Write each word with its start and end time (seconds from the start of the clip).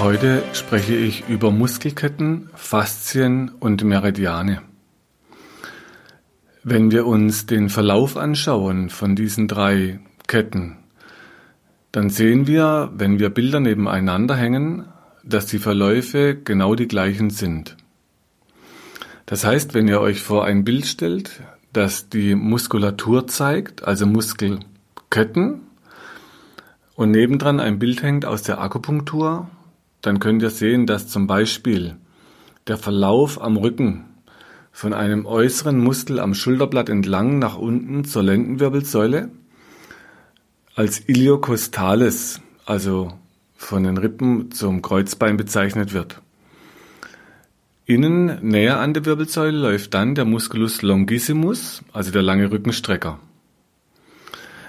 Heute 0.00 0.44
spreche 0.52 0.94
ich 0.94 1.28
über 1.28 1.50
Muskelketten, 1.50 2.50
Faszien 2.54 3.50
und 3.58 3.82
Meridiane. 3.82 4.62
Wenn 6.62 6.92
wir 6.92 7.04
uns 7.04 7.46
den 7.46 7.68
Verlauf 7.68 8.16
anschauen 8.16 8.90
von 8.90 9.16
diesen 9.16 9.48
drei 9.48 9.98
Ketten, 10.28 10.76
dann 11.90 12.10
sehen 12.10 12.46
wir, 12.46 12.92
wenn 12.94 13.18
wir 13.18 13.30
Bilder 13.30 13.58
nebeneinander 13.58 14.36
hängen, 14.36 14.84
dass 15.24 15.46
die 15.46 15.58
Verläufe 15.58 16.36
genau 16.36 16.76
die 16.76 16.86
gleichen 16.86 17.30
sind. 17.30 17.76
Das 19.26 19.44
heißt, 19.44 19.74
wenn 19.74 19.88
ihr 19.88 20.00
euch 20.00 20.22
vor 20.22 20.44
ein 20.44 20.62
Bild 20.62 20.86
stellt, 20.86 21.42
das 21.72 22.08
die 22.08 22.36
Muskulatur 22.36 23.26
zeigt, 23.26 23.82
also 23.82 24.06
Muskelketten, 24.06 25.62
und 26.94 27.10
nebendran 27.10 27.58
ein 27.58 27.80
Bild 27.80 28.02
hängt 28.02 28.24
aus 28.24 28.42
der 28.42 28.60
Akupunktur, 28.60 29.48
dann 30.02 30.20
könnt 30.20 30.42
ihr 30.42 30.50
sehen, 30.50 30.86
dass 30.86 31.08
zum 31.08 31.26
Beispiel 31.26 31.96
der 32.66 32.76
Verlauf 32.76 33.40
am 33.40 33.56
Rücken 33.56 34.04
von 34.70 34.92
einem 34.92 35.26
äußeren 35.26 35.78
Muskel 35.78 36.20
am 36.20 36.34
Schulterblatt 36.34 36.88
entlang 36.88 37.38
nach 37.38 37.56
unten 37.58 38.04
zur 38.04 38.22
Lendenwirbelsäule 38.22 39.30
als 40.76 41.08
Iliocostales, 41.08 42.40
also 42.64 43.12
von 43.56 43.82
den 43.82 43.96
Rippen 43.96 44.52
zum 44.52 44.82
Kreuzbein 44.82 45.36
bezeichnet 45.36 45.92
wird. 45.92 46.22
Innen 47.86 48.38
näher 48.42 48.78
an 48.78 48.94
der 48.94 49.04
Wirbelsäule 49.04 49.58
läuft 49.58 49.94
dann 49.94 50.14
der 50.14 50.26
Musculus 50.26 50.82
longissimus, 50.82 51.82
also 51.92 52.12
der 52.12 52.22
lange 52.22 52.52
Rückenstrecker. 52.52 53.18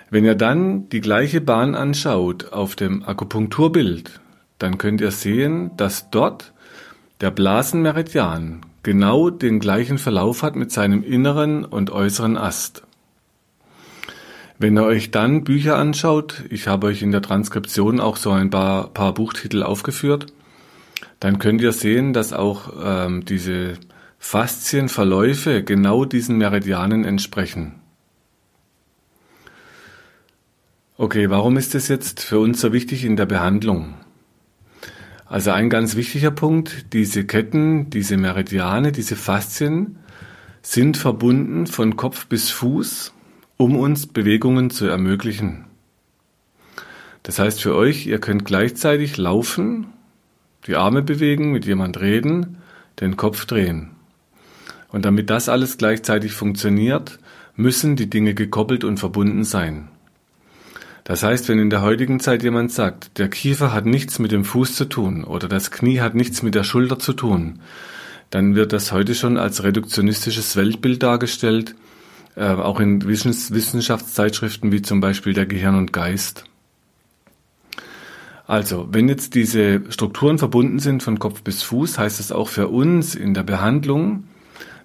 Wenn 0.09 0.25
ihr 0.25 0.35
dann 0.35 0.89
die 0.89 1.01
gleiche 1.01 1.41
Bahn 1.41 1.75
anschaut 1.75 2.53
auf 2.53 2.75
dem 2.75 3.03
Akupunkturbild, 3.03 4.19
dann 4.59 4.77
könnt 4.77 5.01
ihr 5.01 5.11
sehen, 5.11 5.71
dass 5.77 6.11
dort 6.11 6.53
der 7.21 7.31
Blasenmeridian 7.31 8.61
genau 8.83 9.29
den 9.29 9.59
gleichen 9.59 9.97
Verlauf 9.97 10.43
hat 10.43 10.55
mit 10.55 10.71
seinem 10.71 11.03
inneren 11.03 11.65
und 11.65 11.89
äußeren 11.89 12.37
Ast. 12.37 12.83
Wenn 14.57 14.77
ihr 14.77 14.83
euch 14.83 15.11
dann 15.11 15.45
Bücher 15.45 15.77
anschaut, 15.77 16.43
ich 16.49 16.67
habe 16.67 16.87
euch 16.87 17.01
in 17.01 17.11
der 17.11 17.21
Transkription 17.21 17.99
auch 18.01 18.17
so 18.17 18.31
ein 18.31 18.49
paar, 18.49 18.89
paar 18.89 19.13
Buchtitel 19.13 19.63
aufgeführt, 19.63 20.27
dann 21.21 21.39
könnt 21.39 21.61
ihr 21.61 21.71
sehen, 21.71 22.11
dass 22.11 22.33
auch 22.33 22.73
ähm, 22.81 23.23
diese 23.23 23.75
Faszienverläufe 24.17 25.63
genau 25.63 26.03
diesen 26.03 26.37
Meridianen 26.37 27.05
entsprechen. 27.05 27.75
Okay, 30.97 31.29
warum 31.29 31.55
ist 31.55 31.75
es 31.75 31.87
jetzt 31.87 32.19
für 32.19 32.39
uns 32.39 32.59
so 32.59 32.73
wichtig 32.73 33.05
in 33.05 33.15
der 33.15 33.25
Behandlung? 33.25 33.93
Also 35.29 35.51
ein 35.51 35.69
ganz 35.69 35.95
wichtiger 35.95 36.31
Punkt, 36.31 36.91
diese 36.91 37.23
Ketten, 37.23 37.91
diese 37.91 38.17
Meridiane, 38.17 38.91
diese 38.91 39.15
Faszien 39.15 39.99
sind 40.63 40.97
verbunden 40.97 41.67
von 41.67 41.95
Kopf 41.95 42.25
bis 42.25 42.49
Fuß, 42.49 43.13
um 43.55 43.77
uns 43.77 44.07
Bewegungen 44.07 44.71
zu 44.71 44.87
ermöglichen. 44.87 45.65
Das 47.21 47.37
heißt 47.37 47.61
für 47.61 47.75
euch, 47.75 48.07
ihr 48.07 48.17
könnt 48.17 48.43
gleichzeitig 48.43 49.17
laufen, 49.17 49.85
die 50.65 50.75
Arme 50.75 51.03
bewegen, 51.03 51.51
mit 51.51 51.65
jemand 51.65 52.01
reden, 52.01 52.57
den 52.99 53.15
Kopf 53.15 53.45
drehen. 53.45 53.91
Und 54.91 55.05
damit 55.05 55.29
das 55.29 55.47
alles 55.47 55.77
gleichzeitig 55.77 56.33
funktioniert, 56.33 57.19
müssen 57.55 57.95
die 57.95 58.09
Dinge 58.09 58.33
gekoppelt 58.33 58.83
und 58.83 58.97
verbunden 58.97 59.43
sein. 59.43 59.89
Das 61.09 61.23
heißt, 61.23 61.49
wenn 61.49 61.57
in 61.57 61.71
der 61.71 61.81
heutigen 61.81 62.19
Zeit 62.19 62.43
jemand 62.43 62.71
sagt, 62.71 63.17
der 63.17 63.29
Kiefer 63.29 63.73
hat 63.73 63.87
nichts 63.87 64.19
mit 64.19 64.31
dem 64.31 64.45
Fuß 64.45 64.75
zu 64.75 64.85
tun 64.85 65.23
oder 65.23 65.47
das 65.47 65.71
Knie 65.71 66.01
hat 66.01 66.13
nichts 66.13 66.43
mit 66.43 66.53
der 66.53 66.63
Schulter 66.63 66.99
zu 66.99 67.13
tun, 67.13 67.61
dann 68.29 68.53
wird 68.53 68.73
das 68.73 68.91
heute 68.91 69.15
schon 69.15 69.35
als 69.35 69.63
reduktionistisches 69.63 70.55
Weltbild 70.55 71.01
dargestellt, 71.01 71.73
äh, 72.35 72.49
auch 72.49 72.79
in 72.79 73.07
Wissenschaftszeitschriften 73.07 74.71
wie 74.71 74.83
zum 74.83 74.99
Beispiel 74.99 75.33
der 75.33 75.47
Gehirn 75.47 75.73
und 75.73 75.93
Geist. 75.93 76.43
Also, 78.45 78.87
wenn 78.91 79.09
jetzt 79.09 79.33
diese 79.33 79.81
Strukturen 79.89 80.37
verbunden 80.37 80.77
sind 80.77 81.01
von 81.01 81.17
Kopf 81.17 81.41
bis 81.41 81.63
Fuß, 81.63 81.97
heißt 81.97 82.19
es 82.19 82.31
auch 82.31 82.49
für 82.49 82.67
uns 82.67 83.15
in 83.15 83.33
der 83.33 83.41
Behandlung, 83.41 84.25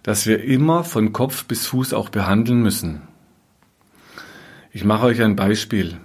dass 0.02 0.26
wir 0.26 0.42
immer 0.42 0.84
von 0.84 1.12
Kopf 1.12 1.44
bis 1.44 1.66
Fuß 1.66 1.92
auch 1.92 2.08
behandeln 2.08 2.62
müssen. 2.62 3.02
Ich 4.72 4.84
mache 4.84 5.04
euch 5.04 5.20
ein 5.20 5.36
Beispiel. 5.36 5.98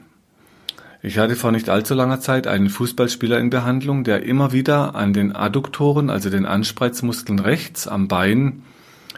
Ich 1.01 1.17
hatte 1.17 1.37
vor 1.37 1.53
nicht 1.53 1.69
allzu 1.69 1.93
langer 1.93 2.19
Zeit 2.19 2.45
einen 2.45 2.69
Fußballspieler 2.69 3.39
in 3.39 3.49
Behandlung, 3.49 4.03
der 4.03 4.23
immer 4.23 4.51
wieder 4.51 4.95
an 4.95 5.13
den 5.13 5.33
Adduktoren, 5.33 6.09
also 6.09 6.29
den 6.29 6.45
Anspreizmuskeln 6.45 7.39
rechts 7.39 7.87
am 7.87 8.09
Bein, 8.09 8.63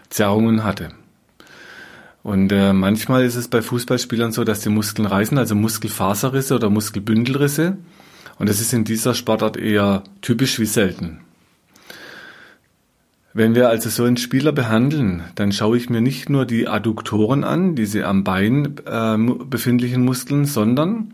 Zerrungen 0.10 0.64
hatte. 0.64 0.90
Und 2.22 2.52
äh, 2.52 2.72
manchmal 2.74 3.24
ist 3.26 3.36
es 3.36 3.48
bei 3.48 3.64
Fußballspielern 3.64 4.32
so, 4.32 4.44
dass 4.44 4.60
die 4.60 4.70
Muskeln 4.70 5.08
reißen, 5.08 5.40
also 5.40 5.56
Muskelfaserrisse 5.56 6.54
oder 6.54 6.70
Muskelbündelrisse. 6.70 7.78
Und 8.38 8.48
das 8.48 8.62
ist 8.62 8.74
in 8.74 8.84
dieser 8.84 9.16
Sportart 9.16 9.58
eher 9.58 10.04
typisch 10.22 10.60
wie 10.60 10.66
selten. 10.66 11.22
Wenn 13.34 13.56
wir 13.56 13.70
also 13.70 13.90
so 13.90 14.04
einen 14.04 14.18
Spieler 14.18 14.52
behandeln, 14.52 15.24
dann 15.34 15.52
schaue 15.52 15.78
ich 15.78 15.90
mir 15.90 16.02
nicht 16.02 16.30
nur 16.30 16.46
die 16.46 16.68
Adduktoren 16.68 17.44
an, 17.44 17.76
diese 17.76 18.06
am 18.06 18.24
Bein 18.24 18.76
äh, 18.86 19.18
befindlichen 19.46 20.04
Muskeln, 20.04 20.46
sondern 20.46 21.14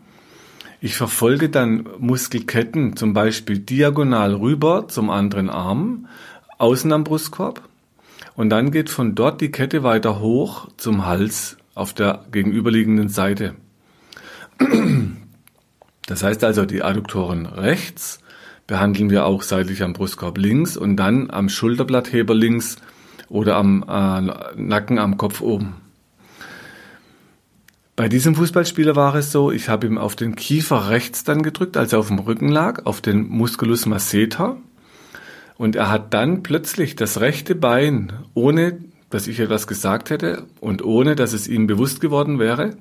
ich 0.79 0.95
verfolge 0.95 1.49
dann 1.49 1.87
Muskelketten 1.97 2.95
zum 2.95 3.13
Beispiel 3.13 3.59
diagonal 3.59 4.35
rüber 4.35 4.87
zum 4.87 5.09
anderen 5.09 5.49
Arm, 5.49 6.07
außen 6.57 6.91
am 6.91 7.03
Brustkorb 7.03 7.67
und 8.35 8.49
dann 8.49 8.71
geht 8.71 8.89
von 8.89 9.15
dort 9.15 9.41
die 9.41 9.51
Kette 9.51 9.83
weiter 9.83 10.19
hoch 10.19 10.69
zum 10.77 11.05
Hals 11.05 11.57
auf 11.73 11.93
der 11.93 12.25
gegenüberliegenden 12.31 13.09
Seite. 13.09 13.55
Das 16.05 16.23
heißt 16.23 16.43
also, 16.43 16.65
die 16.65 16.83
Adduktoren 16.83 17.45
rechts 17.45 18.19
behandeln 18.67 19.09
wir 19.09 19.25
auch 19.25 19.41
seitlich 19.41 19.81
am 19.81 19.93
Brustkorb 19.93 20.37
links 20.37 20.77
und 20.77 20.97
dann 20.97 21.31
am 21.31 21.49
Schulterblattheber 21.49 22.35
links 22.35 22.77
oder 23.29 23.55
am 23.55 23.83
äh, 23.87 24.21
Nacken 24.55 24.99
am 24.99 25.17
Kopf 25.17 25.41
oben. 25.41 25.75
Bei 27.97 28.09
diesem 28.09 28.35
Fußballspieler 28.35 28.95
war 28.95 29.15
es 29.15 29.31
so, 29.31 29.51
ich 29.51 29.69
habe 29.69 29.87
ihm 29.87 29.97
auf 29.97 30.15
den 30.15 30.35
Kiefer 30.35 30.91
rechts 30.91 31.23
dann 31.23 31.41
gedrückt, 31.41 31.77
als 31.77 31.93
er 31.93 31.99
auf 31.99 32.09
dem 32.09 32.19
Rücken 32.19 32.47
lag, 32.47 32.85
auf 32.85 33.01
den 33.01 33.27
Musculus 33.27 33.87
masseter. 33.87 34.57
Und 35.57 35.75
er 35.75 35.89
hat 35.89 36.13
dann 36.13 36.43
plötzlich 36.43 36.95
das 36.95 37.21
rechte 37.21 37.55
Bein, 37.55 38.13
ohne 38.35 38.77
dass 39.09 39.25
ich 39.25 39.39
etwas 39.39 39.65
gesagt 39.65 40.11
hätte 40.11 40.45
und 40.59 40.85
ohne 40.85 41.15
dass 41.15 41.33
es 41.33 41.47
ihm 41.47 41.65
bewusst 41.65 41.99
geworden 41.99 42.37
wäre, 42.37 42.77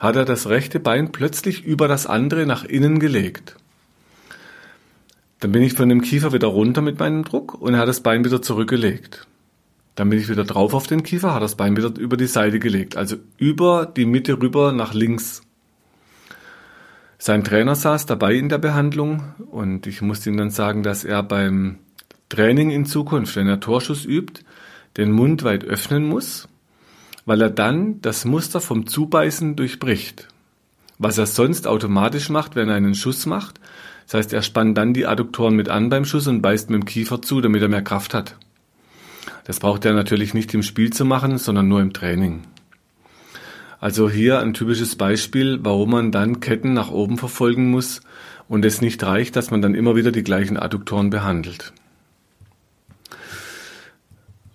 hat 0.00 0.16
er 0.16 0.24
das 0.24 0.48
rechte 0.48 0.80
Bein 0.80 1.12
plötzlich 1.12 1.64
über 1.64 1.86
das 1.86 2.08
andere 2.08 2.46
nach 2.46 2.64
innen 2.64 2.98
gelegt. 2.98 3.54
Dann 5.38 5.52
bin 5.52 5.62
ich 5.62 5.74
von 5.74 5.88
dem 5.88 6.00
Kiefer 6.00 6.32
wieder 6.32 6.48
runter 6.48 6.82
mit 6.82 6.98
meinem 6.98 7.24
Druck 7.24 7.54
und 7.54 7.74
er 7.74 7.80
hat 7.80 7.88
das 7.88 8.00
Bein 8.00 8.24
wieder 8.24 8.42
zurückgelegt. 8.42 9.28
Dann 9.96 10.10
bin 10.10 10.18
ich 10.18 10.28
wieder 10.28 10.44
drauf 10.44 10.74
auf 10.74 10.86
den 10.86 11.02
Kiefer, 11.02 11.34
hat 11.34 11.42
das 11.42 11.56
Bein 11.56 11.76
wieder 11.76 11.90
über 11.98 12.16
die 12.16 12.26
Seite 12.26 12.58
gelegt, 12.58 12.96
also 12.96 13.16
über 13.38 13.86
die 13.86 14.04
Mitte 14.04 14.40
rüber 14.40 14.72
nach 14.72 14.94
links. 14.94 15.42
Sein 17.18 17.44
Trainer 17.44 17.74
saß 17.74 18.04
dabei 18.04 18.34
in 18.34 18.50
der 18.50 18.58
Behandlung 18.58 19.34
und 19.50 19.86
ich 19.86 20.02
musste 20.02 20.28
ihm 20.28 20.36
dann 20.36 20.50
sagen, 20.50 20.82
dass 20.82 21.02
er 21.02 21.22
beim 21.22 21.78
Training 22.28 22.70
in 22.70 22.84
Zukunft, 22.84 23.36
wenn 23.36 23.48
er 23.48 23.58
Torschuss 23.58 24.04
übt, 24.04 24.42
den 24.98 25.12
Mund 25.12 25.44
weit 25.44 25.64
öffnen 25.64 26.06
muss, 26.06 26.46
weil 27.24 27.40
er 27.40 27.50
dann 27.50 28.02
das 28.02 28.26
Muster 28.26 28.60
vom 28.60 28.86
Zubeißen 28.86 29.56
durchbricht. 29.56 30.28
Was 30.98 31.16
er 31.16 31.26
sonst 31.26 31.66
automatisch 31.66 32.28
macht, 32.28 32.54
wenn 32.54 32.68
er 32.68 32.74
einen 32.74 32.94
Schuss 32.94 33.26
macht. 33.26 33.60
Das 34.04 34.14
heißt, 34.14 34.32
er 34.32 34.42
spannt 34.42 34.76
dann 34.78 34.94
die 34.94 35.06
Adduktoren 35.06 35.56
mit 35.56 35.68
an 35.68 35.88
beim 35.88 36.04
Schuss 36.04 36.26
und 36.26 36.42
beißt 36.42 36.70
mit 36.70 36.82
dem 36.82 36.84
Kiefer 36.84 37.22
zu, 37.22 37.40
damit 37.40 37.62
er 37.62 37.68
mehr 37.68 37.82
Kraft 37.82 38.14
hat. 38.14 38.36
Das 39.44 39.60
braucht 39.60 39.84
er 39.84 39.92
natürlich 39.92 40.34
nicht 40.34 40.52
im 40.54 40.62
Spiel 40.62 40.92
zu 40.92 41.04
machen, 41.04 41.38
sondern 41.38 41.68
nur 41.68 41.80
im 41.80 41.92
Training. 41.92 42.42
Also 43.78 44.08
hier 44.08 44.40
ein 44.40 44.54
typisches 44.54 44.96
Beispiel, 44.96 45.58
warum 45.62 45.90
man 45.90 46.12
dann 46.12 46.40
Ketten 46.40 46.72
nach 46.72 46.90
oben 46.90 47.18
verfolgen 47.18 47.70
muss 47.70 48.00
und 48.48 48.64
es 48.64 48.80
nicht 48.80 49.02
reicht, 49.02 49.36
dass 49.36 49.50
man 49.50 49.62
dann 49.62 49.74
immer 49.74 49.96
wieder 49.96 50.12
die 50.12 50.24
gleichen 50.24 50.56
Adduktoren 50.56 51.10
behandelt. 51.10 51.72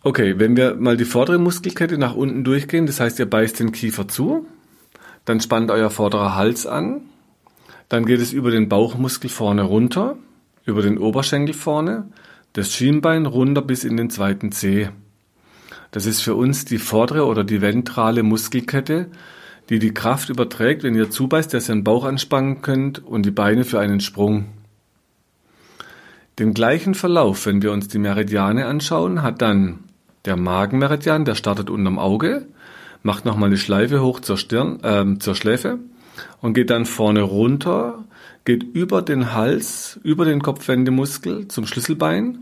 Okay, 0.03 0.39
wenn 0.39 0.57
wir 0.57 0.75
mal 0.75 0.97
die 0.97 1.06
vordere 1.06 1.38
Muskelkette 1.38 2.00
nach 2.00 2.15
unten 2.15 2.44
durchgehen, 2.44 2.88
das 2.88 3.00
heißt, 3.00 3.19
ihr 3.19 3.29
beißt 3.29 3.59
den 3.59 3.71
Kiefer 3.71 4.07
zu, 4.07 4.47
dann 5.25 5.39
spannt 5.39 5.69
euer 5.69 5.91
vorderer 5.91 6.35
Hals 6.35 6.65
an, 6.65 7.01
dann 7.88 8.06
geht 8.06 8.19
es 8.19 8.33
über 8.33 8.50
den 8.50 8.68
Bauchmuskel 8.68 9.29
vorne 9.29 9.62
runter, 9.62 10.18
über 10.65 10.81
den 10.81 10.97
Oberschenkel 10.97 11.53
vorne, 11.53 12.07
das 12.53 12.74
Schienbein 12.74 13.25
runter 13.25 13.62
bis 13.62 13.83
in 13.83 13.98
den 13.98 14.09
zweiten 14.09 14.51
Zeh. 14.51 14.89
Das 15.92 16.06
ist 16.06 16.21
für 16.21 16.36
uns 16.36 16.65
die 16.65 16.77
vordere 16.77 17.25
oder 17.25 17.44
die 17.44 17.62
ventrale 17.62 18.24
Muskelkette, 18.24 19.07
die 19.69 19.80
die 19.80 19.94
Kraft 19.94 20.30
überträgt, 20.30 20.83
wenn 20.83 20.95
ihr 20.95 21.09
zubeißt, 21.09 21.53
dass 21.53 21.69
ihr 21.69 21.75
den 21.75 21.83
Bauch 21.83 22.06
anspannen 22.06 22.62
könnt 22.62 23.00
und 23.06 23.25
die 23.25 23.31
Beine 23.31 23.63
für 23.63 23.80
einen 23.80 24.00
Sprung. 24.00 24.45
Den 26.39 26.53
gleichen 26.53 26.94
Verlauf, 26.94 27.45
wenn 27.45 27.62
wir 27.62 27.71
uns 27.71 27.88
die 27.88 28.00
Meridiane 28.00 28.65
anschauen, 28.65 29.21
hat 29.21 29.42
dann 29.42 29.80
der 30.25 30.38
Magenmeridian, 30.38 31.25
der 31.25 31.36
startet 31.36 31.69
unterm 31.69 32.00
Auge, 32.00 32.47
macht 33.04 33.25
nochmal 33.25 33.47
eine 33.47 33.57
Schleife 33.57 34.01
hoch 34.01 34.19
zur 34.19 34.38
Stirn, 34.38 34.80
äh, 34.83 35.19
zur 35.19 35.36
Schläfe 35.36 35.80
und 36.42 36.54
geht 36.54 36.69
dann 36.69 36.86
vorne 36.86 37.21
runter, 37.21 38.04
geht 38.46 38.64
über 38.64 39.02
den 39.02 39.34
Hals, 39.34 40.00
über 40.04 40.26
den 40.26 40.42
Kopfwendemuskel 40.42 41.48
zum 41.48 41.66
Schlüsselbein, 41.66 42.40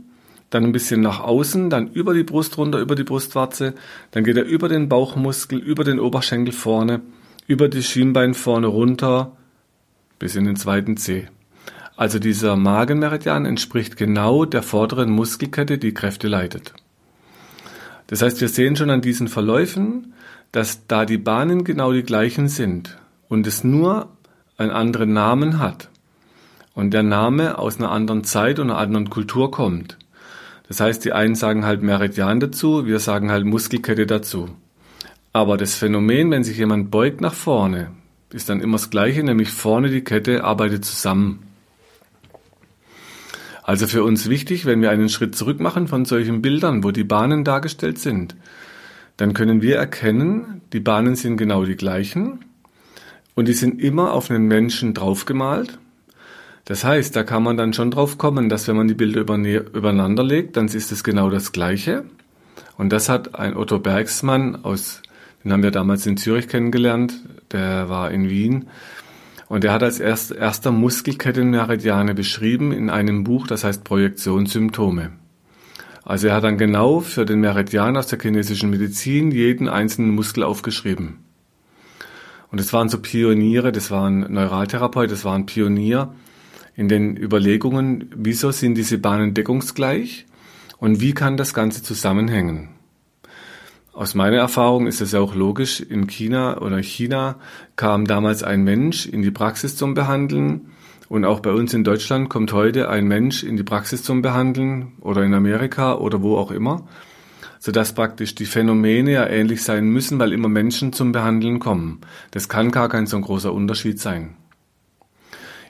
dann 0.50 0.64
ein 0.64 0.72
bisschen 0.72 1.02
nach 1.02 1.20
außen, 1.20 1.70
dann 1.70 1.88
über 1.92 2.14
die 2.14 2.24
Brust 2.24 2.58
runter, 2.58 2.80
über 2.80 2.96
die 2.96 3.04
Brustwarze, 3.04 3.76
dann 4.12 4.24
geht 4.24 4.38
er 4.38 4.46
über 4.46 4.70
den 4.70 4.90
Bauchmuskel, 4.90 5.60
über 5.60 5.84
den 5.84 6.00
Oberschenkel 6.00 6.54
vorne 6.54 7.02
über 7.50 7.68
die 7.68 7.82
Schienbein 7.82 8.36
vorne 8.36 8.68
runter 8.68 9.36
bis 10.20 10.36
in 10.36 10.46
den 10.46 10.56
zweiten 10.56 10.98
Zeh. 10.98 11.28
Also 11.98 12.20
dieser 12.20 12.56
Magenmeridian 12.56 13.46
entspricht 13.46 13.98
genau 13.98 14.46
der 14.46 14.62
vorderen 14.62 15.10
Muskelkette, 15.10 15.80
die 15.80 15.96
Kräfte 15.96 16.28
leitet. 16.28 16.74
Das 18.06 18.22
heißt, 18.22 18.40
wir 18.40 18.50
sehen 18.50 18.76
schon 18.76 18.92
an 18.92 19.02
diesen 19.02 19.28
Verläufen, 19.28 20.14
dass 20.52 20.86
da 20.86 21.06
die 21.06 21.18
Bahnen 21.18 21.64
genau 21.64 21.92
die 21.92 22.04
gleichen 22.04 22.50
sind 22.50 23.00
und 23.30 23.48
es 23.48 23.64
nur 23.64 24.10
einen 24.60 24.72
anderen 24.72 25.14
Namen 25.14 25.60
hat 25.60 25.90
und 26.74 26.94
der 26.94 27.04
Name 27.04 27.58
aus 27.58 27.78
einer 27.78 27.92
anderen 27.92 28.24
Zeit 28.24 28.60
und 28.60 28.70
einer 28.70 28.80
anderen 28.80 29.10
Kultur 29.10 29.52
kommt. 29.52 29.98
Das 30.68 30.80
heißt, 30.82 31.04
die 31.04 31.14
einen 31.14 31.36
sagen 31.36 31.66
halt 31.66 31.82
Meridian 31.82 32.40
dazu, 32.40 32.86
wir 32.86 33.00
sagen 33.00 33.32
halt 33.32 33.46
Muskelkette 33.46 34.06
dazu. 34.06 34.50
Aber 35.32 35.58
das 35.58 35.76
Phänomen, 35.76 36.30
wenn 36.30 36.44
sich 36.44 36.58
jemand 36.58 36.92
beugt 36.92 37.22
nach 37.22 37.34
vorne, 37.34 37.92
ist 38.32 38.50
dann 38.50 38.62
immer 38.62 38.78
das 38.78 38.90
Gleiche, 38.90 39.24
nämlich 39.24 39.50
vorne 39.50 39.90
die 39.90 40.04
Kette 40.04 40.44
arbeitet 40.44 40.86
zusammen. 40.86 41.44
Also 43.64 43.88
für 43.88 44.04
uns 44.04 44.30
wichtig, 44.30 44.66
wenn 44.66 44.82
wir 44.82 44.92
einen 44.92 45.10
Schritt 45.10 45.36
zurück 45.36 45.60
machen 45.60 45.88
von 45.88 46.04
solchen 46.04 46.42
Bildern, 46.42 46.84
wo 46.84 46.92
die 46.92 47.04
Bahnen 47.04 47.44
dargestellt 47.44 47.98
sind, 47.98 48.36
dann 49.18 49.34
können 49.34 49.62
wir 49.62 49.78
erkennen, 49.78 50.62
die 50.74 50.80
Bahnen 50.80 51.16
sind 51.16 51.38
genau 51.38 51.66
die 51.66 51.76
gleichen 51.76 52.40
und 53.40 53.48
die 53.48 53.54
sind 53.54 53.82
immer 53.82 54.14
auf 54.14 54.30
einen 54.30 54.48
Menschen 54.48 54.94
draufgemalt. 54.94 55.80
Das 56.66 56.84
heißt, 56.84 57.16
da 57.16 57.24
kann 57.24 57.42
man 57.42 57.58
dann 57.58 57.74
schon 57.74 57.90
drauf 57.90 58.18
kommen, 58.18 58.50
dass 58.50 58.68
wenn 58.68 58.76
man 58.76 58.88
die 58.88 58.94
Bilder 58.94 59.22
übereinander 59.22 60.24
legt, 60.24 60.58
dann 60.58 60.68
ist 60.68 60.92
es 60.92 61.04
genau 61.04 61.30
das 61.30 61.52
Gleiche. 61.52 62.04
Und 62.78 62.92
das 62.92 63.10
hat 63.10 63.36
ein 63.36 63.58
Otto 63.58 63.80
Bergsmann 63.80 64.64
aus 64.64 65.02
den 65.44 65.54
haben 65.54 65.64
wir 65.64 65.72
damals 65.72 66.06
in 66.06 66.18
Zürich 66.18 66.48
kennengelernt. 66.48 67.14
Der 67.52 67.90
war 67.90 68.12
in 68.12 68.30
Wien. 68.30 68.68
Und 69.48 69.64
er 69.64 69.74
hat 69.74 69.84
als 69.84 70.00
erst, 70.00 70.32
erster 70.32 70.72
Muskelkettenmeridiane 70.72 72.14
beschrieben 72.14 72.72
in 72.72 72.90
einem 72.90 73.24
Buch, 73.24 73.48
das 73.48 73.64
heißt 73.64 73.84
Projektionssymptome. 73.84 75.12
Also 76.04 76.28
er 76.28 76.36
hat 76.36 76.44
dann 76.44 76.58
genau 76.58 77.00
für 77.00 77.26
den 77.26 77.40
Meridian 77.40 77.98
aus 77.98 78.08
der 78.08 78.20
chinesischen 78.20 78.70
Medizin 78.70 79.32
jeden 79.32 79.70
einzelnen 79.70 80.12
Muskel 80.12 80.44
aufgeschrieben. 80.44 81.29
Und 82.52 82.60
es 82.60 82.74
waren 82.74 82.90
so 82.90 83.00
Pioniere, 83.00 83.72
das 83.72 83.92
waren 83.92 84.32
Neuraltherapeut, 84.32 85.12
das 85.12 85.26
waren 85.26 85.46
Pionier 85.46 86.14
in 86.76 86.88
den 86.88 87.16
Überlegungen, 87.16 88.10
wieso 88.16 88.52
sind 88.52 88.76
diese 88.76 88.98
Bahnen 88.98 89.34
deckungsgleich 89.34 90.26
und 90.78 91.02
wie 91.02 91.14
kann 91.14 91.38
das 91.38 91.54
Ganze 91.54 91.84
zusammenhängen. 91.84 92.70
Aus 93.94 94.16
meiner 94.16 94.38
Erfahrung 94.38 94.88
ist 94.88 95.02
es 95.02 95.12
ja 95.12 95.20
auch 95.20 95.36
logisch, 95.36 95.82
in 95.82 96.08
China 96.08 96.62
oder 96.62 96.82
China 96.82 97.36
kam 97.76 98.06
damals 98.06 98.44
ein 98.44 98.64
Mensch 98.64 99.06
in 99.06 99.22
die 99.22 99.32
Praxis 99.32 99.76
zum 99.76 99.94
Behandeln 99.94 100.72
und 101.10 101.26
auch 101.26 101.42
bei 101.42 101.52
uns 101.52 101.74
in 101.74 101.84
Deutschland 101.84 102.30
kommt 102.30 102.54
heute 102.54 102.88
ein 102.88 103.08
Mensch 103.08 103.44
in 103.44 103.58
die 103.58 103.64
Praxis 103.64 104.04
zum 104.04 104.22
Behandeln 104.22 104.94
oder 105.02 105.24
in 105.24 105.34
Amerika 105.34 105.96
oder 105.96 106.22
wo 106.22 106.38
auch 106.38 106.52
immer, 106.52 106.88
sodass 107.60 107.94
praktisch 107.94 108.36
die 108.36 108.46
Phänomene 108.46 109.12
ja 109.12 109.28
ähnlich 109.28 109.64
sein 109.64 109.90
müssen, 109.90 110.18
weil 110.18 110.34
immer 110.34 110.50
Menschen 110.50 110.94
zum 110.94 111.12
Behandeln 111.12 111.60
kommen. 111.60 112.00
Das 112.32 112.50
kann 112.50 112.72
gar 112.72 112.90
kein 112.90 113.06
so 113.06 113.20
großer 113.20 113.54
Unterschied 113.54 114.00
sein. 114.00 114.36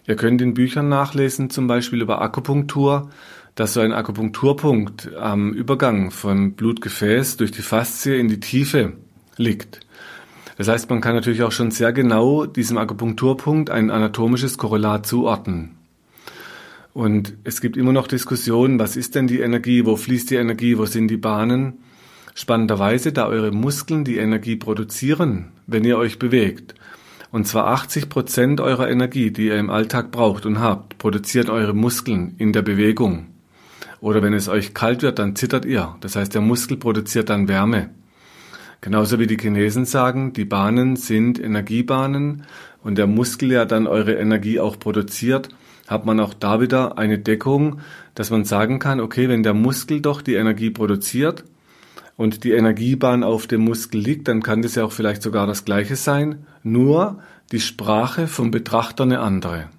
Ihr 0.07 0.15
könnt 0.15 0.41
in 0.41 0.53
Büchern 0.53 0.89
nachlesen, 0.89 1.50
zum 1.50 1.68
Beispiel 1.68 2.01
über 2.01 2.21
Akupunktur, 2.21 3.09
dass 3.56 3.74
so 3.74 3.81
ein 3.81 3.91
Akupunkturpunkt 3.91 5.15
am 5.15 5.51
Übergang 5.51 6.12
vom 6.12 6.53
Blutgefäß 6.53 7.38
durch 7.38 7.51
die 7.51 7.62
Faszie 7.62 8.18
in 8.18 8.27
die 8.27 8.39
Tiefe 8.39 8.94
liegt. 9.35 9.81
Das 10.57 10.68
heißt, 10.68 10.89
man 10.89 11.01
kann 11.01 11.15
natürlich 11.15 11.44
auch 11.44 11.51
schon 11.51 11.71
sehr 11.71 11.94
genau 11.94 12.45
diesem 12.45 12.77
Akupunkturpunkt 12.77 13.69
ein 13.69 13.92
anatomisches 13.92 14.57
Korrelat 14.57 15.06
zuordnen. 15.06 15.79
Und 17.00 17.38
es 17.46 17.62
gibt 17.62 17.78
immer 17.78 17.94
noch 17.94 18.07
Diskussionen, 18.07 18.78
was 18.78 18.98
ist 18.98 19.16
denn 19.16 19.25
die 19.25 19.40
Energie, 19.40 19.86
wo 19.86 19.96
fließt 19.96 20.31
die 20.31 20.36
Energie, 20.36 20.78
wo 20.78 20.86
sind 20.86 21.07
die 21.07 21.16
Bahnen? 21.16 21.78
Spannenderweise, 22.36 23.13
da 23.13 23.25
eure 23.25 23.51
Muskeln 23.51 24.04
die 24.04 24.18
Energie 24.18 24.57
produzieren, 24.57 25.54
wenn 25.66 25.86
ihr 25.86 25.98
euch 25.98 26.19
bewegt, 26.19 26.75
und 27.31 27.48
zwar 27.48 27.68
80 27.68 28.10
Prozent 28.10 28.60
eurer 28.60 28.90
Energie, 28.90 29.31
die 29.31 29.46
ihr 29.46 29.57
im 29.57 29.69
Alltag 29.69 30.12
braucht 30.12 30.46
und 30.46 30.60
habt, 30.60 30.98
produziert 30.98 31.50
eure 31.50 31.74
Muskeln 31.74 32.36
in 32.38 32.51
der 32.51 32.63
Bewegung. 32.63 33.28
Oder 34.02 34.22
wenn 34.22 34.34
es 34.34 34.50
euch 34.50 34.74
kalt 34.74 35.02
wird, 35.02 35.19
dann 35.19 35.38
zittert 35.38 35.63
ihr. 35.63 35.95
Das 36.02 36.18
heißt, 36.18 36.34
der 36.34 36.42
Muskel 36.42 36.75
produziert 36.75 37.30
dann 37.30 37.48
Wärme. 37.48 37.92
Genauso 38.81 39.19
wie 39.19 39.28
die 39.28 39.38
Chinesen 39.38 39.86
sagen, 39.86 40.34
die 40.34 40.44
Bahnen 40.44 40.98
sind 40.98 41.40
Energiebahnen 41.40 42.44
und 42.84 42.98
der 42.98 43.07
Muskel 43.07 43.54
ja 43.54 43.63
dann 43.63 43.88
eure 43.88 44.16
Energie 44.16 44.60
auch 44.60 44.78
produziert, 44.78 45.48
hat 45.89 46.06
man 46.06 46.19
auch 46.19 46.33
da 46.33 46.62
wieder 46.62 46.97
eine 46.97 47.18
Deckung, 47.18 47.80
dass 48.13 48.30
man 48.30 48.45
sagen 48.45 48.80
kann, 48.80 48.99
okay, 48.99 49.28
wenn 49.28 49.44
der 49.44 49.56
Muskel 49.56 50.02
doch 50.02 50.21
die 50.21 50.35
Energie 50.35 50.69
produziert 50.69 51.44
und 52.16 52.44
die 52.44 52.52
Energiebahn 52.52 53.23
auf 53.23 53.47
dem 53.47 53.61
Muskel 53.61 53.99
liegt, 53.99 54.28
dann 54.28 54.44
kann 54.44 54.61
das 54.61 54.75
ja 54.75 54.85
auch 54.85 54.92
vielleicht 54.92 55.23
sogar 55.23 55.47
das 55.47 55.66
gleiche 55.66 55.95
sein, 55.95 56.45
nur 56.64 57.19
die 57.52 57.59
Sprache 57.59 58.28
vom 58.28 58.52
Betrachter 58.52 59.04
eine 59.04 59.19
andere. 59.19 59.69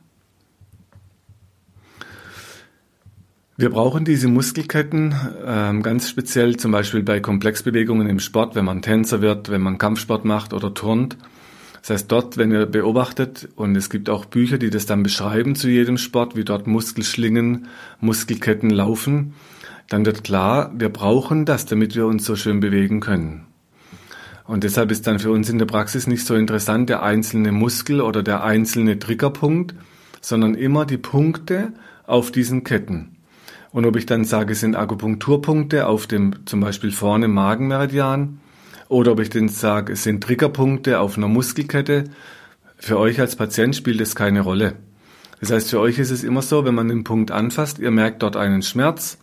Wir 3.57 3.71
brauchen 3.71 4.07
diese 4.07 4.27
Muskelketten 4.27 5.15
ähm, 5.47 5.83
ganz 5.83 6.09
speziell 6.09 6.57
zum 6.57 6.73
Beispiel 6.73 7.03
bei 7.03 7.21
Komplexbewegungen 7.21 8.09
im 8.09 8.19
Sport, 8.19 8.55
wenn 8.55 8.65
man 8.65 8.81
Tänzer 8.81 9.21
wird, 9.21 9.51
wenn 9.51 9.61
man 9.61 9.77
Kampfsport 9.77 10.25
macht 10.25 10.55
oder 10.55 10.73
turnt. 10.73 11.19
Das 11.81 11.91
heißt, 11.91 12.13
dort, 12.13 12.37
wenn 12.37 12.53
ihr 12.53 12.67
beobachtet, 12.67 13.49
und 13.57 13.75
es 13.77 13.89
gibt 13.89 14.11
auch 14.11 14.27
Bücher, 14.27 14.59
die 14.59 14.71
das 14.71 14.87
dann 14.87 15.03
beschreiben 15.03 15.55
zu 15.55 15.69
jedem 15.69 15.97
Sport, 15.97 16.37
wie 16.37 16.45
dort 16.45 16.67
Muskelschlingen, 16.67 17.69
Muskelketten 18.01 18.71
laufen, 18.71 19.35
dann 19.89 20.05
wird 20.05 20.23
klar, 20.23 20.73
wir 20.77 20.91
brauchen 20.91 21.45
das, 21.45 21.67
damit 21.67 21.97
wir 21.97 22.07
uns 22.07 22.25
so 22.25 22.37
schön 22.37 22.61
bewegen 22.61 23.01
können. 23.01 23.47
Und 24.45 24.65
deshalb 24.65 24.91
ist 24.91 25.07
dann 25.07 25.19
für 25.19 25.31
uns 25.31 25.49
in 25.49 25.59
der 25.59 25.67
Praxis 25.67 26.07
nicht 26.07 26.27
so 26.27 26.35
interessant 26.35 26.89
der 26.89 27.03
einzelne 27.03 27.53
Muskel 27.53 28.01
oder 28.01 28.23
der 28.23 28.43
einzelne 28.43 28.99
Triggerpunkt, 28.99 29.75
sondern 30.21 30.55
immer 30.55 30.85
die 30.85 30.99
Punkte 30.99 31.73
auf 32.07 32.31
diesen 32.31 32.65
Ketten. 32.65 33.17
Und 33.73 33.87
ob 33.87 33.97
ich 33.97 34.07
dann 34.07 34.25
sage, 34.25 34.53
es 34.53 34.61
sind 34.61 34.75
Akupunkturpunkte 34.75 35.87
auf 35.87 36.07
dem 36.07 36.47
zum 36.47 36.61
Beispiel 36.61 36.91
vorne 36.91 37.29
Magenmeridian 37.29 38.41
oder 38.91 39.13
ob 39.13 39.21
ich 39.21 39.31
dann 39.31 39.49
sage, 39.49 39.93
es 39.93 40.03
sind 40.03 40.23
Triggerpunkte 40.23 40.99
auf 40.99 41.17
einer 41.17 41.29
Muskelkette, 41.29 42.05
für 42.77 42.99
euch 42.99 43.21
als 43.21 43.37
Patient 43.37 43.77
spielt 43.77 44.01
es 44.01 44.17
keine 44.17 44.41
Rolle. 44.41 44.75
Das 45.39 45.53
heißt, 45.53 45.71
für 45.71 45.79
euch 45.79 45.99
ist 45.99 46.11
es 46.11 46.25
immer 46.25 46.43
so, 46.43 46.65
wenn 46.65 46.75
man 46.75 46.89
den 46.89 47.05
Punkt 47.05 47.31
anfasst, 47.31 47.79
ihr 47.79 47.93
merkt 47.93 48.23
dort 48.23 48.37
einen 48.37 48.63
Schmerz, 48.63 49.19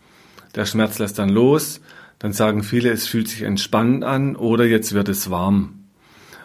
der 0.54 0.64
Schmerz 0.64 0.98
lässt 0.98 1.18
dann 1.18 1.28
los, 1.28 1.82
dann 2.18 2.32
sagen 2.32 2.62
viele, 2.62 2.90
es 2.90 3.06
fühlt 3.06 3.28
sich 3.28 3.42
entspannt 3.42 4.04
an 4.04 4.36
oder 4.36 4.64
jetzt 4.64 4.94
wird 4.94 5.10
es 5.10 5.30
warm. 5.30 5.74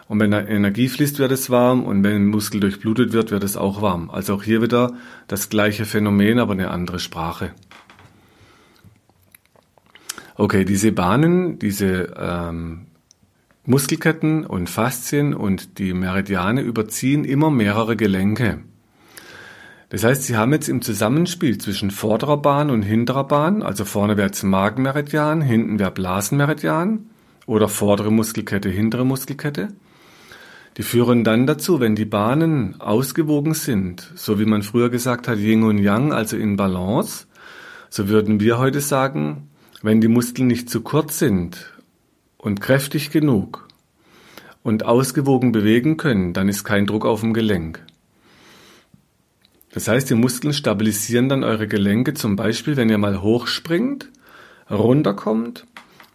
Und 0.06 0.20
wenn 0.20 0.32
Energie 0.32 0.88
fließt, 0.88 1.18
wird 1.18 1.32
es 1.32 1.48
warm 1.48 1.82
und 1.82 2.04
wenn 2.04 2.26
Muskel 2.26 2.60
durchblutet 2.60 3.14
wird, 3.14 3.30
wird 3.30 3.42
es 3.42 3.56
auch 3.56 3.80
warm. 3.80 4.10
Also 4.10 4.34
auch 4.34 4.42
hier 4.42 4.60
wieder 4.60 4.92
das 5.28 5.48
gleiche 5.48 5.86
Phänomen, 5.86 6.38
aber 6.38 6.52
eine 6.52 6.70
andere 6.70 6.98
Sprache. 6.98 7.52
Okay, 10.36 10.66
diese 10.66 10.92
Bahnen, 10.92 11.58
diese 11.58 12.12
ähm, 12.18 12.86
Muskelketten 13.66 14.44
und 14.44 14.68
Faszien 14.68 15.32
und 15.32 15.78
die 15.78 15.94
Meridiane 15.94 16.60
überziehen 16.60 17.24
immer 17.24 17.50
mehrere 17.50 17.96
Gelenke. 17.96 18.58
Das 19.88 20.04
heißt, 20.04 20.24
Sie 20.24 20.36
haben 20.36 20.52
jetzt 20.52 20.68
im 20.68 20.82
Zusammenspiel 20.82 21.56
zwischen 21.56 21.90
vorderer 21.90 22.36
Bahn 22.36 22.68
und 22.68 22.82
hinterer 22.82 23.24
Bahn, 23.26 23.62
also 23.62 23.86
vorne 23.86 24.18
wäre 24.18 24.26
jetzt 24.26 24.42
Magenmeridian, 24.42 25.40
hinten 25.40 25.78
wäre 25.78 25.92
Blasenmeridian 25.92 27.06
oder 27.46 27.68
vordere 27.68 28.12
Muskelkette, 28.12 28.68
hintere 28.68 29.06
Muskelkette. 29.06 29.68
Die 30.76 30.82
führen 30.82 31.24
dann 31.24 31.46
dazu, 31.46 31.80
wenn 31.80 31.94
die 31.94 32.04
Bahnen 32.04 32.78
ausgewogen 32.82 33.54
sind, 33.54 34.12
so 34.14 34.38
wie 34.38 34.44
man 34.44 34.62
früher 34.62 34.90
gesagt 34.90 35.26
hat, 35.26 35.38
Yin 35.38 35.62
und 35.62 35.78
Yang, 35.78 36.12
also 36.12 36.36
in 36.36 36.56
Balance, 36.56 37.26
so 37.88 38.08
würden 38.08 38.40
wir 38.40 38.58
heute 38.58 38.82
sagen, 38.82 39.48
wenn 39.80 40.02
die 40.02 40.08
Muskeln 40.08 40.48
nicht 40.48 40.68
zu 40.68 40.82
kurz 40.82 41.18
sind 41.18 41.73
und 42.44 42.60
kräftig 42.60 43.10
genug 43.10 43.66
und 44.62 44.84
ausgewogen 44.84 45.50
bewegen 45.50 45.96
können, 45.96 46.34
dann 46.34 46.50
ist 46.50 46.62
kein 46.62 46.86
Druck 46.86 47.06
auf 47.06 47.20
dem 47.20 47.32
Gelenk. 47.32 47.80
Das 49.72 49.88
heißt, 49.88 50.10
die 50.10 50.14
Muskeln 50.14 50.52
stabilisieren 50.52 51.30
dann 51.30 51.42
eure 51.42 51.66
Gelenke, 51.66 52.12
zum 52.12 52.36
Beispiel, 52.36 52.76
wenn 52.76 52.90
ihr 52.90 52.98
mal 52.98 53.22
hochspringt, 53.22 54.10
runterkommt 54.70 55.64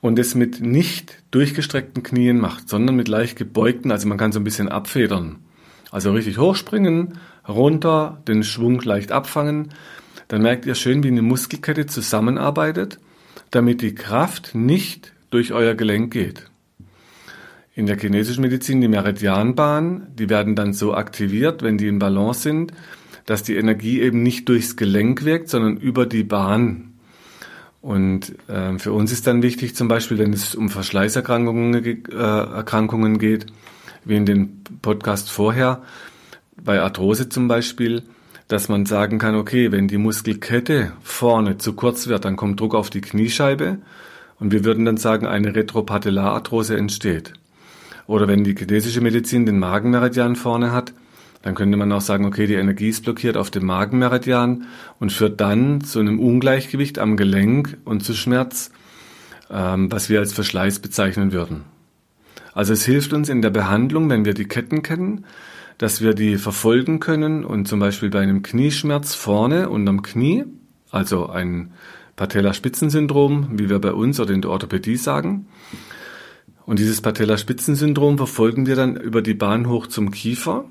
und 0.02 0.20
es 0.20 0.36
mit 0.36 0.62
nicht 0.62 1.18
durchgestreckten 1.32 2.04
Knien 2.04 2.40
macht, 2.40 2.70
sondern 2.70 2.96
mit 2.96 3.08
leicht 3.08 3.36
gebeugten, 3.36 3.92
also 3.92 4.08
man 4.08 4.20
kann 4.20 4.32
so 4.32 4.40
ein 4.40 4.46
bisschen 4.46 4.70
abfedern. 4.70 5.40
Also 5.90 6.12
richtig 6.12 6.38
hochspringen, 6.38 7.18
runter, 7.48 8.22
den 8.28 8.44
Schwung 8.44 8.80
leicht 8.82 9.12
abfangen. 9.12 9.74
Dann 10.28 10.44
merkt 10.44 10.68
ihr 10.68 10.76
schön, 10.76 11.02
wie 11.02 11.08
eine 11.08 11.24
Muskelkette 11.24 11.88
zusammenarbeitet, 11.88 13.00
damit 13.50 13.82
die 13.82 13.96
Kraft 13.96 14.54
nicht 14.54 15.12
durch 15.30 15.54
euer 15.54 15.76
Gelenk 15.76 16.14
geht. 16.14 16.50
In 17.76 17.86
der 17.86 17.98
chinesischen 17.98 18.42
Medizin 18.42 18.82
die 18.82 18.88
Meridianbahn, 18.88 20.08
die 20.16 20.30
werden 20.30 20.56
dann 20.56 20.74
so 20.74 20.94
aktiviert, 20.94 21.64
wenn 21.64 21.78
die 21.78 21.88
in 21.88 22.00
Balance 22.00 22.42
sind, 22.42 22.74
dass 23.26 23.44
die 23.44 23.56
Energie 23.56 24.02
eben 24.02 24.24
nicht 24.24 24.50
durchs 24.50 24.76
Gelenk 24.76 25.24
wirkt, 25.24 25.50
sondern 25.50 25.78
über 25.78 26.06
die 26.06 26.24
Bahn. 26.24 26.96
Und 27.82 28.36
äh, 28.50 28.78
für 28.80 28.92
uns 28.92 29.12
ist 29.12 29.28
dann 29.28 29.42
wichtig, 29.44 29.76
zum 29.76 29.88
Beispiel, 29.88 30.18
wenn 30.18 30.34
es 30.34 30.56
um 30.56 30.70
Verschleißerkrankungen 30.70 31.74
äh, 31.76 32.12
Erkrankungen 32.12 33.20
geht, 33.20 33.46
wie 34.04 34.16
in 34.16 34.26
dem 34.26 34.64
Podcast 34.82 35.30
vorher, 35.30 35.84
bei 36.62 36.82
Arthrose 36.82 37.30
zum 37.30 37.48
Beispiel, 37.48 38.04
dass 38.50 38.68
man 38.68 38.86
sagen 38.86 39.20
kann, 39.20 39.36
okay, 39.36 39.72
wenn 39.72 39.88
die 39.88 39.98
Muskelkette 39.98 40.92
vorne 41.02 41.58
zu 41.58 41.74
kurz 41.74 42.08
wird, 42.08 42.26
dann 42.26 42.36
kommt 42.36 42.60
Druck 42.60 42.76
auf 42.76 42.90
die 42.90 43.02
Kniescheibe 43.02 43.78
und 44.39 44.51
wir 44.51 44.63
würden 44.63 44.86
dann 44.86 44.98
sagen, 44.98 45.25
eine 45.27 45.55
Retropatellararthrose 45.55 46.77
entsteht. 46.77 47.34
Oder 48.08 48.27
wenn 48.27 48.43
die 48.43 48.55
chinesische 48.55 49.01
Medizin 49.01 49.46
den 49.46 49.60
Magenmeridian 49.60 50.36
vorne 50.36 50.72
hat, 50.72 50.93
dann 51.41 51.55
könnte 51.55 51.77
man 51.77 51.91
auch 51.91 52.01
sagen, 52.01 52.25
okay, 52.25 52.48
die 52.48 52.55
Energie 52.55 52.89
ist 52.89 53.03
blockiert 53.03 53.38
auf 53.38 53.50
dem 53.50 53.65
Magenmeridian 53.65 54.65
und 55.00 55.12
führt 55.12 55.39
dann 55.39 55.81
zu 55.81 56.00
einem 56.00 56.19
Ungleichgewicht 56.19 57.00
am 57.00 57.17
Gelenk 57.17 57.77
und 57.86 58.03
zu 58.03 58.13
Schmerz, 58.13 58.72
ähm, 59.50 59.91
was 59.91 60.10
wir 60.10 60.19
als 60.19 60.34
Verschleiß 60.34 60.79
bezeichnen 60.79 61.31
würden. 61.31 61.63
Also 62.53 62.74
es 62.74 62.84
hilft 62.84 63.13
uns 63.13 63.29
in 63.29 63.41
der 63.41 63.51
Behandlung, 63.51 64.10
wenn 64.10 64.25
wir 64.25 64.34
die 64.34 64.48
Ketten 64.48 64.84
kennen, 64.84 65.25
dass 65.77 66.01
wir 66.01 66.13
die 66.13 66.38
verfolgen 66.38 67.00
können 67.00 67.46
und 67.46 67.67
zum 67.67 67.79
Beispiel 67.79 68.10
bei 68.10 68.19
einem 68.19 68.41
Knieschmerz 68.41 69.15
vorne 69.15 69.69
unterm 69.69 70.01
Knie, 70.01 70.43
also 70.91 71.29
ein 71.29 71.72
Patellaspitzensyndrom, 72.20 73.58
wie 73.60 73.70
wir 73.70 73.80
bei 73.80 73.94
uns 73.94 74.20
oder 74.20 74.34
in 74.34 74.42
der 74.42 74.52
Orthopädie 74.52 74.98
sagen, 74.98 75.48
und 76.66 76.78
dieses 76.78 77.02
Patellaspitzensyndrom 77.02 78.18
verfolgen 78.18 78.68
wir 78.68 78.76
dann 78.76 78.96
über 78.96 79.24
die 79.24 79.34
Bahn 79.34 79.68
hoch 79.68 79.88
zum 79.88 80.12
Kiefer 80.12 80.66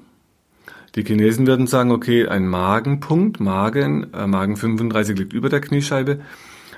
die 0.95 1.05
Chinesen 1.05 1.47
würden 1.47 1.67
sagen, 1.67 1.91
okay, 1.91 2.27
ein 2.27 2.49
Magenpunkt, 2.49 3.41
Magen, 3.41 4.13
äh, 4.15 4.27
Magen 4.27 4.57
35 4.57 5.19
liegt 5.19 5.33
über 5.33 5.49
der 5.49 5.61
Kniescheibe. 5.61 6.21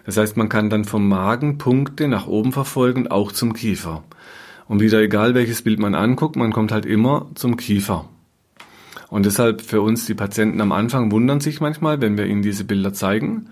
Das 0.05 0.17
heißt, 0.17 0.37
man 0.37 0.49
kann 0.49 0.71
dann 0.71 0.85
vom 0.85 1.09
Magen 1.09 1.59
Punkte 1.59 2.09
nach 2.09 2.27
oben 2.27 2.53
verfolgen, 2.53 3.09
auch 3.09 3.33
zum 3.33 3.53
Kiefer. 3.53 4.03
Und 4.67 4.81
wieder 4.81 5.01
egal, 5.01 5.35
welches 5.35 5.63
Bild 5.63 5.79
man 5.79 5.95
anguckt, 5.95 6.37
man 6.37 6.53
kommt 6.53 6.73
halt 6.73 6.87
immer 6.87 7.31
zum 7.35 7.57
Kiefer. 7.57 8.09
Und 9.09 9.27
deshalb 9.27 9.63
für 9.63 9.81
uns 9.81 10.07
die 10.07 10.15
Patienten 10.15 10.61
am 10.61 10.73
Anfang 10.73 11.11
wundern 11.11 11.41
sich 11.41 11.61
manchmal, 11.61 12.01
wenn 12.01 12.17
wir 12.17 12.27
ihnen 12.27 12.43
diese 12.43 12.65
Bilder 12.65 12.93
zeigen, 12.93 13.49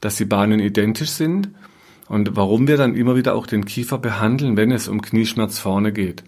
dass 0.00 0.16
die 0.16 0.24
Bahnen 0.24 0.60
identisch 0.60 1.10
sind 1.10 1.50
und 2.08 2.36
warum 2.36 2.66
wir 2.66 2.76
dann 2.76 2.94
immer 2.94 3.16
wieder 3.16 3.34
auch 3.34 3.46
den 3.46 3.64
Kiefer 3.64 3.98
behandeln, 3.98 4.56
wenn 4.56 4.72
es 4.72 4.88
um 4.88 5.00
Knieschmerz 5.00 5.58
vorne 5.58 5.92
geht. 5.92 6.24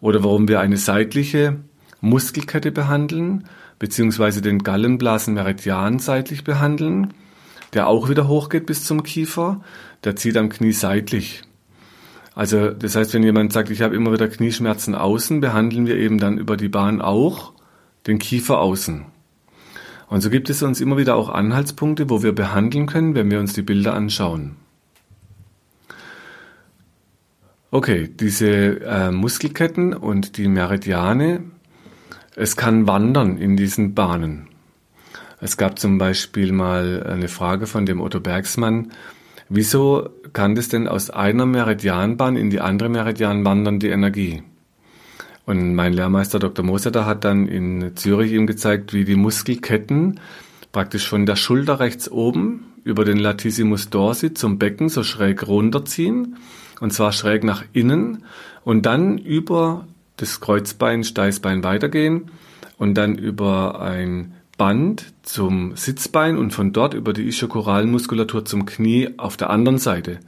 Oder 0.00 0.22
warum 0.22 0.46
wir 0.46 0.60
eine 0.60 0.76
seitliche 0.76 1.56
Muskelkette 2.00 2.70
behandeln, 2.70 3.48
beziehungsweise 3.78 4.42
den 4.42 4.62
Gallenblasenmeridian 4.62 5.98
seitlich 5.98 6.44
behandeln, 6.44 7.14
der 7.72 7.88
auch 7.88 8.08
wieder 8.08 8.28
hochgeht 8.28 8.66
bis 8.66 8.84
zum 8.84 9.02
Kiefer, 9.02 9.62
der 10.04 10.16
zieht 10.16 10.36
am 10.36 10.48
Knie 10.48 10.72
seitlich. 10.72 11.42
Also 12.34 12.70
das 12.70 12.94
heißt, 12.94 13.14
wenn 13.14 13.22
jemand 13.22 13.52
sagt, 13.52 13.70
ich 13.70 13.82
habe 13.82 13.96
immer 13.96 14.12
wieder 14.12 14.28
Knieschmerzen 14.28 14.94
außen, 14.94 15.40
behandeln 15.40 15.86
wir 15.86 15.96
eben 15.96 16.18
dann 16.18 16.38
über 16.38 16.56
die 16.56 16.68
Bahn 16.68 17.00
auch 17.00 17.52
den 18.06 18.18
Kiefer 18.18 18.60
außen. 18.60 19.06
Und 20.08 20.20
so 20.20 20.30
gibt 20.30 20.50
es 20.50 20.62
uns 20.62 20.80
immer 20.80 20.96
wieder 20.96 21.16
auch 21.16 21.28
Anhaltspunkte, 21.28 22.08
wo 22.08 22.22
wir 22.22 22.32
behandeln 22.32 22.86
können, 22.86 23.14
wenn 23.14 23.30
wir 23.30 23.40
uns 23.40 23.52
die 23.54 23.62
Bilder 23.62 23.94
anschauen. 23.94 24.56
Okay, 27.70 28.08
diese 28.08 28.80
äh, 28.80 29.10
Muskelketten 29.10 29.92
und 29.92 30.38
die 30.38 30.48
Meridiane 30.48 31.42
es 32.38 32.54
kann 32.54 32.86
wandern 32.86 33.38
in 33.38 33.56
diesen 33.56 33.94
Bahnen. 33.94 34.48
Es 35.40 35.56
gab 35.56 35.78
zum 35.78 35.96
Beispiel 35.96 36.52
mal 36.52 37.02
eine 37.02 37.28
Frage 37.28 37.66
von 37.66 37.86
dem 37.86 37.98
Otto 37.98 38.20
Bergsmann, 38.20 38.92
wieso 39.48 40.10
kann 40.34 40.54
das 40.54 40.68
denn 40.68 40.86
aus 40.86 41.08
einer 41.08 41.46
Meridianbahn 41.46 42.36
in 42.36 42.50
die 42.50 42.60
andere 42.60 42.90
Meridian 42.90 43.42
wandern, 43.46 43.78
die 43.78 43.88
Energie? 43.88 44.42
Und 45.46 45.74
mein 45.74 45.92
Lehrmeister 45.92 46.40
Dr. 46.40 46.64
Moseter 46.64 47.06
hat 47.06 47.24
dann 47.24 47.46
in 47.46 47.96
Zürich 47.96 48.32
ihm 48.32 48.46
gezeigt, 48.46 48.92
wie 48.92 49.04
die 49.04 49.14
Muskelketten 49.14 50.20
praktisch 50.72 51.08
von 51.08 51.24
der 51.24 51.36
Schulter 51.36 51.80
rechts 51.80 52.10
oben 52.10 52.66
über 52.84 53.04
den 53.04 53.16
Latissimus 53.16 53.88
dorsi 53.88 54.34
zum 54.34 54.58
Becken 54.58 54.88
so 54.88 55.02
schräg 55.02 55.46
runterziehen, 55.46 56.36
und 56.80 56.92
zwar 56.92 57.12
schräg 57.12 57.44
nach 57.44 57.64
innen 57.72 58.24
und 58.64 58.84
dann 58.84 59.18
über 59.18 59.86
das 60.16 60.40
Kreuzbein, 60.40 61.04
Steißbein 61.04 61.64
weitergehen 61.64 62.30
und 62.76 62.94
dann 62.94 63.16
über 63.16 63.80
ein 63.80 64.34
Band 64.58 65.14
zum 65.22 65.76
Sitzbein 65.76 66.36
und 66.36 66.50
von 66.52 66.72
dort 66.72 66.94
über 66.94 67.12
die 67.12 67.26
Ischokoralmuskulatur 67.28 68.44
zum 68.44 68.66
Knie 68.66 69.10
auf 69.16 69.36
der 69.36 69.50
anderen 69.50 69.78
Seite. 69.78 70.18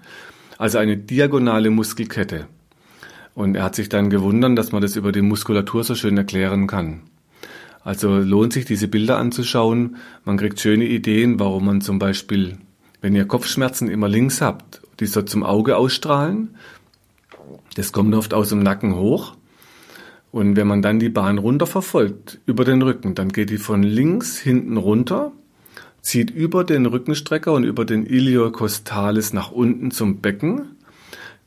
Also 0.58 0.78
eine 0.78 0.96
diagonale 0.96 1.70
Muskelkette. 1.70 2.46
Und 3.38 3.54
er 3.54 3.62
hat 3.62 3.76
sich 3.76 3.88
dann 3.88 4.10
gewundert, 4.10 4.58
dass 4.58 4.72
man 4.72 4.82
das 4.82 4.96
über 4.96 5.12
die 5.12 5.22
Muskulatur 5.22 5.84
so 5.84 5.94
schön 5.94 6.18
erklären 6.18 6.66
kann. 6.66 7.02
Also 7.84 8.18
lohnt 8.18 8.52
sich 8.52 8.64
diese 8.64 8.88
Bilder 8.88 9.16
anzuschauen. 9.16 9.94
Man 10.24 10.38
kriegt 10.38 10.58
schöne 10.58 10.86
Ideen, 10.86 11.38
warum 11.38 11.66
man 11.66 11.80
zum 11.80 12.00
Beispiel, 12.00 12.58
wenn 13.00 13.14
ihr 13.14 13.26
Kopfschmerzen 13.26 13.88
immer 13.88 14.08
links 14.08 14.40
habt, 14.40 14.82
die 14.98 15.06
so 15.06 15.22
zum 15.22 15.44
Auge 15.44 15.76
ausstrahlen, 15.76 16.56
das 17.76 17.92
kommt 17.92 18.12
oft 18.16 18.34
aus 18.34 18.48
dem 18.48 18.58
Nacken 18.58 18.96
hoch 18.96 19.36
und 20.32 20.56
wenn 20.56 20.66
man 20.66 20.82
dann 20.82 20.98
die 20.98 21.08
Bahn 21.08 21.38
runter 21.38 21.68
verfolgt, 21.68 22.40
über 22.44 22.64
den 22.64 22.82
Rücken, 22.82 23.14
dann 23.14 23.28
geht 23.28 23.50
die 23.50 23.58
von 23.58 23.84
links 23.84 24.36
hinten 24.40 24.76
runter, 24.76 25.30
zieht 26.00 26.32
über 26.32 26.64
den 26.64 26.86
Rückenstrecker 26.86 27.52
und 27.52 27.62
über 27.62 27.84
den 27.84 28.04
Iliocostalis 28.04 29.32
nach 29.32 29.52
unten 29.52 29.92
zum 29.92 30.20
Becken, 30.20 30.70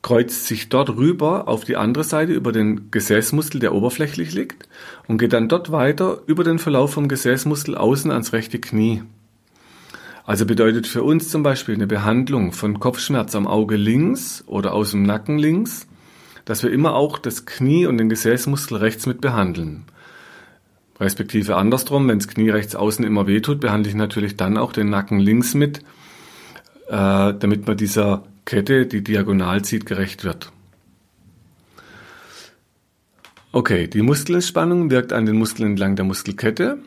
kreuzt 0.02 0.46
sich 0.46 0.68
dort 0.68 0.90
rüber 0.90 1.48
auf 1.48 1.64
die 1.64 1.76
andere 1.76 2.04
Seite 2.04 2.32
über 2.32 2.52
den 2.52 2.90
Gesäßmuskel, 2.90 3.60
der 3.60 3.74
oberflächlich 3.74 4.32
liegt, 4.32 4.68
und 5.06 5.18
geht 5.18 5.32
dann 5.32 5.48
dort 5.48 5.70
weiter 5.72 6.22
über 6.26 6.44
den 6.44 6.58
Verlauf 6.58 6.92
vom 6.92 7.08
Gesäßmuskel 7.08 7.76
außen 7.76 8.10
ans 8.10 8.32
rechte 8.32 8.58
Knie. 8.58 9.04
Also 10.24 10.46
bedeutet 10.46 10.86
für 10.86 11.02
uns 11.02 11.28
zum 11.30 11.42
Beispiel 11.42 11.74
eine 11.74 11.86
Behandlung 11.86 12.52
von 12.52 12.78
Kopfschmerz 12.80 13.34
am 13.34 13.46
Auge 13.46 13.76
links 13.76 14.44
oder 14.46 14.72
aus 14.72 14.92
dem 14.92 15.02
Nacken 15.02 15.38
links 15.38 15.86
dass 16.44 16.62
wir 16.62 16.70
immer 16.70 16.94
auch 16.94 17.18
das 17.18 17.46
Knie 17.46 17.86
und 17.86 17.98
den 17.98 18.08
Gesäßmuskel 18.08 18.78
rechts 18.78 19.06
mit 19.06 19.20
behandeln. 19.20 19.84
Respektive 20.98 21.56
andersrum, 21.56 22.08
wenn 22.08 22.18
das 22.18 22.28
Knie 22.28 22.50
rechts 22.50 22.74
außen 22.74 23.04
immer 23.04 23.26
wehtut, 23.26 23.60
behandle 23.60 23.90
ich 23.90 23.96
natürlich 23.96 24.36
dann 24.36 24.56
auch 24.56 24.72
den 24.72 24.90
Nacken 24.90 25.18
links 25.18 25.54
mit, 25.54 25.78
äh, 26.88 27.34
damit 27.34 27.66
man 27.66 27.76
dieser 27.76 28.24
Kette, 28.44 28.86
die 28.86 29.02
diagonal 29.02 29.62
zieht, 29.62 29.86
gerecht 29.86 30.24
wird. 30.24 30.52
Okay, 33.52 33.86
die 33.86 34.02
Muskelspannung 34.02 34.90
wirkt 34.90 35.12
an 35.12 35.26
den 35.26 35.36
Muskeln 35.36 35.72
entlang 35.72 35.94
der 35.94 36.06
Muskelkette 36.06 36.78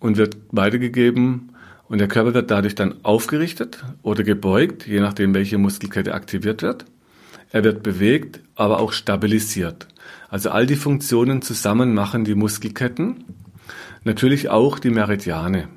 und 0.00 0.16
wird 0.16 0.36
weitergegeben 0.50 1.50
und 1.88 1.98
der 1.98 2.08
Körper 2.08 2.34
wird 2.34 2.50
dadurch 2.50 2.74
dann 2.74 3.04
aufgerichtet 3.04 3.84
oder 4.02 4.24
gebeugt, 4.24 4.86
je 4.86 5.00
nachdem 5.00 5.32
welche 5.34 5.58
Muskelkette 5.58 6.14
aktiviert 6.14 6.62
wird. 6.62 6.86
Er 7.50 7.64
wird 7.64 7.82
bewegt, 7.82 8.40
aber 8.56 8.80
auch 8.80 8.92
stabilisiert. 8.92 9.86
Also 10.28 10.50
all 10.50 10.66
die 10.66 10.76
Funktionen 10.76 11.42
zusammen 11.42 11.94
machen 11.94 12.24
die 12.24 12.34
Muskelketten. 12.34 13.24
Natürlich 14.04 14.48
auch 14.48 14.78
die 14.78 14.90
Meridiane. 14.90 15.68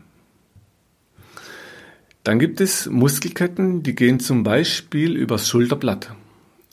Dann 2.26 2.40
gibt 2.40 2.60
es 2.60 2.90
Muskelketten, 2.90 3.84
die 3.84 3.94
gehen 3.94 4.20
zum 4.20 4.42
Beispiel 4.42 5.16
übers 5.16 5.48
Schulterblatt. 5.48 6.16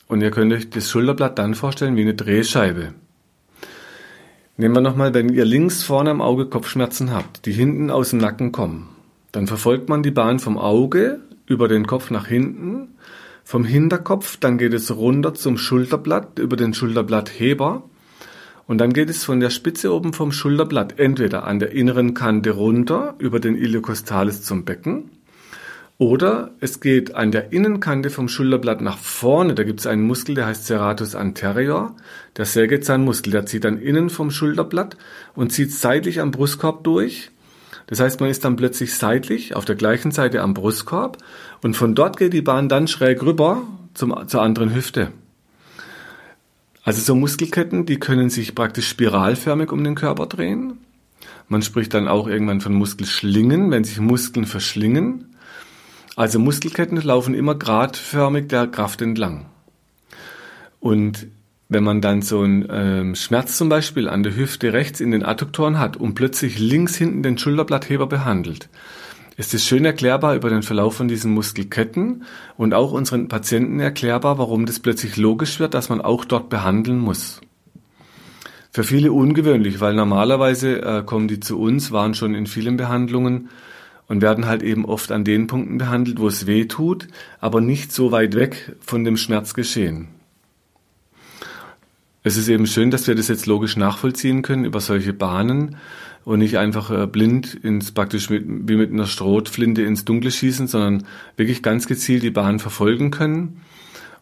Und 0.07 0.21
ihr 0.21 0.31
könnt 0.31 0.51
euch 0.51 0.71
das 0.71 0.89
Schulterblatt 0.89 1.37
dann 1.37 1.53
vorstellen 1.53 1.95
wie 1.95 2.01
eine 2.01 2.15
Drehscheibe. 2.15 2.95
Nehmen 4.57 4.73
wir 4.73 4.81
nochmal, 4.81 5.13
wenn 5.13 5.29
ihr 5.29 5.45
links 5.45 5.83
vorne 5.83 6.09
am 6.09 6.21
Auge 6.21 6.47
Kopfschmerzen 6.47 7.11
habt, 7.11 7.45
die 7.45 7.51
hinten 7.51 7.91
aus 7.91 8.09
dem 8.09 8.17
Nacken 8.17 8.51
kommen, 8.51 8.89
dann 9.31 9.45
verfolgt 9.45 9.89
man 9.89 10.01
die 10.01 10.09
Bahn 10.09 10.39
vom 10.39 10.57
Auge 10.57 11.19
über 11.45 11.67
den 11.67 11.85
Kopf 11.85 12.09
nach 12.09 12.25
hinten, 12.25 12.95
vom 13.43 13.63
Hinterkopf, 13.63 14.37
dann 14.37 14.57
geht 14.57 14.73
es 14.73 14.95
runter 14.95 15.35
zum 15.35 15.59
Schulterblatt 15.59 16.39
über 16.39 16.55
den 16.55 16.73
Schulterblattheber 16.73 17.83
und 18.65 18.79
dann 18.79 18.91
geht 18.91 19.11
es 19.11 19.23
von 19.23 19.39
der 19.39 19.51
Spitze 19.51 19.93
oben 19.93 20.13
vom 20.13 20.31
Schulterblatt 20.31 20.97
entweder 20.97 21.45
an 21.45 21.59
der 21.59 21.73
inneren 21.73 22.15
Kante 22.15 22.49
runter 22.49 23.13
über 23.19 23.39
den 23.39 23.55
Iliocostalis 23.55 24.41
zum 24.41 24.65
Becken 24.65 25.11
oder 25.97 26.51
es 26.59 26.79
geht 26.79 27.15
an 27.15 27.31
der 27.31 27.53
Innenkante 27.53 28.09
vom 28.09 28.27
Schulterblatt 28.27 28.81
nach 28.81 28.97
vorne. 28.97 29.53
Da 29.53 29.63
gibt 29.63 29.79
es 29.79 29.87
einen 29.87 30.03
Muskel, 30.03 30.35
der 30.35 30.47
heißt 30.47 30.65
Serratus 30.65 31.15
anterior, 31.15 31.95
der 32.35 32.45
Sägezahnmuskel. 32.45 33.31
Der 33.31 33.45
zieht 33.45 33.63
dann 33.63 33.77
innen 33.77 34.09
vom 34.09 34.31
Schulterblatt 34.31 34.97
und 35.35 35.51
zieht 35.51 35.71
seitlich 35.71 36.19
am 36.19 36.31
Brustkorb 36.31 36.83
durch. 36.83 37.29
Das 37.87 37.99
heißt, 37.99 38.21
man 38.21 38.29
ist 38.29 38.43
dann 38.43 38.55
plötzlich 38.55 38.95
seitlich 38.95 39.55
auf 39.55 39.65
der 39.65 39.75
gleichen 39.75 40.11
Seite 40.11 40.41
am 40.41 40.53
Brustkorb 40.53 41.17
und 41.61 41.75
von 41.75 41.95
dort 41.95 42.17
geht 42.17 42.33
die 42.33 42.41
Bahn 42.41 42.69
dann 42.69 42.87
schräg 42.87 43.21
rüber 43.21 43.61
zum, 43.93 44.27
zur 44.27 44.41
anderen 44.41 44.73
Hüfte. 44.73 45.11
Also 46.83 47.01
so 47.01 47.15
Muskelketten, 47.15 47.85
die 47.85 47.99
können 47.99 48.29
sich 48.29 48.55
praktisch 48.55 48.89
spiralförmig 48.89 49.71
um 49.71 49.83
den 49.83 49.95
Körper 49.95 50.25
drehen. 50.25 50.79
Man 51.47 51.61
spricht 51.61 51.93
dann 51.93 52.07
auch 52.07 52.27
irgendwann 52.27 52.61
von 52.61 52.73
Muskelschlingen, 52.73 53.71
wenn 53.71 53.83
sich 53.83 53.99
Muskeln 53.99 54.45
verschlingen. 54.45 55.32
Also 56.15 56.39
Muskelketten 56.39 56.97
laufen 57.01 57.33
immer 57.33 57.55
gradförmig 57.55 58.47
der 58.47 58.67
Kraft 58.67 59.01
entlang. 59.01 59.47
Und 60.79 61.27
wenn 61.69 61.83
man 61.83 62.01
dann 62.01 62.21
so 62.21 62.41
einen 62.41 62.67
ähm, 62.69 63.15
Schmerz 63.15 63.57
zum 63.57 63.69
Beispiel 63.69 64.07
an 64.07 64.21
der 64.21 64.35
Hüfte 64.35 64.73
rechts 64.73 64.99
in 64.99 65.11
den 65.11 65.23
Adduktoren 65.23 65.79
hat 65.79 65.97
und 65.97 66.13
plötzlich 66.13 66.59
links 66.59 66.95
hinten 66.95 67.23
den 67.23 67.37
Schulterblattheber 67.37 68.05
behandelt, 68.05 68.69
ist 69.37 69.55
es 69.55 69.65
schön 69.65 69.83
erklärbar 69.83 70.35
über 70.35 70.49
den 70.49 70.61
Verlauf 70.61 70.95
von 70.95 71.07
diesen 71.07 71.33
Muskelketten 71.33 72.23
und 72.57 72.75
auch 72.75 72.91
unseren 72.91 73.27
Patienten 73.27 73.79
erklärbar, 73.79 74.37
warum 74.37 74.67
das 74.67 74.79
plötzlich 74.79 75.17
logisch 75.17 75.59
wird, 75.59 75.73
dass 75.73 75.89
man 75.89 76.01
auch 76.01 76.25
dort 76.25 76.49
behandeln 76.49 76.99
muss. 76.99 77.41
Für 78.71 78.83
viele 78.83 79.11
ungewöhnlich, 79.11 79.79
weil 79.79 79.95
normalerweise 79.95 80.81
äh, 80.81 81.03
kommen 81.03 81.27
die 81.27 81.39
zu 81.39 81.59
uns, 81.59 81.91
waren 81.91 82.13
schon 82.13 82.35
in 82.35 82.45
vielen 82.45 82.77
Behandlungen 82.77 83.49
und 84.13 84.21
werden 84.21 84.45
halt 84.45 84.61
eben 84.61 84.85
oft 84.85 85.11
an 85.11 85.23
den 85.23 85.47
Punkten 85.47 85.79
behandelt, 85.79 86.19
wo 86.19 86.27
es 86.27 86.45
weh 86.45 86.65
tut, 86.65 87.07
aber 87.39 87.61
nicht 87.61 87.91
so 87.91 88.11
weit 88.11 88.35
weg 88.35 88.75
von 88.79 89.03
dem 89.03 89.17
Schmerzgeschehen. 89.17 90.09
Es 92.21 92.37
ist 92.37 92.47
eben 92.47 92.67
schön, 92.67 92.91
dass 92.91 93.07
wir 93.07 93.15
das 93.15 93.27
jetzt 93.27 93.47
logisch 93.47 93.75
nachvollziehen 93.75 94.43
können 94.43 94.65
über 94.65 94.81
solche 94.81 95.13
Bahnen 95.13 95.77
und 96.25 96.37
nicht 96.37 96.59
einfach 96.59 96.91
äh, 96.91 97.07
blind 97.07 97.55
ins 97.55 97.91
praktisch 97.91 98.29
mit, 98.29 98.45
wie 98.47 98.75
mit 98.75 98.91
einer 98.91 99.07
Strohflinte 99.07 99.81
ins 99.81 100.05
Dunkle 100.05 100.29
schießen, 100.29 100.67
sondern 100.67 101.07
wirklich 101.35 101.63
ganz 101.63 101.87
gezielt 101.87 102.21
die 102.21 102.29
Bahn 102.29 102.59
verfolgen 102.59 103.09
können. 103.09 103.61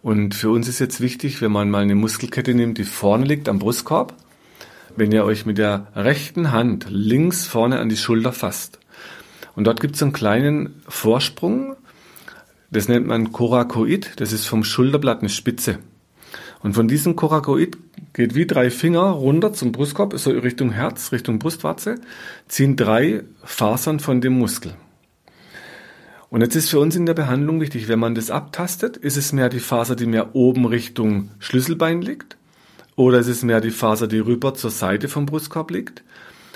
Und 0.01 0.35
für 0.35 0.51
uns 0.51 0.69
ist 0.69 0.79
jetzt 0.79 1.01
wichtig, 1.01 1.41
wenn 1.41 1.51
man 1.51 1.69
mal 1.69 1.83
eine 1.83 1.95
Muskelkette 1.95 2.53
nimmt, 2.53 2.77
die 2.77 2.85
vorne 2.85 3.25
liegt 3.25 3.49
am 3.49 3.59
Brustkorb, 3.59 4.15
wenn 4.95 5.11
ihr 5.11 5.25
euch 5.25 5.45
mit 5.45 5.57
der 5.57 5.87
rechten 5.97 6.53
Hand 6.53 6.85
links 6.89 7.45
vorne 7.45 7.79
an 7.79 7.89
die 7.89 7.97
Schulter 7.97 8.31
fasst 8.31 8.80
und 9.55 9.65
dort 9.65 9.81
gibt 9.81 9.95
es 9.95 10.03
einen 10.03 10.13
kleinen 10.13 10.81
Vorsprung, 10.87 11.75
das 12.69 12.87
nennt 12.87 13.07
man 13.07 13.31
Korakoid, 13.31 14.13
das 14.17 14.31
ist 14.31 14.47
vom 14.47 14.63
Schulterblatt 14.63 15.19
eine 15.19 15.29
Spitze. 15.29 15.79
Und 16.63 16.73
von 16.73 16.87
diesem 16.87 17.15
Korakoid 17.15 17.77
geht 18.13 18.35
wie 18.35 18.45
drei 18.45 18.69
Finger 18.69 19.01
runter 19.01 19.51
zum 19.51 19.71
Brustkorb, 19.71 20.17
so 20.17 20.31
Richtung 20.31 20.71
Herz, 20.71 21.11
Richtung 21.11 21.39
Brustwarze, 21.39 21.95
ziehen 22.47 22.75
drei 22.75 23.23
Fasern 23.43 23.99
von 23.99 24.21
dem 24.21 24.37
Muskel. 24.37 24.73
Und 26.29 26.41
jetzt 26.41 26.55
ist 26.55 26.69
für 26.69 26.79
uns 26.79 26.95
in 26.95 27.05
der 27.05 27.13
Behandlung 27.13 27.59
wichtig, 27.59 27.89
wenn 27.89 27.99
man 27.99 28.15
das 28.15 28.31
abtastet, 28.31 28.95
ist 28.95 29.17
es 29.17 29.33
mehr 29.33 29.49
die 29.49 29.59
Faser, 29.59 29.97
die 29.97 30.05
mehr 30.05 30.33
oben 30.33 30.65
Richtung 30.65 31.31
Schlüsselbein 31.39 32.01
liegt, 32.01 32.37
oder 32.95 33.19
ist 33.19 33.27
es 33.27 33.43
mehr 33.43 33.59
die 33.59 33.71
Faser, 33.71 34.07
die 34.07 34.19
rüber 34.19 34.53
zur 34.53 34.71
Seite 34.71 35.09
vom 35.09 35.25
Brustkorb 35.25 35.71
liegt, 35.71 36.03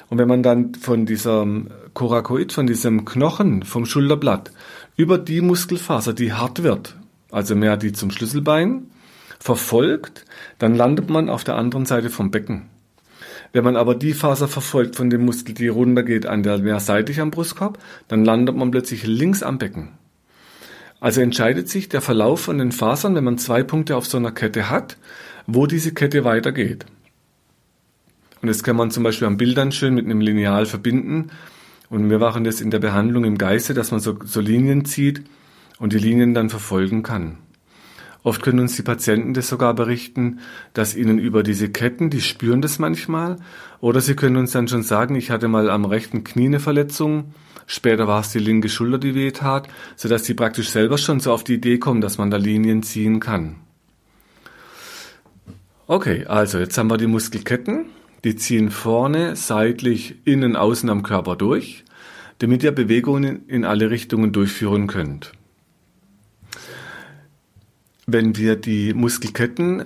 und 0.09 0.17
wenn 0.17 0.27
man 0.27 0.43
dann 0.43 0.75
von 0.75 1.05
diesem 1.05 1.71
Korakoid, 1.95 2.53
von 2.53 2.67
diesem 2.67 3.05
Knochen 3.05 3.63
vom 3.63 3.87
Schulterblatt 3.87 4.51
über 4.95 5.17
die 5.17 5.41
Muskelfaser, 5.41 6.13
die 6.13 6.33
hart 6.33 6.61
wird, 6.61 6.95
also 7.31 7.55
mehr 7.55 7.77
die 7.77 7.93
zum 7.93 8.11
Schlüsselbein, 8.11 8.91
verfolgt, 9.39 10.25
dann 10.59 10.75
landet 10.75 11.09
man 11.09 11.29
auf 11.29 11.43
der 11.43 11.55
anderen 11.55 11.87
Seite 11.87 12.11
vom 12.11 12.29
Becken. 12.29 12.69
Wenn 13.53 13.63
man 13.63 13.77
aber 13.77 13.95
die 13.95 14.13
Faser 14.13 14.47
verfolgt 14.47 14.97
von 14.97 15.09
dem 15.09 15.23
Muskel, 15.23 15.55
die 15.55 15.69
runtergeht 15.69 16.25
an 16.25 16.43
der 16.43 16.57
mehr 16.57 16.79
seitlich 16.79 17.21
am 17.21 17.31
Brustkorb, 17.31 17.79
dann 18.07 18.25
landet 18.25 18.55
man 18.55 18.69
plötzlich 18.69 19.07
links 19.07 19.41
am 19.41 19.57
Becken. 19.57 19.93
Also 20.99 21.21
entscheidet 21.21 21.69
sich 21.69 21.87
der 21.87 22.01
Verlauf 22.01 22.41
von 22.41 22.57
den 22.57 22.71
Fasern, 22.71 23.15
wenn 23.15 23.23
man 23.23 23.37
zwei 23.37 23.63
Punkte 23.63 23.95
auf 23.95 24.05
so 24.05 24.17
einer 24.17 24.31
Kette 24.31 24.69
hat, 24.69 24.97
wo 25.47 25.67
diese 25.67 25.93
Kette 25.93 26.23
weitergeht. 26.25 26.85
Und 28.41 28.49
das 28.49 28.63
kann 28.63 28.75
man 28.75 28.91
zum 28.91 29.03
Beispiel 29.03 29.27
an 29.27 29.37
Bildern 29.37 29.71
schön 29.71 29.95
mit 29.95 30.05
einem 30.05 30.19
Lineal 30.21 30.65
verbinden. 30.65 31.31
Und 31.89 32.09
wir 32.09 32.19
machen 32.19 32.43
das 32.43 32.61
in 32.61 32.71
der 32.71 32.79
Behandlung 32.79 33.25
im 33.25 33.37
Geiste, 33.37 33.73
dass 33.73 33.91
man 33.91 33.99
so, 33.99 34.17
so 34.23 34.39
Linien 34.39 34.85
zieht 34.85 35.23
und 35.79 35.93
die 35.93 35.99
Linien 35.99 36.33
dann 36.33 36.49
verfolgen 36.49 37.03
kann. 37.03 37.37
Oft 38.25 38.41
können 38.41 38.59
uns 38.59 38.75
die 38.75 38.81
Patienten 38.81 39.35
das 39.35 39.49
sogar 39.49 39.75
berichten, 39.75 40.39
dass 40.73 40.95
ihnen 40.95 41.19
über 41.19 41.43
diese 41.43 41.69
Ketten, 41.69 42.09
die 42.09 42.21
spüren 42.21 42.59
das 42.59 42.79
manchmal, 42.79 43.37
oder 43.81 44.01
sie 44.01 44.15
können 44.15 44.37
uns 44.37 44.51
dann 44.51 44.67
schon 44.67 44.81
sagen, 44.81 45.13
ich 45.13 45.29
hatte 45.29 45.47
mal 45.47 45.69
am 45.69 45.85
rechten 45.85 46.23
Knie 46.23 46.47
eine 46.47 46.59
Verletzung, 46.59 47.35
später 47.67 48.07
war 48.07 48.21
es 48.21 48.31
die 48.31 48.39
linke 48.39 48.67
Schulter, 48.67 48.97
die 48.97 49.13
weh 49.13 49.29
tat, 49.29 49.67
sodass 49.95 50.25
sie 50.25 50.33
praktisch 50.33 50.69
selber 50.69 50.97
schon 50.97 51.19
so 51.19 51.31
auf 51.31 51.43
die 51.43 51.53
Idee 51.53 51.77
kommen, 51.77 52.01
dass 52.01 52.17
man 52.17 52.31
da 52.31 52.37
Linien 52.37 52.81
ziehen 52.81 53.19
kann. 53.19 53.57
Okay, 55.85 56.25
also 56.25 56.57
jetzt 56.57 56.79
haben 56.79 56.89
wir 56.89 56.97
die 56.97 57.05
Muskelketten. 57.05 57.85
Die 58.25 58.35
ziehen 58.35 58.71
vorne, 58.71 59.35
seitlich, 59.35 60.15
innen, 60.25 60.55
außen 60.55 60.89
am 60.89 61.03
Körper 61.03 61.35
durch, 61.35 61.85
damit 62.39 62.63
ihr 62.63 62.71
Bewegungen 62.71 63.47
in 63.47 63.63
alle 63.63 63.91
Richtungen 63.91 64.31
durchführen 64.31 64.87
könnt. 64.87 65.31
Wenn 68.07 68.35
wir 68.35 68.55
die 68.55 68.95
Muskelketten 68.95 69.85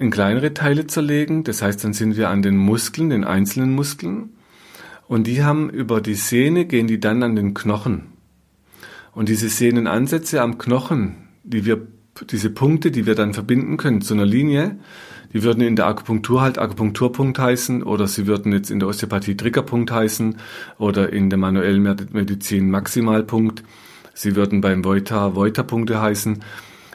in 0.00 0.10
kleinere 0.10 0.52
Teile 0.52 0.88
zerlegen, 0.88 1.44
das 1.44 1.62
heißt, 1.62 1.84
dann 1.84 1.92
sind 1.92 2.16
wir 2.16 2.28
an 2.28 2.42
den 2.42 2.56
Muskeln, 2.56 3.10
den 3.10 3.22
einzelnen 3.22 3.72
Muskeln, 3.72 4.30
und 5.06 5.28
die 5.28 5.44
haben 5.44 5.70
über 5.70 6.00
die 6.00 6.14
Sehne, 6.14 6.64
gehen 6.64 6.88
die 6.88 6.98
dann 6.98 7.22
an 7.22 7.36
den 7.36 7.54
Knochen. 7.54 8.06
Und 9.12 9.28
diese 9.28 9.48
Sehnenansätze 9.48 10.42
am 10.42 10.58
Knochen, 10.58 11.28
die 11.44 11.64
wir, 11.64 11.86
diese 12.30 12.50
Punkte, 12.50 12.90
die 12.90 13.06
wir 13.06 13.14
dann 13.14 13.32
verbinden 13.32 13.76
können 13.76 14.00
zu 14.00 14.14
einer 14.14 14.26
Linie, 14.26 14.76
die 15.36 15.42
würden 15.42 15.60
in 15.60 15.76
der 15.76 15.86
Akupunktur 15.86 16.40
halt 16.40 16.58
Akupunkturpunkt 16.58 17.38
heißen 17.38 17.82
oder 17.82 18.06
sie 18.06 18.26
würden 18.26 18.52
jetzt 18.52 18.70
in 18.70 18.78
der 18.78 18.88
Osteopathie 18.88 19.36
Triggerpunkt 19.36 19.90
heißen 19.90 20.38
oder 20.78 21.12
in 21.12 21.28
der 21.28 21.38
manuellen 21.38 21.82
Medizin 21.82 22.70
Maximalpunkt. 22.70 23.62
Sie 24.14 24.34
würden 24.34 24.62
beim 24.62 24.82
Voita 24.82 25.34
Voita-Punkte 25.34 26.00
heißen. 26.00 26.42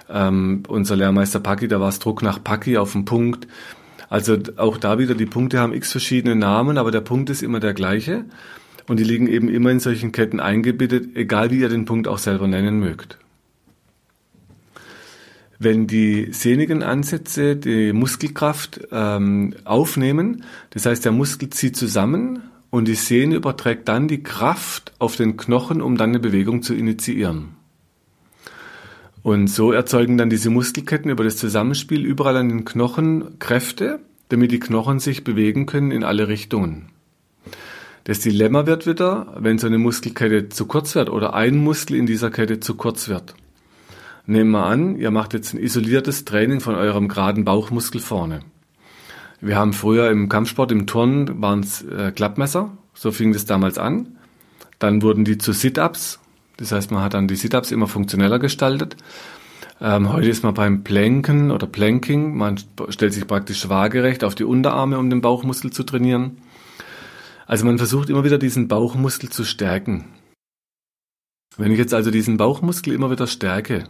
Ähm, 0.09 0.63
unser 0.67 0.95
Lehrmeister 0.95 1.39
Paki, 1.39 1.67
da 1.67 1.79
war 1.79 1.89
es 1.89 1.99
Druck 1.99 2.23
nach 2.23 2.43
Paki 2.43 2.79
auf 2.79 2.93
den 2.93 3.05
Punkt. 3.05 3.47
Also 4.09 4.39
auch 4.57 4.77
da 4.77 4.97
wieder, 4.97 5.13
die 5.13 5.27
Punkte 5.27 5.59
haben 5.59 5.71
x 5.71 5.91
verschiedene 5.91 6.35
Namen, 6.35 6.79
aber 6.79 6.89
der 6.89 7.01
Punkt 7.01 7.29
ist 7.29 7.43
immer 7.43 7.59
der 7.59 7.75
gleiche. 7.75 8.25
Und 8.87 8.99
die 8.99 9.03
liegen 9.03 9.27
eben 9.27 9.49
immer 9.49 9.69
in 9.69 9.79
solchen 9.79 10.11
Ketten 10.11 10.39
eingebettet, 10.39 11.15
egal 11.15 11.51
wie 11.51 11.59
ihr 11.59 11.69
den 11.69 11.85
Punkt 11.85 12.07
auch 12.07 12.17
selber 12.17 12.47
nennen 12.47 12.79
mögt. 12.79 13.19
Wenn 15.63 15.85
die 15.85 16.29
sehnigen 16.31 16.81
Ansätze 16.81 17.55
die 17.55 17.93
Muskelkraft 17.93 18.81
ähm, 18.91 19.53
aufnehmen, 19.63 20.43
das 20.71 20.87
heißt 20.87 21.05
der 21.05 21.11
Muskel 21.11 21.51
zieht 21.51 21.77
zusammen 21.77 22.41
und 22.71 22.87
die 22.87 22.95
Sehne 22.95 23.35
überträgt 23.35 23.87
dann 23.87 24.07
die 24.07 24.23
Kraft 24.23 24.91
auf 24.97 25.17
den 25.17 25.37
Knochen, 25.37 25.83
um 25.83 25.97
dann 25.97 26.09
eine 26.09 26.19
Bewegung 26.19 26.63
zu 26.63 26.73
initiieren. 26.73 27.49
Und 29.21 29.51
so 29.51 29.71
erzeugen 29.71 30.17
dann 30.17 30.31
diese 30.31 30.49
Muskelketten 30.49 31.11
über 31.11 31.23
das 31.23 31.37
Zusammenspiel 31.37 32.07
überall 32.07 32.37
an 32.37 32.49
den 32.49 32.65
Knochen 32.65 33.37
Kräfte, 33.37 33.99
damit 34.29 34.51
die 34.51 34.59
Knochen 34.59 34.99
sich 34.99 35.23
bewegen 35.23 35.67
können 35.67 35.91
in 35.91 36.03
alle 36.03 36.27
Richtungen. 36.27 36.87
Das 38.05 38.19
Dilemma 38.19 38.65
wird 38.65 38.87
wieder, 38.87 39.37
wenn 39.39 39.59
so 39.59 39.67
eine 39.67 39.77
Muskelkette 39.77 40.49
zu 40.49 40.65
kurz 40.65 40.95
wird 40.95 41.11
oder 41.11 41.35
ein 41.35 41.57
Muskel 41.57 41.97
in 41.97 42.07
dieser 42.07 42.31
Kette 42.31 42.59
zu 42.59 42.73
kurz 42.73 43.09
wird. 43.09 43.35
Nehmen 44.25 44.51
wir 44.51 44.65
an, 44.65 44.95
ihr 44.97 45.11
macht 45.11 45.33
jetzt 45.33 45.53
ein 45.53 45.59
isoliertes 45.59 46.25
Training 46.25 46.59
von 46.59 46.75
eurem 46.75 47.07
geraden 47.07 47.43
Bauchmuskel 47.43 47.99
vorne. 47.99 48.41
Wir 49.39 49.55
haben 49.55 49.73
früher 49.73 50.11
im 50.11 50.29
Kampfsport, 50.29 50.71
im 50.71 50.85
Turnen, 50.85 51.41
waren 51.41 51.61
es 51.61 51.81
äh, 51.81 52.11
Klappmesser, 52.11 52.77
so 52.93 53.11
fing 53.11 53.33
das 53.33 53.45
damals 53.45 53.79
an. 53.79 54.17
Dann 54.77 55.01
wurden 55.01 55.25
die 55.25 55.37
zu 55.37 55.51
Sit-Ups, 55.51 56.19
Das 56.57 56.71
heißt, 56.71 56.91
man 56.91 57.01
hat 57.01 57.15
dann 57.15 57.27
die 57.27 57.35
Sit-Ups 57.35 57.71
immer 57.71 57.87
funktioneller 57.87 58.37
gestaltet. 58.37 58.95
Ähm, 59.79 60.13
heute 60.13 60.29
ist 60.29 60.43
man 60.43 60.53
beim 60.53 60.83
Planken 60.83 61.49
oder 61.49 61.65
Planking. 61.65 62.37
Man 62.37 62.59
stellt 62.89 63.13
sich 63.13 63.25
praktisch 63.25 63.67
waagerecht 63.67 64.23
auf 64.23 64.35
die 64.35 64.43
Unterarme, 64.43 64.99
um 64.99 65.09
den 65.09 65.21
Bauchmuskel 65.21 65.71
zu 65.71 65.83
trainieren. 65.83 66.37
Also 67.47 67.65
man 67.65 67.79
versucht 67.79 68.11
immer 68.11 68.23
wieder 68.23 68.37
diesen 68.37 68.67
Bauchmuskel 68.67 69.29
zu 69.29 69.43
stärken. 69.43 70.05
Wenn 71.57 71.71
ich 71.71 71.79
jetzt 71.79 71.95
also 71.95 72.11
diesen 72.11 72.37
Bauchmuskel 72.37 72.93
immer 72.93 73.09
wieder 73.09 73.25
stärke 73.25 73.85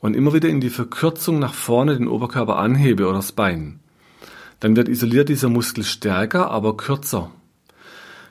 und 0.00 0.14
immer 0.14 0.32
wieder 0.34 0.48
in 0.48 0.60
die 0.60 0.70
Verkürzung 0.70 1.38
nach 1.38 1.54
vorne 1.54 1.96
den 1.96 2.08
Oberkörper 2.08 2.56
anhebe 2.56 3.04
oder 3.04 3.16
das 3.16 3.32
Bein, 3.32 3.80
dann 4.60 4.76
wird 4.76 4.88
isoliert 4.88 5.28
dieser 5.28 5.48
Muskel 5.48 5.84
stärker, 5.84 6.50
aber 6.50 6.76
kürzer. 6.76 7.30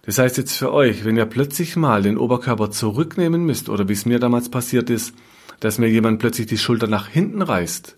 Das 0.06 0.18
heißt 0.18 0.38
jetzt 0.38 0.58
für 0.58 0.74
euch, 0.74 1.06
wenn 1.06 1.16
ihr 1.16 1.26
plötzlich 1.26 1.76
mal 1.76 2.02
den 2.02 2.18
Oberkörper 2.18 2.72
zurücknehmen 2.72 3.46
müsst, 3.46 3.70
oder 3.70 3.88
wie 3.88 3.94
es 3.94 4.06
mir 4.06 4.20
damals 4.20 4.50
passiert 4.50 4.90
ist, 4.90 5.14
dass 5.60 5.80
mir 5.80 5.88
jemand 5.88 6.20
plötzlich 6.20 6.48
die 6.48 6.58
Schulter 6.58 6.88
nach 6.88 7.08
hinten 7.08 7.42
reißt, 7.42 7.96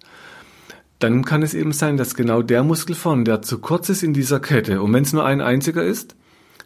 dann 1.00 1.26
kann 1.26 1.44
es 1.44 1.54
eben 1.54 1.72
sein, 1.72 1.98
dass 1.98 2.16
genau 2.16 2.42
der 2.42 2.64
Muskel 2.64 2.96
vorne, 2.96 3.24
der 3.24 3.42
zu 3.42 3.60
kurz 3.60 3.90
ist 3.90 4.04
in 4.04 4.14
dieser 4.14 4.40
Kette, 4.40 4.82
und 4.82 4.94
wenn 4.94 5.04
es 5.04 5.14
nur 5.14 5.26
ein 5.26 5.42
einziger 5.42 5.84
ist, 5.84 6.16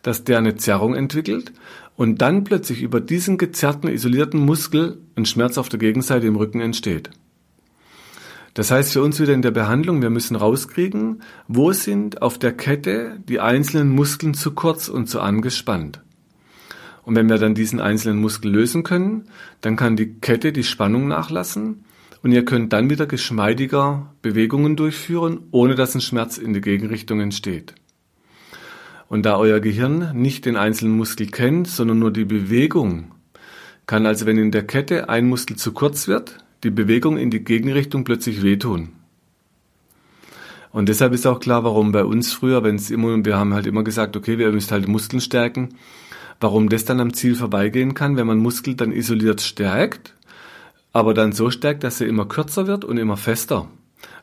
dass 0.04 0.24
der 0.24 0.38
eine 0.38 0.56
Zerrung 0.56 0.96
entwickelt 0.96 1.52
und 2.00 2.22
dann 2.22 2.46
plötzlich 2.46 2.82
über 2.82 3.02
diesen 3.02 3.38
gezerrten, 3.38 3.90
isolierten 3.90 4.40
Muskel 4.40 5.00
ein 5.18 5.26
Schmerz 5.26 5.58
auf 5.58 5.68
der 5.68 5.80
Gegenseite 5.80 6.28
im 6.28 6.38
Rücken 6.38 6.62
entsteht. 6.62 7.10
Das 8.54 8.72
heißt 8.72 8.94
für 8.94 9.04
uns 9.04 9.20
wieder 9.20 9.34
in 9.34 9.42
der 9.42 9.52
Behandlung, 9.52 10.02
wir 10.02 10.10
müssen 10.10 10.38
rauskriegen, 10.38 11.22
wo 11.50 11.74
sind 11.74 12.22
auf 12.22 12.40
der 12.40 12.54
Kette 12.54 13.20
die 13.28 13.42
einzelnen 13.42 13.90
Muskeln 13.90 14.34
zu 14.34 14.52
kurz 14.52 14.88
und 14.88 15.08
zu 15.08 15.20
angespannt. 15.20 16.02
Und 17.04 17.18
wenn 17.18 17.28
wir 17.28 17.38
dann 17.38 17.54
diesen 17.54 17.82
einzelnen 17.82 18.22
Muskel 18.22 18.50
lösen 18.50 18.84
können, 18.84 19.26
dann 19.60 19.76
kann 19.76 19.98
die 19.98 20.22
Kette 20.22 20.54
die 20.54 20.64
Spannung 20.64 21.10
nachlassen 21.10 21.84
und 22.24 22.32
ihr 22.32 22.46
könnt 22.46 22.72
dann 22.72 22.90
wieder 22.90 23.08
geschmeidiger 23.08 24.14
Bewegungen 24.22 24.78
durchführen, 24.78 25.42
ohne 25.52 25.76
dass 25.76 25.96
ein 25.96 26.02
Schmerz 26.02 26.38
in 26.38 26.54
die 26.54 26.62
Gegenrichtung 26.62 27.20
entsteht. 27.20 27.76
Und 29.10 29.26
da 29.26 29.38
euer 29.38 29.60
Gehirn 29.60 30.12
nicht 30.14 30.46
den 30.46 30.56
einzelnen 30.56 30.96
Muskel 30.96 31.28
kennt, 31.28 31.68
sondern 31.68 31.98
nur 31.98 32.14
die 32.14 32.26
Bewegung, 32.26 33.12
kann 33.88 34.06
also, 34.06 34.28
wenn 34.28 34.38
in 34.38 34.52
der 34.52 34.68
Kette 34.68 35.10
ein 35.10 35.28
Muskel 35.28 35.56
zu 35.56 35.72
kurz 35.74 36.08
wird, 36.08 36.38
die 36.64 36.70
Bewegung 36.70 37.18
in 37.18 37.32
die 37.32 37.44
Gegenrichtung 37.44 38.04
plötzlich 38.04 38.44
wehtun. 38.44 38.90
Und 40.72 40.90
deshalb 40.90 41.14
ist 41.14 41.26
auch 41.26 41.40
klar, 41.40 41.64
warum 41.64 41.92
bei 41.92 42.06
uns 42.06 42.32
früher, 42.32 42.64
wenn 42.64 42.76
es 42.76 42.92
immer, 42.92 43.26
wir 43.26 43.36
haben 43.36 43.56
halt 43.56 43.66
immer 43.66 43.84
gesagt, 43.84 44.16
okay, 44.16 44.38
wir 44.38 44.52
müssen 44.52 44.70
halt 44.70 44.88
Muskeln 44.88 45.22
stärken, 45.22 45.70
warum 46.40 46.70
das 46.70 46.86
dann 46.86 47.00
am 47.00 47.14
Ziel 47.14 47.34
vorbeigehen 47.34 47.96
kann, 47.96 48.16
wenn 48.16 48.28
man 48.28 48.38
Muskel 48.38 48.76
dann 48.76 48.92
isoliert 48.92 49.42
stärkt, 49.42 50.14
aber 50.94 51.16
dann 51.16 51.32
so 51.32 51.50
stärkt, 51.50 51.84
dass 51.84 52.00
er 52.00 52.08
immer 52.08 52.28
kürzer 52.28 52.68
wird 52.68 52.86
und 52.86 52.98
immer 52.98 53.18
fester 53.18 53.68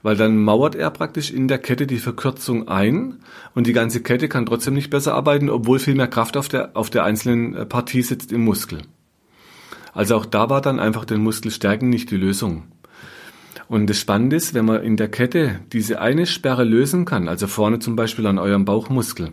weil 0.02 0.16
dann 0.16 0.38
mauert 0.38 0.74
er 0.74 0.90
praktisch 0.90 1.30
in 1.30 1.48
der 1.48 1.58
Kette 1.58 1.86
die 1.86 1.98
Verkürzung 1.98 2.68
ein 2.68 3.16
und 3.54 3.66
die 3.66 3.72
ganze 3.72 4.02
Kette 4.02 4.28
kann 4.28 4.46
trotzdem 4.46 4.74
nicht 4.74 4.90
besser 4.90 5.14
arbeiten, 5.14 5.50
obwohl 5.50 5.78
viel 5.78 5.94
mehr 5.94 6.08
Kraft 6.08 6.36
auf 6.36 6.48
der, 6.48 6.76
auf 6.76 6.90
der 6.90 7.04
einzelnen 7.04 7.54
äh, 7.54 7.66
Partie 7.66 8.02
sitzt 8.02 8.32
im 8.32 8.44
Muskel. 8.44 8.82
Also 9.92 10.16
auch 10.16 10.26
da 10.26 10.50
war 10.50 10.60
dann 10.60 10.78
einfach 10.78 11.04
den 11.04 11.22
Muskel 11.22 11.50
stärken 11.50 11.88
nicht 11.88 12.10
die 12.10 12.16
Lösung. 12.16 12.64
Und 13.68 13.90
das 13.90 13.98
Spannende 13.98 14.36
ist, 14.36 14.54
wenn 14.54 14.64
man 14.64 14.82
in 14.82 14.96
der 14.96 15.08
Kette 15.08 15.60
diese 15.72 16.00
eine 16.00 16.26
Sperre 16.26 16.64
lösen 16.64 17.04
kann, 17.04 17.28
also 17.28 17.46
vorne 17.46 17.78
zum 17.78 17.96
Beispiel 17.96 18.26
an 18.26 18.38
eurem 18.38 18.64
Bauchmuskel, 18.64 19.30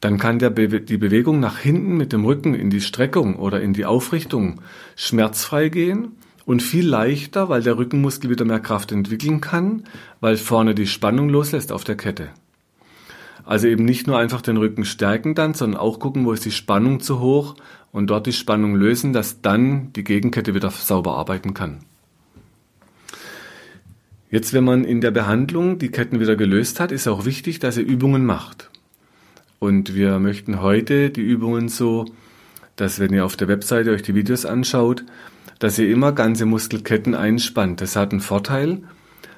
dann 0.00 0.18
kann 0.18 0.38
der 0.38 0.50
Be 0.50 0.68
die 0.80 0.96
Bewegung 0.96 1.40
nach 1.40 1.58
hinten 1.58 1.96
mit 1.96 2.12
dem 2.12 2.24
Rücken 2.24 2.54
in 2.54 2.70
die 2.70 2.80
Streckung 2.80 3.36
oder 3.36 3.60
in 3.60 3.72
die 3.72 3.84
Aufrichtung 3.84 4.60
schmerzfrei 4.96 5.68
gehen 5.68 6.12
und 6.44 6.62
viel 6.62 6.86
leichter, 6.86 7.48
weil 7.48 7.62
der 7.62 7.78
Rückenmuskel 7.78 8.30
wieder 8.30 8.44
mehr 8.44 8.60
Kraft 8.60 8.92
entwickeln 8.92 9.40
kann, 9.40 9.84
weil 10.20 10.36
vorne 10.36 10.74
die 10.74 10.86
Spannung 10.86 11.28
loslässt 11.28 11.72
auf 11.72 11.84
der 11.84 11.96
Kette. 11.96 12.28
Also 13.44 13.66
eben 13.66 13.84
nicht 13.84 14.06
nur 14.06 14.18
einfach 14.18 14.42
den 14.42 14.56
Rücken 14.56 14.84
stärken 14.84 15.34
dann, 15.34 15.54
sondern 15.54 15.80
auch 15.80 15.98
gucken, 15.98 16.24
wo 16.24 16.32
ist 16.32 16.44
die 16.44 16.50
Spannung 16.50 17.00
zu 17.00 17.20
hoch 17.20 17.56
und 17.92 18.08
dort 18.08 18.26
die 18.26 18.32
Spannung 18.32 18.74
lösen, 18.74 19.12
dass 19.12 19.42
dann 19.42 19.92
die 19.94 20.04
Gegenkette 20.04 20.54
wieder 20.54 20.70
sauber 20.70 21.16
arbeiten 21.16 21.54
kann. 21.54 21.78
Jetzt, 24.30 24.52
wenn 24.52 24.62
man 24.62 24.84
in 24.84 25.00
der 25.00 25.10
Behandlung 25.10 25.78
die 25.78 25.88
Ketten 25.88 26.20
wieder 26.20 26.36
gelöst 26.36 26.78
hat, 26.78 26.92
ist 26.92 27.08
auch 27.08 27.24
wichtig, 27.24 27.58
dass 27.58 27.76
ihr 27.76 27.84
Übungen 27.84 28.24
macht. 28.24 28.70
Und 29.58 29.94
wir 29.94 30.20
möchten 30.20 30.62
heute 30.62 31.10
die 31.10 31.20
Übungen 31.20 31.68
so, 31.68 32.04
dass 32.76 33.00
wenn 33.00 33.12
ihr 33.12 33.24
auf 33.24 33.36
der 33.36 33.48
Webseite 33.48 33.90
euch 33.90 34.02
die 34.02 34.14
Videos 34.14 34.46
anschaut, 34.46 35.04
dass 35.60 35.78
ihr 35.78 35.88
immer 35.88 36.10
ganze 36.12 36.46
Muskelketten 36.46 37.14
einspannt. 37.14 37.80
Das 37.80 37.94
hat 37.94 38.10
einen 38.10 38.20
Vorteil, 38.20 38.82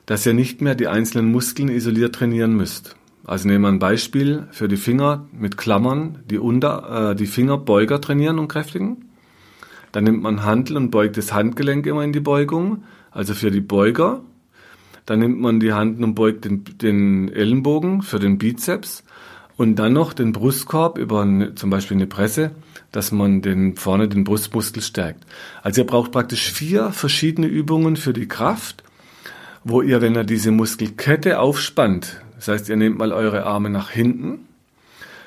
dass 0.07 0.25
ihr 0.25 0.33
nicht 0.33 0.63
mehr 0.63 0.75
die 0.75 0.89
einzelnen 0.89 1.31
Muskeln 1.31 1.69
isoliert 1.69 2.15
trainieren 2.15 2.57
müsst. 2.57 2.97
Also 3.25 3.47
nehmen 3.47 3.63
wir 3.63 3.69
ein 3.69 3.79
Beispiel 3.79 4.47
für 4.51 4.69
die 4.69 4.77
Finger 4.77 5.27
mit 5.33 5.57
Klammern, 5.57 6.21
die 6.31 6.39
unter 6.39 7.11
äh, 7.11 7.17
die 7.17 7.27
Fingerbeuger 7.27 8.01
trainieren 8.01 8.39
und 8.39 8.49
kräftigen. 8.49 9.05
Dann 9.91 10.05
nimmt 10.05 10.23
man 10.23 10.45
Handel 10.45 10.77
und 10.77 10.91
beugt 10.91 11.17
das 11.17 11.33
Handgelenk 11.33 11.87
immer 11.87 12.03
in 12.03 12.13
die 12.13 12.21
Beugung, 12.21 12.85
also 13.11 13.35
für 13.35 13.51
die 13.51 13.61
Beuger. 13.61 14.23
Dann 15.07 15.19
nimmt 15.19 15.41
man 15.41 15.61
die 15.61 15.73
Hand 15.73 16.03
und 16.03 16.15
beugt 16.15 16.45
den, 16.45 16.65
den 16.65 17.29
Ellenbogen 17.29 18.03
für 18.03 18.19
den 18.19 18.39
Bizeps 18.39 19.05
und 19.57 19.77
dann 19.77 19.93
noch 19.93 20.13
den 20.13 20.33
Brustkorb 20.33 20.99
über 20.99 21.23
eine, 21.23 21.55
zum 21.55 21.71
Beispiel 21.71 21.97
eine 21.97 22.07
Presse 22.07 22.53
dass 22.93 23.11
man 23.11 23.43
den, 23.43 23.77
vorne 23.77 24.09
den 24.09 24.25
Brustmuskel 24.25 24.83
stärkt. 24.83 25.25
Also 25.63 25.81
ihr 25.81 25.87
braucht 25.87 26.13
praktisch 26.13 26.53
vier 26.53 26.93
verschiedene 26.93 27.47
Übungen 27.47 27.97
für 27.97 28.13
die 28.13 28.29
Kraft, 28.29 28.85
wo 29.65 29.83
ihr, 29.83 30.01
wenn 30.01 30.15
ihr 30.15 30.25
diese 30.25 30.51
Muskelkette 30.51 31.41
aufspannt, 31.41 32.21
das 32.37 32.49
heißt, 32.49 32.69
ihr 32.69 32.77
nehmt 32.77 32.99
mal 32.99 33.13
eure 33.13 33.45
Arme 33.45 33.71
nach 33.71 33.91
hinten, 33.91 34.47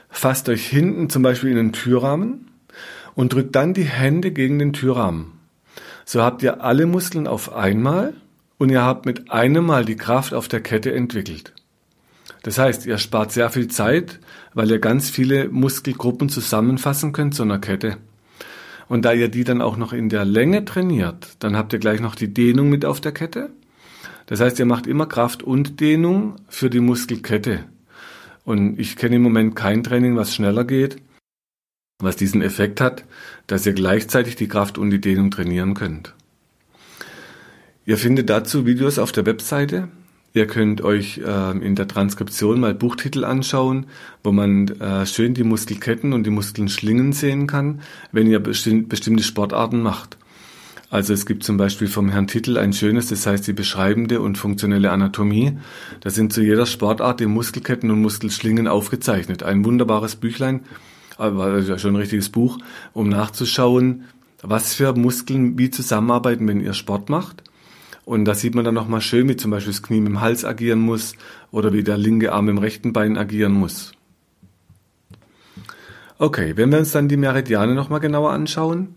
fasst 0.09 0.47
euch 0.49 0.65
hinten 0.67 1.09
zum 1.09 1.23
Beispiel 1.23 1.51
in 1.51 1.57
den 1.57 1.73
Türrahmen 1.73 2.47
und 3.15 3.33
drückt 3.33 3.55
dann 3.55 3.73
die 3.73 3.83
Hände 3.83 4.31
gegen 4.31 4.59
den 4.59 4.73
Türrahmen. 4.73 5.31
So 6.05 6.21
habt 6.21 6.43
ihr 6.43 6.61
alle 6.61 6.85
Muskeln 6.85 7.27
auf 7.27 7.53
einmal 7.53 8.13
und 8.57 8.69
ihr 8.69 8.83
habt 8.83 9.05
mit 9.05 9.31
einem 9.31 9.65
Mal 9.65 9.85
die 9.85 9.95
Kraft 9.95 10.33
auf 10.33 10.47
der 10.47 10.61
Kette 10.61 10.93
entwickelt. 10.93 11.53
Das 12.45 12.59
heißt, 12.59 12.85
ihr 12.85 12.99
spart 12.99 13.31
sehr 13.31 13.49
viel 13.49 13.69
Zeit, 13.69 14.19
weil 14.53 14.69
ihr 14.69 14.77
ganz 14.77 15.09
viele 15.09 15.49
Muskelgruppen 15.49 16.29
zusammenfassen 16.29 17.11
könnt 17.11 17.33
zu 17.33 17.41
einer 17.41 17.57
Kette. 17.57 17.97
Und 18.87 19.03
da 19.03 19.13
ihr 19.13 19.29
die 19.29 19.43
dann 19.43 19.63
auch 19.63 19.77
noch 19.77 19.93
in 19.93 20.09
der 20.09 20.25
Länge 20.25 20.63
trainiert, 20.63 21.37
dann 21.39 21.57
habt 21.57 21.73
ihr 21.73 21.79
gleich 21.79 22.01
noch 22.01 22.13
die 22.13 22.31
Dehnung 22.31 22.69
mit 22.69 22.85
auf 22.85 23.01
der 23.01 23.13
Kette. 23.13 23.49
Das 24.27 24.41
heißt, 24.41 24.59
ihr 24.59 24.67
macht 24.67 24.85
immer 24.85 25.07
Kraft 25.07 25.41
und 25.41 25.79
Dehnung 25.79 26.35
für 26.47 26.69
die 26.69 26.81
Muskelkette. 26.81 27.63
Und 28.43 28.79
ich 28.79 28.95
kenne 28.95 29.15
im 29.15 29.23
Moment 29.23 29.55
kein 29.55 29.83
Training, 29.83 30.15
was 30.15 30.35
schneller 30.35 30.65
geht, 30.65 30.97
was 31.97 32.15
diesen 32.15 32.43
Effekt 32.43 32.79
hat, 32.79 33.05
dass 33.47 33.65
ihr 33.65 33.73
gleichzeitig 33.73 34.35
die 34.35 34.47
Kraft 34.47 34.77
und 34.77 34.91
die 34.91 35.01
Dehnung 35.01 35.31
trainieren 35.31 35.73
könnt. 35.73 36.13
Ihr 37.87 37.97
findet 37.97 38.29
dazu 38.29 38.67
Videos 38.67 38.99
auf 38.99 39.11
der 39.11 39.25
Webseite. 39.25 39.87
Ihr 40.35 40.47
könnt 40.47 40.81
euch 40.81 41.19
äh, 41.19 41.57
in 41.65 41.75
der 41.75 41.87
Transkription 41.87 42.59
mal 42.59 42.75
Buchtitel 42.75 43.23
anschauen, 43.23 43.85
wo 44.21 44.33
man 44.33 44.67
äh, 44.67 45.05
schön 45.05 45.33
die 45.33 45.45
Muskelketten 45.45 46.11
und 46.11 46.25
die 46.25 46.29
Muskeln 46.29 46.67
schlingen 46.67 47.13
sehen 47.13 47.47
kann, 47.47 47.79
wenn 48.11 48.27
ihr 48.27 48.41
besti 48.41 48.81
bestimmte 48.81 49.23
Sportarten 49.23 49.81
macht. 49.81 50.17
Also 50.89 51.13
es 51.13 51.25
gibt 51.25 51.45
zum 51.45 51.55
Beispiel 51.55 51.87
vom 51.87 52.09
Herrn 52.09 52.27
Titel 52.27 52.57
ein 52.57 52.73
schönes, 52.73 53.07
das 53.07 53.25
heißt 53.25 53.47
die 53.47 53.53
beschreibende 53.53 54.19
und 54.19 54.37
funktionelle 54.37 54.91
Anatomie. 54.91 55.57
Da 56.01 56.09
sind 56.09 56.33
zu 56.33 56.41
jeder 56.41 56.65
Sportart 56.65 57.21
die 57.21 57.27
Muskelketten 57.27 57.89
und 57.89 58.01
Muskelschlingen 58.01 58.67
aufgezeichnet. 58.67 59.41
Ein 59.41 59.63
wunderbares 59.63 60.17
Büchlein, 60.17 60.65
aber 61.17 61.79
schon 61.79 61.93
ein 61.93 62.01
richtiges 62.01 62.27
Buch, 62.27 62.57
um 62.91 63.07
nachzuschauen, 63.07 64.03
was 64.41 64.73
für 64.73 64.93
Muskeln 64.97 65.57
wie 65.57 65.69
zusammenarbeiten, 65.69 66.45
wenn 66.45 66.59
ihr 66.59 66.73
Sport 66.73 67.09
macht 67.09 67.41
und 68.05 68.25
da 68.25 68.35
sieht 68.35 68.53
man 68.53 68.63
dann 68.63 68.75
nochmal 68.75 69.01
schön, 69.01 69.27
wie 69.27 69.35
zum 69.35 69.51
Beispiel 69.51 69.73
das 69.73 69.81
Knie 69.81 69.99
mit 69.99 70.09
dem 70.09 70.21
Hals 70.21 70.45
agieren 70.45 70.79
muss 70.79 71.15
oder 71.51 71.73
wie 71.73 71.83
der 71.83 71.97
linke 71.97 72.31
Arm 72.31 72.47
im 72.49 72.59
rechten 72.59 72.93
Bein 72.93 73.17
agieren 73.17 73.53
muss. 73.53 73.93
Okay, 76.17 76.53
wenn 76.55 76.71
wir 76.71 76.79
uns 76.79 76.91
dann 76.91 77.09
die 77.09 77.17
Meridiane 77.17 77.73
nochmal 77.73 77.99
genauer 77.99 78.31
anschauen, 78.31 78.95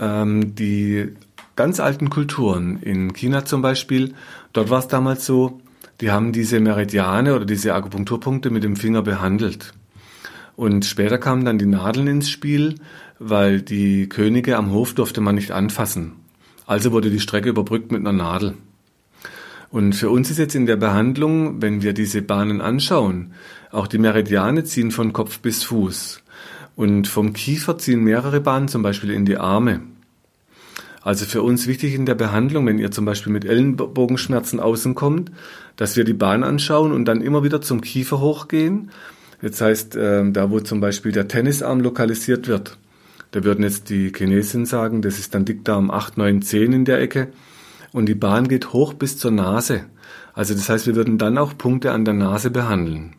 ähm, 0.00 0.54
die 0.54 1.14
ganz 1.54 1.80
alten 1.80 2.10
Kulturen, 2.10 2.78
in 2.82 3.14
China 3.14 3.44
zum 3.44 3.62
Beispiel, 3.62 4.12
dort 4.52 4.68
war 4.68 4.80
es 4.80 4.88
damals 4.88 5.24
so, 5.24 5.60
die 6.00 6.10
haben 6.10 6.32
diese 6.32 6.60
Meridiane 6.60 7.34
oder 7.34 7.46
diese 7.46 7.74
Akupunkturpunkte 7.74 8.50
mit 8.50 8.64
dem 8.64 8.76
Finger 8.76 9.00
behandelt. 9.00 9.72
Und 10.56 10.84
später 10.84 11.16
kamen 11.16 11.44
dann 11.44 11.58
die 11.58 11.66
Nadeln 11.66 12.06
ins 12.06 12.28
Spiel, 12.28 12.74
weil 13.18 13.62
die 13.62 14.08
Könige 14.08 14.56
am 14.56 14.72
Hof 14.72 14.94
durfte 14.94 15.22
man 15.22 15.36
nicht 15.36 15.52
anfassen. 15.52 16.12
Also 16.66 16.92
wurde 16.92 17.10
die 17.10 17.20
Strecke 17.20 17.48
überbrückt 17.48 17.92
mit 17.92 18.00
einer 18.00 18.12
Nadel. 18.12 18.54
Und 19.70 19.94
für 19.94 20.10
uns 20.10 20.30
ist 20.30 20.38
jetzt 20.38 20.54
in 20.54 20.66
der 20.66 20.76
Behandlung, 20.76 21.60
wenn 21.62 21.82
wir 21.82 21.92
diese 21.92 22.22
Bahnen 22.22 22.60
anschauen, 22.60 23.32
auch 23.70 23.86
die 23.86 23.98
Meridiane 23.98 24.64
ziehen 24.64 24.90
von 24.90 25.12
Kopf 25.12 25.40
bis 25.40 25.64
Fuß. 25.64 26.22
Und 26.76 27.08
vom 27.08 27.32
Kiefer 27.32 27.78
ziehen 27.78 28.00
mehrere 28.00 28.40
Bahnen 28.40 28.68
zum 28.68 28.82
Beispiel 28.82 29.10
in 29.10 29.24
die 29.24 29.38
Arme. 29.38 29.80
Also 31.02 31.24
für 31.24 31.42
uns 31.42 31.66
wichtig 31.68 31.94
in 31.94 32.04
der 32.04 32.16
Behandlung, 32.16 32.66
wenn 32.66 32.78
ihr 32.78 32.90
zum 32.90 33.04
Beispiel 33.04 33.32
mit 33.32 33.44
Ellenbogenschmerzen 33.44 34.58
außen 34.58 34.94
kommt, 34.96 35.30
dass 35.76 35.96
wir 35.96 36.02
die 36.02 36.14
Bahn 36.14 36.42
anschauen 36.42 36.90
und 36.90 37.04
dann 37.04 37.20
immer 37.20 37.44
wieder 37.44 37.60
zum 37.60 37.80
Kiefer 37.80 38.20
hochgehen. 38.20 38.90
Jetzt 39.40 39.60
heißt, 39.60 39.94
äh, 39.94 40.30
da 40.32 40.50
wo 40.50 40.58
zum 40.60 40.80
Beispiel 40.80 41.12
der 41.12 41.28
Tennisarm 41.28 41.80
lokalisiert 41.80 42.48
wird, 42.48 42.76
da 43.30 43.44
würden 43.44 43.64
jetzt 43.64 43.90
die 43.90 44.12
Chinesen 44.14 44.66
sagen, 44.66 45.02
das 45.02 45.18
ist 45.18 45.34
dann 45.34 45.44
Dickdarm 45.44 45.90
8, 45.90 46.16
9, 46.16 46.42
10 46.42 46.72
in 46.72 46.84
der 46.84 47.00
Ecke. 47.00 47.28
Und 47.92 48.06
die 48.06 48.14
Bahn 48.14 48.48
geht 48.48 48.72
hoch 48.72 48.94
bis 48.94 49.18
zur 49.18 49.30
Nase. 49.30 49.86
Also 50.34 50.54
das 50.54 50.68
heißt, 50.68 50.86
wir 50.86 50.96
würden 50.96 51.18
dann 51.18 51.38
auch 51.38 51.56
Punkte 51.56 51.92
an 51.92 52.04
der 52.04 52.14
Nase 52.14 52.50
behandeln. 52.50 53.16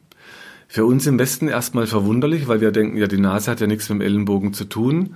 Für 0.68 0.86
uns 0.86 1.08
im 1.08 1.18
Westen 1.18 1.48
erstmal 1.48 1.88
verwunderlich, 1.88 2.48
weil 2.48 2.62
wir 2.62 2.72
denken, 2.72 2.98
ja, 2.98 3.08
die 3.08 3.18
Nase 3.18 3.50
hat 3.50 3.62
ja 3.62 3.68
nichts 3.68 3.90
mit 3.90 4.00
dem 4.00 4.02
Ellenbogen 4.02 4.54
zu 4.54 4.66
tun. 4.66 5.16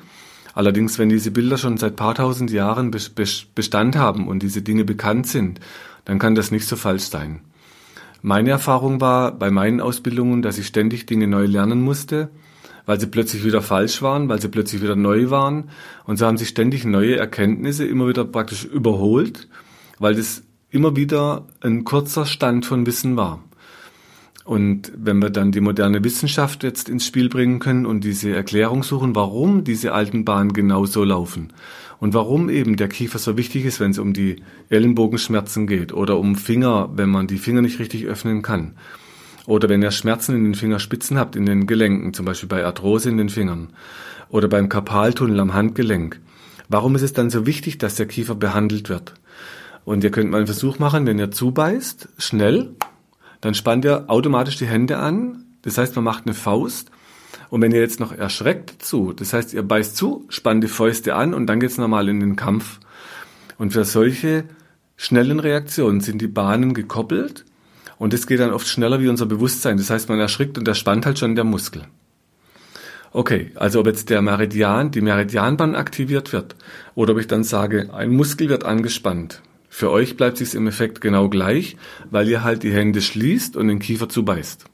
Allerdings, 0.54 0.98
wenn 0.98 1.10
diese 1.10 1.32
Bilder 1.32 1.58
schon 1.58 1.78
seit 1.78 1.96
paar 1.96 2.16
tausend 2.16 2.52
Jahren 2.52 2.92
Bestand 2.92 3.96
haben 3.96 4.28
und 4.28 4.44
diese 4.44 4.62
Dinge 4.62 4.86
bekannt 4.86 5.28
sind, 5.28 5.60
dann 6.06 6.20
kann 6.20 6.36
das 6.36 6.52
nicht 6.52 6.68
so 6.68 6.76
falsch 6.76 7.04
sein. 7.04 7.42
Meine 8.22 8.52
Erfahrung 8.52 9.02
war 9.02 9.32
bei 9.32 9.50
meinen 9.50 9.82
Ausbildungen, 9.82 10.42
dass 10.42 10.58
ich 10.58 10.68
ständig 10.68 11.06
Dinge 11.06 11.28
neu 11.28 11.46
lernen 11.46 11.82
musste, 11.82 12.30
weil 12.86 13.00
sie 13.00 13.08
plötzlich 13.08 13.44
wieder 13.44 13.62
falsch 13.62 14.02
waren, 14.02 14.30
weil 14.30 14.42
sie 14.42 14.50
plötzlich 14.50 14.82
wieder 14.82 14.96
neu 14.96 15.30
waren. 15.30 15.70
Und 16.06 16.18
so 16.18 16.26
haben 16.26 16.38
sich 16.38 16.50
ständig 16.50 16.86
neue 16.86 17.16
Erkenntnisse 17.16 17.86
immer 17.86 18.08
wieder 18.08 18.26
praktisch 18.26 18.66
überholt, 18.66 19.48
weil 20.00 20.16
das 20.16 20.44
immer 20.70 20.96
wieder 20.96 21.48
ein 21.62 21.84
kurzer 21.84 22.26
Stand 22.26 22.66
von 22.66 22.86
Wissen 22.86 23.16
war. 23.18 23.44
Und 24.44 24.92
wenn 24.96 25.20
wir 25.20 25.30
dann 25.30 25.52
die 25.52 25.62
moderne 25.62 26.04
Wissenschaft 26.04 26.64
jetzt 26.64 26.90
ins 26.90 27.06
Spiel 27.06 27.30
bringen 27.30 27.60
können 27.60 27.86
und 27.86 28.04
diese 28.04 28.34
Erklärung 28.36 28.82
suchen, 28.82 29.16
warum 29.16 29.64
diese 29.64 29.94
alten 29.94 30.26
Bahnen 30.26 30.54
genau 30.54 30.86
so 30.86 31.04
laufen 31.04 31.54
und 32.00 32.16
warum 32.16 32.50
eben 32.50 32.76
der 32.76 32.88
Kiefer 32.88 33.20
so 33.20 33.38
wichtig 33.38 33.66
ist, 33.66 33.80
wenn 33.80 33.92
es 33.92 34.00
um 34.00 34.14
die 34.14 34.38
Ellenbogenschmerzen 34.70 35.68
geht 35.68 35.94
oder 35.94 36.18
um 36.18 36.36
Finger, 36.36 36.90
wenn 36.96 37.10
man 37.10 37.28
die 37.28 37.38
Finger 37.38 37.62
nicht 37.62 37.78
richtig 37.78 38.08
öffnen 38.08 38.42
kann. 38.42 38.74
Oder 39.46 39.70
wenn 39.70 39.82
ihr 39.82 39.92
Schmerzen 39.92 40.36
in 40.36 40.44
den 40.44 40.56
Fingerspitzen 40.56 41.18
habt, 41.18 41.36
in 41.36 41.46
den 41.46 41.68
Gelenken, 41.68 42.14
zum 42.14 42.26
Beispiel 42.26 42.50
bei 42.50 42.64
Arthrose 42.64 43.10
in 43.10 43.18
den 43.18 43.30
Fingern 43.30 43.70
oder 44.30 44.48
beim 44.48 44.70
Karpaltunnel 44.70 45.40
am 45.40 45.54
Handgelenk. 45.54 46.20
Warum 46.70 46.96
ist 46.96 47.02
es 47.02 47.14
dann 47.14 47.30
so 47.30 47.46
wichtig, 47.46 47.78
dass 47.80 47.96
der 47.96 48.06
Kiefer 48.06 48.36
behandelt 48.36 48.88
wird? 48.88 49.14
Und 49.84 50.04
ihr 50.04 50.12
könnt 50.12 50.30
mal 50.30 50.38
einen 50.38 50.46
Versuch 50.46 50.80
machen, 50.80 51.08
wenn 51.08 51.20
ihr 51.20 51.32
zubeißt, 51.32 52.10
schnell 52.18 52.76
dann 53.42 53.56
spannt 53.56 53.84
ihr 53.86 54.10
automatisch 54.10 54.58
die 54.58 54.68
Hände 54.68 54.98
an. 54.98 55.46
Das 55.64 55.78
heißt, 55.78 55.96
man 55.96 56.06
macht 56.06 56.26
eine 56.26 56.36
Faust. 56.36 56.92
Und 57.50 57.62
wenn 57.62 57.72
ihr 57.72 57.82
jetzt 57.82 58.00
noch 58.00 58.14
erschreckt 58.14 58.84
zu, 58.84 59.14
das 59.14 59.34
heißt, 59.34 59.54
ihr 59.54 59.64
beißt 59.64 59.98
zu, 59.98 60.26
spannt 60.30 60.64
die 60.64 60.70
Fäuste 60.70 61.16
an 61.16 61.34
und 61.34 61.48
dann 61.48 61.60
geht's 61.60 61.78
normal 61.78 62.08
in 62.08 62.20
den 62.20 62.36
Kampf. 62.36 62.80
Und 63.58 63.74
für 63.74 63.84
solche 63.84 64.46
schnellen 64.96 65.40
Reaktionen 65.40 66.02
sind 66.02 66.22
die 66.22 66.28
Bahnen 66.28 66.74
gekoppelt 66.74 67.46
und 68.02 68.16
es 68.16 68.26
geht 68.26 68.40
dann 68.40 68.52
oft 68.52 68.68
schneller 68.68 69.00
wie 69.00 69.10
unser 69.10 69.28
Bewusstsein. 69.28 69.78
Das 69.78 69.92
heißt, 69.92 70.10
man 70.10 70.20
erschrickt 70.20 70.58
und 70.58 70.68
erspannt 70.68 71.06
halt 71.06 71.20
schon 71.20 71.36
der 71.36 71.44
Muskel. 71.44 71.84
Okay, 73.12 73.52
also 73.54 73.80
ob 73.80 73.86
jetzt 73.86 74.10
der 74.10 74.24
Meridian, 74.24 74.90
die 74.90 75.02
Meridianbahn 75.02 75.76
aktiviert 75.76 76.34
wird 76.34 76.56
oder 76.96 77.14
ob 77.14 77.20
ich 77.20 77.28
dann 77.28 77.44
sage, 77.44 77.94
ein 77.94 78.10
Muskel 78.10 78.50
wird 78.50 78.64
angespannt, 78.64 79.44
für 79.70 79.92
euch 79.92 80.18
bleibt 80.18 80.38
sich's 80.38 80.56
im 80.56 80.66
Effekt 80.66 81.00
genau 81.00 81.30
gleich, 81.30 81.78
weil 82.10 82.28
ihr 82.28 82.44
halt 82.44 82.64
die 82.64 82.74
Hände 82.74 83.02
schließt 83.02 83.56
und 83.56 83.68
den 83.68 83.78
Kiefer 83.78 84.10
zubeißt. 84.10 84.66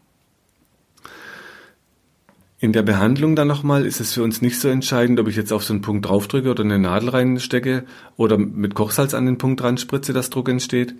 In 2.59 2.71
der 2.71 2.83
Behandlung 2.83 3.35
dann 3.35 3.49
nochmal 3.49 3.85
ist 3.85 3.99
es 3.99 4.13
für 4.13 4.23
uns 4.23 4.41
nicht 4.41 4.57
so 4.57 4.69
entscheidend, 4.69 5.19
ob 5.19 5.27
ich 5.27 5.35
jetzt 5.35 5.51
auf 5.51 5.65
so 5.65 5.73
einen 5.73 5.81
Punkt 5.81 6.07
draufdrücke 6.07 6.49
oder 6.49 6.63
eine 6.63 6.79
Nadel 6.79 7.09
reinstecke 7.09 7.83
oder 8.15 8.37
mit 8.37 8.73
Kochsalz 8.73 9.13
an 9.13 9.25
den 9.25 9.37
Punkt 9.37 9.59
dran 9.59 9.77
spritze, 9.77 10.13
dass 10.13 10.29
Druck 10.29 10.47
entsteht. 10.47 10.95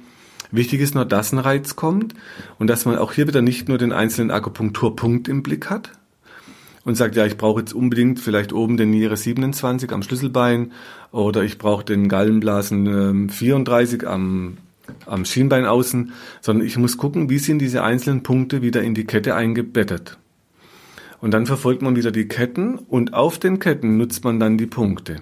Wichtig 0.52 0.82
ist 0.82 0.96
nur, 0.96 1.06
dass 1.06 1.32
ein 1.32 1.40
Reiz 1.40 1.76
kommt 1.76 2.14
und 2.58 2.68
dass 2.68 2.86
man 2.86 2.98
auch 2.98 3.14
hier 3.14 3.28
wieder 3.28 3.42
nicht 3.42 3.68
nur 3.68 3.78
den 3.78 3.92
einzelnen 3.92 4.32
Akupunkturpunkt 4.32 5.28
im 5.28 5.44
Blick 5.44 5.70
hat, 5.70 5.92
und 6.88 6.96
sagt, 6.96 7.18
ja, 7.18 7.26
ich 7.26 7.36
brauche 7.36 7.60
jetzt 7.60 7.74
unbedingt 7.74 8.18
vielleicht 8.18 8.54
oben 8.54 8.78
den 8.78 8.92
Niere 8.92 9.18
27 9.18 9.92
am 9.92 10.04
Schlüsselbein 10.04 10.72
oder 11.12 11.44
ich 11.44 11.58
brauche 11.58 11.84
den 11.84 12.08
Gallenblasen 12.08 13.30
34 13.30 14.04
ähm, 14.04 14.08
am, 14.08 14.58
am 15.06 15.26
Schienbein 15.26 15.66
außen, 15.66 16.14
sondern 16.40 16.66
ich 16.66 16.78
muss 16.78 16.96
gucken, 16.96 17.30
wie 17.30 17.40
sind 17.40 17.60
diese 17.60 17.84
einzelnen 17.84 18.24
Punkte 18.24 18.62
wieder 18.62 18.84
in 18.84 18.94
die 18.94 19.04
Kette 19.04 19.36
eingebettet. 19.36 20.18
Und 21.20 21.32
dann 21.32 21.46
verfolgt 21.46 21.82
man 21.82 21.98
wieder 21.98 22.12
die 22.12 22.30
Ketten 22.30 22.76
und 22.78 23.14
auf 23.14 23.38
den 23.38 23.60
Ketten 23.60 23.98
nutzt 23.98 24.24
man 24.24 24.40
dann 24.40 24.58
die 24.58 24.68
Punkte. 24.68 25.18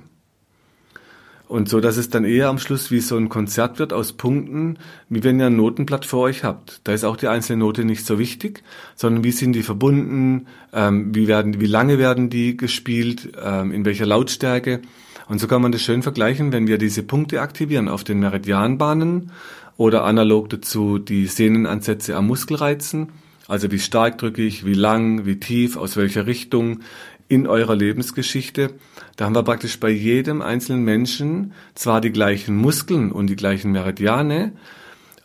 Und 1.47 1.69
so, 1.69 1.79
dass 1.79 1.97
es 1.97 2.10
dann 2.10 2.25
eher 2.25 2.49
am 2.49 2.58
Schluss 2.58 2.89
wie 2.89 2.99
so 2.99 3.17
ein 3.17 3.29
Konzert 3.29 3.77
wird 3.77 3.93
aus 3.93 4.13
Punkten, 4.13 4.79
wie 5.10 5.23
wenn 5.23 5.39
ihr 5.39 5.47
ein 5.47 5.55
Notenblatt 5.55 6.05
vor 6.05 6.21
euch 6.21 6.43
habt. 6.43 6.81
Da 6.86 6.93
ist 6.93 7.03
auch 7.03 7.17
die 7.17 7.27
einzelne 7.27 7.60
Note 7.60 7.86
nicht 7.86 8.05
so 8.05 8.17
wichtig, 8.17 8.63
sondern 8.95 9.23
wie 9.23 9.31
sind 9.31 9.53
die 9.53 9.62
verbunden, 9.62 10.47
ähm, 10.73 11.13
wie 11.13 11.27
werden, 11.27 11.60
wie 11.60 11.67
lange 11.67 11.99
werden 11.99 12.31
die 12.31 12.58
gespielt, 12.58 13.34
ähm, 13.43 13.71
in 13.71 13.86
welcher 13.86 14.08
Lautstärke. 14.08 14.81
Und 15.27 15.39
so 15.39 15.47
kann 15.47 15.62
man 15.62 15.71
das 15.71 15.84
schön 15.84 16.01
vergleichen, 16.01 16.51
wenn 16.51 16.67
wir 16.67 16.79
diese 16.79 17.03
Punkte 17.03 17.41
aktivieren 17.41 17.89
auf 17.89 18.03
den 18.03 18.19
Meridianbahnen 18.19 19.31
oder 19.77 20.03
analog 20.03 20.49
dazu 20.49 20.97
die 20.97 21.27
Sehnenansätze 21.27 22.15
am 22.15 22.27
Muskelreizen. 22.27 23.10
Also 23.47 23.71
wie 23.71 23.79
stark 23.79 24.17
drücke 24.17 24.41
ich, 24.41 24.65
wie 24.65 24.73
lang, 24.73 25.25
wie 25.25 25.39
tief, 25.39 25.77
aus 25.77 25.97
welcher 25.97 26.25
Richtung, 26.25 26.79
in 27.27 27.47
eurer 27.47 27.75
Lebensgeschichte. 27.75 28.71
Da 29.15 29.25
haben 29.25 29.36
wir 29.36 29.43
praktisch 29.43 29.80
bei 29.80 29.89
jedem 29.89 30.41
einzelnen 30.41 30.84
Menschen 30.84 31.54
zwar 31.73 32.01
die 32.01 32.12
gleichen 32.12 32.56
Muskeln 32.58 33.12
und 33.12 33.28
die 33.28 33.38
gleichen 33.38 33.71
Meridiane, 33.71 34.51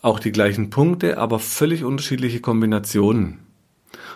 auch 0.00 0.20
die 0.20 0.32
gleichen 0.32 0.70
Punkte, 0.70 1.18
aber 1.18 1.40
völlig 1.40 1.84
unterschiedliche 1.84 2.40
Kombinationen. 2.40 3.38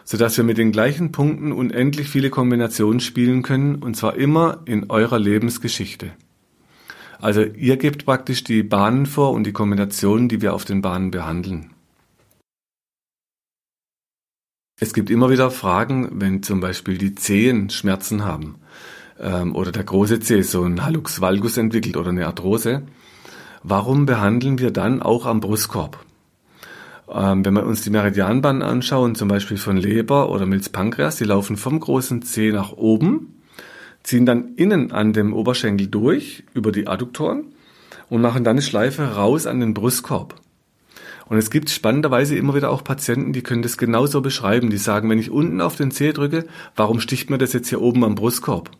Sodass 0.04 0.36
wir 0.36 0.44
mit 0.44 0.58
den 0.58 0.70
gleichen 0.70 1.12
Punkten 1.12 1.50
unendlich 1.50 2.08
viele 2.08 2.30
Kombinationen 2.30 3.00
spielen 3.00 3.42
können, 3.42 3.76
und 3.76 3.96
zwar 3.96 4.14
immer 4.14 4.60
in 4.64 4.90
eurer 4.90 5.18
Lebensgeschichte. 5.18 6.12
Also 7.20 7.42
ihr 7.42 7.76
gebt 7.76 8.04
praktisch 8.04 8.44
die 8.44 8.62
Bahnen 8.62 9.06
vor 9.06 9.32
und 9.32 9.44
die 9.44 9.52
Kombinationen, 9.52 10.28
die 10.28 10.40
wir 10.40 10.54
auf 10.54 10.64
den 10.64 10.82
Bahnen 10.82 11.10
behandeln. 11.10 11.70
Es 14.80 14.92
gibt 14.92 15.10
immer 15.10 15.30
wieder 15.30 15.50
Fragen, 15.50 16.20
wenn 16.20 16.42
zum 16.42 16.60
Beispiel 16.60 16.98
die 16.98 17.14
Zehen 17.14 17.70
Schmerzen 17.70 18.24
haben 18.24 18.56
ähm, 19.20 19.54
oder 19.54 19.72
der 19.72 19.84
große 19.84 20.20
Zeh 20.20 20.42
so 20.42 20.62
ein 20.62 20.84
Hallux 20.84 21.20
valgus 21.20 21.56
entwickelt 21.56 21.96
oder 21.96 22.10
eine 22.10 22.26
Arthrose. 22.26 22.82
Warum 23.62 24.06
behandeln 24.06 24.58
wir 24.58 24.70
dann 24.70 25.02
auch 25.02 25.26
am 25.26 25.40
Brustkorb? 25.40 26.04
Ähm, 27.10 27.44
wenn 27.44 27.54
wir 27.54 27.64
uns 27.64 27.82
die 27.82 27.90
Meridianbahnen 27.90 28.62
anschauen, 28.62 29.14
zum 29.14 29.28
Beispiel 29.28 29.56
von 29.56 29.76
Leber 29.76 30.30
oder 30.30 30.46
Milz-Pankreas, 30.46 31.16
die 31.16 31.24
laufen 31.24 31.56
vom 31.56 31.80
großen 31.80 32.22
Zeh 32.22 32.52
nach 32.52 32.72
oben, 32.72 33.42
ziehen 34.02 34.26
dann 34.26 34.54
innen 34.56 34.92
an 34.92 35.12
dem 35.12 35.32
Oberschenkel 35.32 35.86
durch 35.86 36.44
über 36.54 36.72
die 36.72 36.86
Adduktoren 36.86 37.54
und 38.10 38.20
machen 38.20 38.44
dann 38.44 38.52
eine 38.52 38.62
Schleife 38.62 39.14
raus 39.16 39.46
an 39.46 39.60
den 39.60 39.74
Brustkorb. 39.74 40.34
Und 41.26 41.38
es 41.38 41.50
gibt 41.50 41.70
spannenderweise 41.70 42.36
immer 42.36 42.54
wieder 42.54 42.70
auch 42.70 42.84
Patienten, 42.84 43.32
die 43.32 43.42
können 43.42 43.62
das 43.62 43.78
genauso 43.78 44.20
beschreiben. 44.20 44.70
Die 44.70 44.78
sagen, 44.78 45.08
wenn 45.08 45.18
ich 45.18 45.30
unten 45.30 45.60
auf 45.60 45.76
den 45.76 45.90
Zeh 45.90 46.12
drücke, 46.12 46.46
warum 46.76 47.00
sticht 47.00 47.30
mir 47.30 47.38
das 47.38 47.52
jetzt 47.52 47.68
hier 47.68 47.80
oben 47.80 48.04
am 48.04 48.14
Brustkorb? 48.14 48.70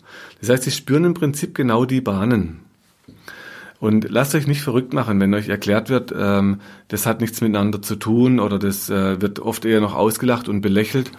Das 0.40 0.50
heißt, 0.50 0.64
sie 0.64 0.70
spüren 0.70 1.04
im 1.04 1.14
Prinzip 1.14 1.54
genau 1.54 1.84
die 1.84 2.00
Bahnen. 2.02 2.60
Und 3.80 4.08
lasst 4.08 4.34
euch 4.34 4.46
nicht 4.46 4.62
verrückt 4.62 4.94
machen, 4.94 5.20
wenn 5.20 5.34
euch 5.34 5.48
erklärt 5.48 5.90
wird, 5.90 6.12
ähm, 6.16 6.60
das 6.88 7.06
hat 7.06 7.20
nichts 7.20 7.40
miteinander 7.40 7.82
zu 7.82 7.96
tun 7.96 8.40
oder 8.40 8.58
das 8.58 8.88
äh, 8.88 9.20
wird 9.20 9.40
oft 9.40 9.64
eher 9.64 9.80
noch 9.80 9.94
ausgelacht 9.94 10.48
und 10.48 10.60
belächelt. 10.60 11.10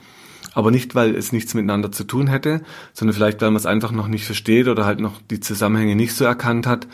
Aber 0.53 0.71
nicht, 0.71 0.95
weil 0.95 1.15
es 1.15 1.31
nichts 1.31 1.53
miteinander 1.53 1.91
zu 1.91 2.05
tun 2.05 2.27
hätte, 2.27 2.61
sondern 2.93 3.13
vielleicht, 3.13 3.41
weil 3.41 3.51
man 3.51 3.57
es 3.57 3.65
einfach 3.65 3.91
noch 3.91 4.07
nicht 4.07 4.25
versteht 4.25 4.67
oder 4.67 4.85
halt 4.85 4.99
noch 4.99 5.21
die 5.29 5.41
Zusammenhänge 5.41 5.95
nicht 5.95 6.13
so 6.13 6.23
erkannt 6.23 6.65
hat. 6.65 6.87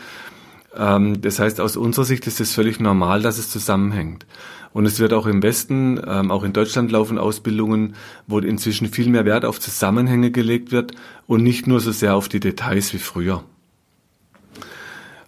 Ähm, 0.76 1.20
das 1.20 1.38
heißt, 1.38 1.60
aus 1.60 1.76
unserer 1.76 2.04
Sicht 2.04 2.26
ist 2.26 2.40
es 2.40 2.54
völlig 2.54 2.80
normal, 2.80 3.22
dass 3.22 3.38
es 3.38 3.50
zusammenhängt. 3.50 4.26
Und 4.72 4.86
es 4.86 4.98
wird 5.00 5.12
auch 5.12 5.26
im 5.26 5.42
Westen, 5.42 6.00
ähm, 6.06 6.30
auch 6.30 6.44
in 6.44 6.52
Deutschland 6.52 6.90
laufen 6.90 7.18
Ausbildungen, 7.18 7.94
wo 8.26 8.38
inzwischen 8.38 8.88
viel 8.88 9.08
mehr 9.08 9.24
Wert 9.24 9.44
auf 9.44 9.60
Zusammenhänge 9.60 10.30
gelegt 10.30 10.72
wird 10.72 10.92
und 11.26 11.42
nicht 11.42 11.66
nur 11.66 11.80
so 11.80 11.92
sehr 11.92 12.14
auf 12.14 12.28
die 12.28 12.40
Details 12.40 12.94
wie 12.94 12.98
früher. 12.98 13.44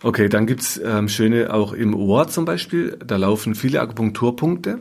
Okay, 0.03 0.29
dann 0.29 0.47
gibt's 0.47 0.81
ähm, 0.83 1.09
schöne 1.09 1.53
auch 1.53 1.73
im 1.73 1.95
Ohr 1.95 2.29
zum 2.29 2.45
Beispiel. 2.45 2.99
Da 3.07 3.17
laufen 3.17 3.55
viele 3.55 3.81
Akupunkturpunkte. 3.81 4.81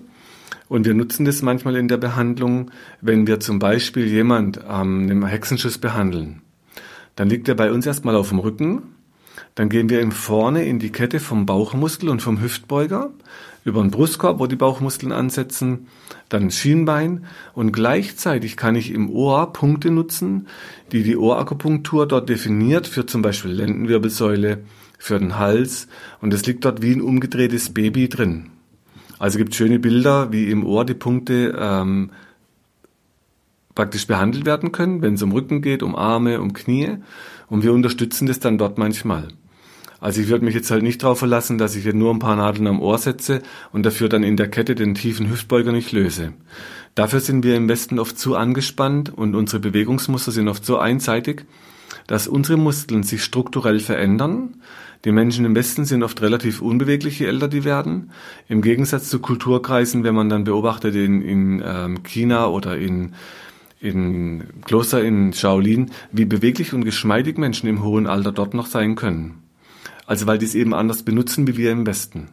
Und 0.69 0.85
wir 0.85 0.93
nutzen 0.93 1.25
das 1.25 1.41
manchmal 1.41 1.75
in 1.75 1.87
der 1.87 1.97
Behandlung, 1.97 2.71
wenn 3.01 3.27
wir 3.27 3.39
zum 3.39 3.59
Beispiel 3.59 4.07
jemand 4.07 4.59
ähm, 4.69 5.03
einem 5.03 5.25
Hexenschuss 5.25 5.77
behandeln. 5.77 6.41
Dann 7.15 7.29
liegt 7.29 7.47
er 7.47 7.55
bei 7.55 7.71
uns 7.71 7.85
erstmal 7.85 8.15
auf 8.15 8.29
dem 8.29 8.39
Rücken 8.39 8.92
dann 9.55 9.69
gehen 9.69 9.89
wir 9.89 10.09
vorne 10.11 10.65
in 10.65 10.79
die 10.79 10.91
Kette 10.91 11.19
vom 11.19 11.45
Bauchmuskel 11.45 12.09
und 12.09 12.21
vom 12.21 12.41
Hüftbeuger, 12.41 13.11
über 13.65 13.81
den 13.81 13.91
Brustkorb, 13.91 14.39
wo 14.39 14.47
die 14.47 14.55
Bauchmuskeln 14.55 15.11
ansetzen, 15.11 15.87
dann 16.29 16.51
Schienbein 16.51 17.25
und 17.53 17.71
gleichzeitig 17.71 18.57
kann 18.57 18.75
ich 18.75 18.91
im 18.91 19.09
Ohr 19.09 19.53
Punkte 19.53 19.91
nutzen, 19.91 20.47
die 20.91 21.03
die 21.03 21.15
Ohrakupunktur 21.15 22.07
dort 22.07 22.27
definiert 22.29 22.87
für 22.87 23.05
zum 23.05 23.21
Beispiel 23.21 23.51
Lendenwirbelsäule, 23.51 24.63
für 24.97 25.19
den 25.19 25.37
Hals 25.37 25.87
und 26.21 26.33
es 26.33 26.45
liegt 26.45 26.65
dort 26.65 26.81
wie 26.81 26.93
ein 26.93 27.01
umgedrehtes 27.01 27.73
Baby 27.73 28.09
drin. 28.09 28.49
Also 29.19 29.37
gibt 29.37 29.55
schöne 29.55 29.79
Bilder, 29.79 30.31
wie 30.31 30.49
im 30.49 30.65
Ohr 30.65 30.85
die 30.85 30.93
Punkte 30.93 31.57
ähm, 31.57 32.11
praktisch 33.75 34.07
behandelt 34.07 34.45
werden 34.45 34.71
können, 34.71 35.01
wenn 35.01 35.15
es 35.15 35.23
um 35.23 35.31
Rücken 35.31 35.61
geht, 35.61 35.83
um 35.83 35.95
Arme, 35.95 36.41
um 36.41 36.53
Knie. 36.53 36.97
Und 37.47 37.63
wir 37.63 37.73
unterstützen 37.73 38.27
das 38.27 38.39
dann 38.39 38.57
dort 38.57 38.77
manchmal. 38.77 39.29
Also 40.03 40.19
ich 40.19 40.27
würde 40.27 40.43
mich 40.43 40.53
jetzt 40.53 40.69
halt 40.69 40.83
nicht 40.83 41.01
darauf 41.01 41.19
verlassen, 41.19 41.57
dass 41.57 41.77
ich 41.77 41.83
hier 41.83 41.93
nur 41.93 42.13
ein 42.13 42.19
paar 42.19 42.35
Nadeln 42.35 42.67
am 42.67 42.81
Ohr 42.81 42.97
setze 42.97 43.41
und 43.71 43.85
dafür 43.85 44.09
dann 44.09 44.21
in 44.21 44.35
der 44.35 44.49
Kette 44.49 44.75
den 44.75 44.95
tiefen 44.95 45.29
Hüftbeuger 45.29 45.71
nicht 45.71 45.93
löse. 45.93 46.33
Dafür 46.93 47.21
sind 47.21 47.45
wir 47.45 47.55
im 47.55 47.69
Westen 47.69 47.99
oft 47.99 48.19
zu 48.19 48.35
angespannt 48.35 49.17
und 49.17 49.33
unsere 49.33 49.61
Bewegungsmuster 49.61 50.33
sind 50.33 50.49
oft 50.49 50.65
so 50.65 50.77
einseitig, 50.77 51.45
dass 52.05 52.27
unsere 52.27 52.57
Muskeln 52.57 53.03
sich 53.03 53.23
strukturell 53.23 53.79
verändern. 53.79 54.55
Die 55.05 55.13
Menschen 55.13 55.45
im 55.45 55.55
Westen 55.55 55.85
sind 55.85 56.03
oft 56.03 56.21
relativ 56.21 56.61
unbeweglich, 56.61 57.19
je 57.19 57.27
älter 57.27 57.47
die 57.47 57.63
werden. 57.63 58.11
Im 58.49 58.61
Gegensatz 58.61 59.07
zu 59.07 59.19
Kulturkreisen, 59.19 60.03
wenn 60.03 60.15
man 60.15 60.27
dann 60.27 60.43
beobachtet 60.43 60.95
in, 60.95 61.21
in 61.21 61.63
ähm, 61.65 62.03
China 62.03 62.47
oder 62.47 62.77
in 62.77 63.13
in 63.79 64.43
Kloster 64.65 65.01
in 65.01 65.31
Shaolin, 65.31 65.91
wie 66.11 66.25
beweglich 66.25 66.73
und 66.73 66.83
geschmeidig 66.83 67.37
Menschen 67.37 67.67
im 67.67 67.83
hohen 67.83 68.07
Alter 68.07 68.33
dort 68.33 68.53
noch 68.53 68.67
sein 68.67 68.95
können. 68.95 69.42
Also 70.13 70.27
weil 70.27 70.37
die 70.37 70.45
es 70.45 70.53
eben 70.53 70.75
anders 70.75 71.01
benutzen 71.01 71.47
wie 71.47 71.57
wir 71.57 71.71
im 71.71 71.87
Westen. 71.87 72.27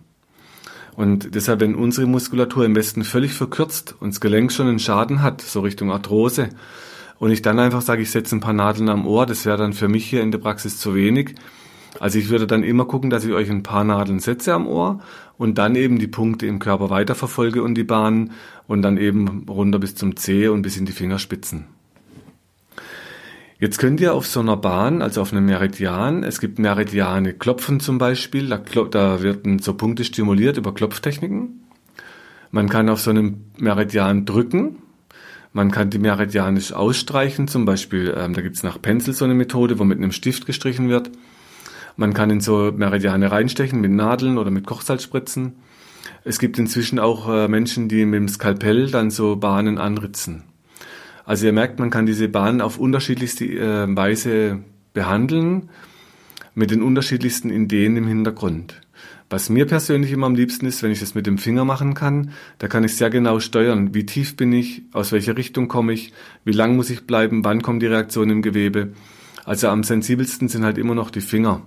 Und 0.96 1.34
deshalb, 1.34 1.60
wenn 1.60 1.74
unsere 1.74 2.06
Muskulatur 2.06 2.66
im 2.66 2.76
Westen 2.76 3.04
völlig 3.04 3.32
verkürzt 3.32 3.94
und 4.00 4.12
das 4.12 4.20
Gelenk 4.20 4.52
schon 4.52 4.68
einen 4.68 4.78
Schaden 4.78 5.22
hat, 5.22 5.40
so 5.40 5.60
Richtung 5.60 5.90
Arthrose, 5.90 6.50
und 7.18 7.30
ich 7.30 7.40
dann 7.40 7.58
einfach 7.58 7.80
sage, 7.80 8.02
ich 8.02 8.10
setze 8.10 8.36
ein 8.36 8.40
paar 8.40 8.52
Nadeln 8.52 8.90
am 8.90 9.06
Ohr, 9.06 9.24
das 9.24 9.46
wäre 9.46 9.56
dann 9.56 9.72
für 9.72 9.88
mich 9.88 10.04
hier 10.04 10.20
in 10.20 10.30
der 10.30 10.40
Praxis 10.40 10.76
zu 10.76 10.94
wenig. 10.94 11.36
Also 11.98 12.18
ich 12.18 12.28
würde 12.28 12.46
dann 12.46 12.64
immer 12.64 12.84
gucken, 12.84 13.08
dass 13.08 13.24
ich 13.24 13.32
euch 13.32 13.50
ein 13.50 13.62
paar 13.62 13.82
Nadeln 13.82 14.18
setze 14.18 14.52
am 14.52 14.66
Ohr 14.66 15.00
und 15.38 15.56
dann 15.56 15.74
eben 15.74 15.98
die 15.98 16.06
Punkte 16.06 16.44
im 16.44 16.58
Körper 16.58 16.90
weiterverfolge 16.90 17.62
und 17.62 17.76
die 17.76 17.84
Bahnen 17.84 18.32
und 18.66 18.82
dann 18.82 18.98
eben 18.98 19.46
runter 19.48 19.78
bis 19.78 19.94
zum 19.94 20.16
Zeh 20.16 20.48
und 20.48 20.60
bis 20.60 20.76
in 20.76 20.84
die 20.84 20.92
Fingerspitzen. 20.92 21.64
Jetzt 23.60 23.78
könnt 23.78 24.00
ihr 24.00 24.14
auf 24.14 24.26
so 24.26 24.40
einer 24.40 24.56
Bahn, 24.56 25.02
also 25.02 25.20
auf 25.20 25.32
einem 25.32 25.44
Meridian, 25.44 26.24
es 26.24 26.40
gibt 26.40 26.58
Meridiane 26.58 27.34
Klopfen 27.34 27.78
zum 27.78 27.98
Beispiel, 27.98 28.48
da, 28.48 28.56
da 28.56 29.22
werden 29.22 29.58
so 29.58 29.74
Punkte 29.74 30.02
stimuliert 30.02 30.56
über 30.56 30.72
Klopftechniken. 30.72 31.60
Man 32.50 32.70
kann 32.70 32.88
auf 32.88 33.02
so 33.02 33.10
einem 33.10 33.44
Meridian 33.58 34.24
drücken, 34.24 34.76
man 35.52 35.70
kann 35.70 35.90
die 35.90 35.98
meridianisch 35.98 36.72
ausstreichen, 36.72 37.48
zum 37.48 37.66
Beispiel, 37.66 38.14
ähm, 38.16 38.32
da 38.32 38.40
gibt's 38.40 38.62
nach 38.62 38.80
Pencil 38.80 39.12
so 39.12 39.26
eine 39.26 39.34
Methode, 39.34 39.78
wo 39.78 39.84
mit 39.84 39.98
einem 39.98 40.12
Stift 40.12 40.46
gestrichen 40.46 40.88
wird. 40.88 41.10
Man 41.96 42.14
kann 42.14 42.30
in 42.30 42.40
so 42.40 42.72
Meridiane 42.74 43.30
reinstechen 43.30 43.82
mit 43.82 43.90
Nadeln 43.90 44.38
oder 44.38 44.50
mit 44.50 44.66
Kochsalzspritzen. 44.66 45.52
Es 46.24 46.38
gibt 46.38 46.58
inzwischen 46.58 46.98
auch 46.98 47.28
äh, 47.28 47.46
Menschen, 47.46 47.90
die 47.90 48.06
mit 48.06 48.20
dem 48.20 48.28
Skalpell 48.28 48.90
dann 48.90 49.10
so 49.10 49.36
Bahnen 49.36 49.76
anritzen. 49.76 50.44
Also 51.30 51.46
ihr 51.46 51.52
merkt, 51.52 51.78
man 51.78 51.90
kann 51.90 52.06
diese 52.06 52.28
Bahnen 52.28 52.60
auf 52.60 52.76
unterschiedlichste 52.76 53.44
äh, 53.44 53.96
Weise 53.96 54.64
behandeln, 54.94 55.68
mit 56.56 56.72
den 56.72 56.82
unterschiedlichsten 56.82 57.50
Ideen 57.50 57.96
im 57.96 58.08
Hintergrund. 58.08 58.80
Was 59.28 59.48
mir 59.48 59.64
persönlich 59.64 60.10
immer 60.10 60.26
am 60.26 60.34
liebsten 60.34 60.66
ist, 60.66 60.82
wenn 60.82 60.90
ich 60.90 60.98
das 60.98 61.14
mit 61.14 61.28
dem 61.28 61.38
Finger 61.38 61.64
machen 61.64 61.94
kann, 61.94 62.32
da 62.58 62.66
kann 62.66 62.82
ich 62.82 62.96
sehr 62.96 63.10
genau 63.10 63.38
steuern, 63.38 63.94
wie 63.94 64.06
tief 64.06 64.34
bin 64.34 64.52
ich, 64.52 64.82
aus 64.92 65.12
welcher 65.12 65.36
Richtung 65.36 65.68
komme 65.68 65.92
ich, 65.92 66.12
wie 66.44 66.50
lang 66.50 66.74
muss 66.74 66.90
ich 66.90 67.06
bleiben, 67.06 67.44
wann 67.44 67.62
kommt 67.62 67.80
die 67.82 67.86
Reaktion 67.86 68.28
im 68.28 68.42
Gewebe. 68.42 68.88
Also 69.44 69.68
am 69.68 69.84
sensibelsten 69.84 70.48
sind 70.48 70.64
halt 70.64 70.78
immer 70.78 70.96
noch 70.96 71.10
die 71.10 71.20
Finger. 71.20 71.62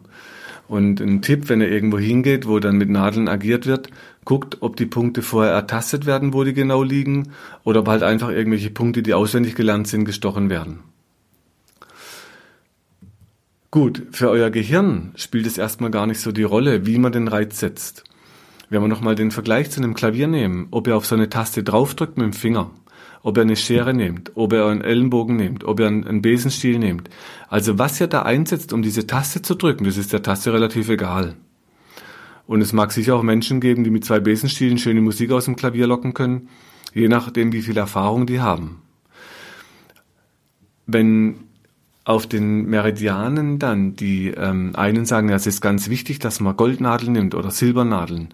Und 0.67 1.01
ein 1.01 1.21
Tipp, 1.21 1.49
wenn 1.49 1.61
ihr 1.61 1.69
irgendwo 1.69 1.99
hingeht, 1.99 2.47
wo 2.47 2.59
dann 2.59 2.77
mit 2.77 2.89
Nadeln 2.89 3.27
agiert 3.27 3.65
wird, 3.65 3.89
guckt, 4.25 4.57
ob 4.61 4.77
die 4.77 4.85
Punkte 4.85 5.21
vorher 5.21 5.53
ertastet 5.53 6.05
werden, 6.05 6.33
wo 6.33 6.43
die 6.43 6.53
genau 6.53 6.83
liegen, 6.83 7.33
oder 7.63 7.81
ob 7.81 7.87
halt 7.87 8.03
einfach 8.03 8.29
irgendwelche 8.29 8.69
Punkte, 8.69 9.03
die 9.03 9.13
auswendig 9.13 9.55
gelernt 9.55 9.87
sind, 9.87 10.05
gestochen 10.05 10.49
werden. 10.49 10.79
Gut, 13.71 14.03
für 14.11 14.29
euer 14.29 14.51
Gehirn 14.51 15.11
spielt 15.15 15.47
es 15.47 15.57
erstmal 15.57 15.91
gar 15.91 16.05
nicht 16.05 16.19
so 16.19 16.31
die 16.31 16.43
Rolle, 16.43 16.85
wie 16.85 16.99
man 16.99 17.11
den 17.11 17.27
Reiz 17.27 17.59
setzt. 17.59 18.03
Wenn 18.69 18.81
wir 18.81 18.87
nochmal 18.87 19.15
den 19.15 19.31
Vergleich 19.31 19.71
zu 19.71 19.81
einem 19.81 19.95
Klavier 19.95 20.27
nehmen, 20.27 20.67
ob 20.71 20.87
ihr 20.87 20.95
auf 20.95 21.05
so 21.05 21.15
eine 21.15 21.29
Taste 21.29 21.63
draufdrückt 21.63 22.17
mit 22.17 22.25
dem 22.25 22.33
Finger 22.33 22.71
ob 23.23 23.37
er 23.37 23.43
eine 23.43 23.55
Schere 23.55 23.93
nehmt, 23.93 24.31
ob 24.35 24.53
er 24.53 24.67
einen 24.67 24.81
Ellenbogen 24.81 25.37
nehmt, 25.37 25.63
ob 25.63 25.79
er 25.79 25.87
einen 25.87 26.21
Besenstiel 26.21 26.77
nehmt. 26.77 27.09
Also 27.47 27.79
was 27.79 27.99
ihr 27.99 28.07
da 28.07 28.23
einsetzt, 28.23 28.73
um 28.73 28.81
diese 28.81 29.07
Taste 29.07 29.41
zu 29.41 29.55
drücken, 29.55 29.85
das 29.85 29.97
ist 29.97 30.13
der 30.13 30.21
Taste 30.21 30.53
relativ 30.53 30.89
egal. 30.89 31.35
Und 32.45 32.61
es 32.61 32.73
mag 32.73 32.91
sicher 32.91 33.15
auch 33.15 33.23
Menschen 33.23 33.61
geben, 33.61 33.85
die 33.85 33.89
mit 33.89 34.03
zwei 34.03 34.19
Besenstielen 34.19 34.77
schöne 34.77 35.01
Musik 35.01 35.31
aus 35.31 35.45
dem 35.45 35.55
Klavier 35.55 35.87
locken 35.87 36.13
können, 36.13 36.49
je 36.93 37.07
nachdem, 37.07 37.53
wie 37.53 37.61
viel 37.61 37.77
Erfahrung 37.77 38.25
die 38.25 38.41
haben. 38.41 38.81
Wenn 40.85 41.35
auf 42.05 42.27
den 42.27 42.65
Meridianen 42.65 43.59
dann 43.59 43.95
die 43.95 44.27
ähm, 44.29 44.71
einen 44.75 45.05
sagen, 45.05 45.29
ja, 45.29 45.35
es 45.35 45.47
ist 45.47 45.61
ganz 45.61 45.89
wichtig, 45.89 46.19
dass 46.19 46.41
man 46.41 46.57
Goldnadeln 46.57 47.13
nimmt 47.13 47.33
oder 47.33 47.49
Silbernadeln, 47.49 48.29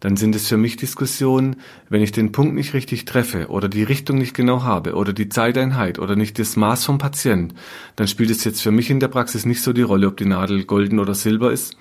dann 0.00 0.18
sind 0.18 0.34
es 0.34 0.46
für 0.46 0.58
mich 0.58 0.76
Diskussionen, 0.76 1.56
wenn 1.88 2.02
ich 2.02 2.12
den 2.12 2.32
Punkt 2.32 2.54
nicht 2.54 2.74
richtig 2.74 3.06
treffe 3.06 3.48
oder 3.48 3.70
die 3.70 3.82
Richtung 3.82 4.18
nicht 4.18 4.34
genau 4.34 4.62
habe 4.62 4.94
oder 4.94 5.14
die 5.14 5.30
Zeiteinheit 5.30 5.98
oder 5.98 6.16
nicht 6.16 6.38
das 6.38 6.56
Maß 6.56 6.84
vom 6.84 6.98
Patient, 6.98 7.54
dann 7.96 8.08
spielt 8.08 8.28
es 8.28 8.44
jetzt 8.44 8.60
für 8.60 8.72
mich 8.72 8.90
in 8.90 9.00
der 9.00 9.08
Praxis 9.08 9.46
nicht 9.46 9.62
so 9.62 9.72
die 9.72 9.82
Rolle, 9.82 10.08
ob 10.08 10.18
die 10.18 10.26
Nadel 10.26 10.64
golden 10.64 10.98
oder 10.98 11.14
silber 11.14 11.50
ist, 11.50 11.78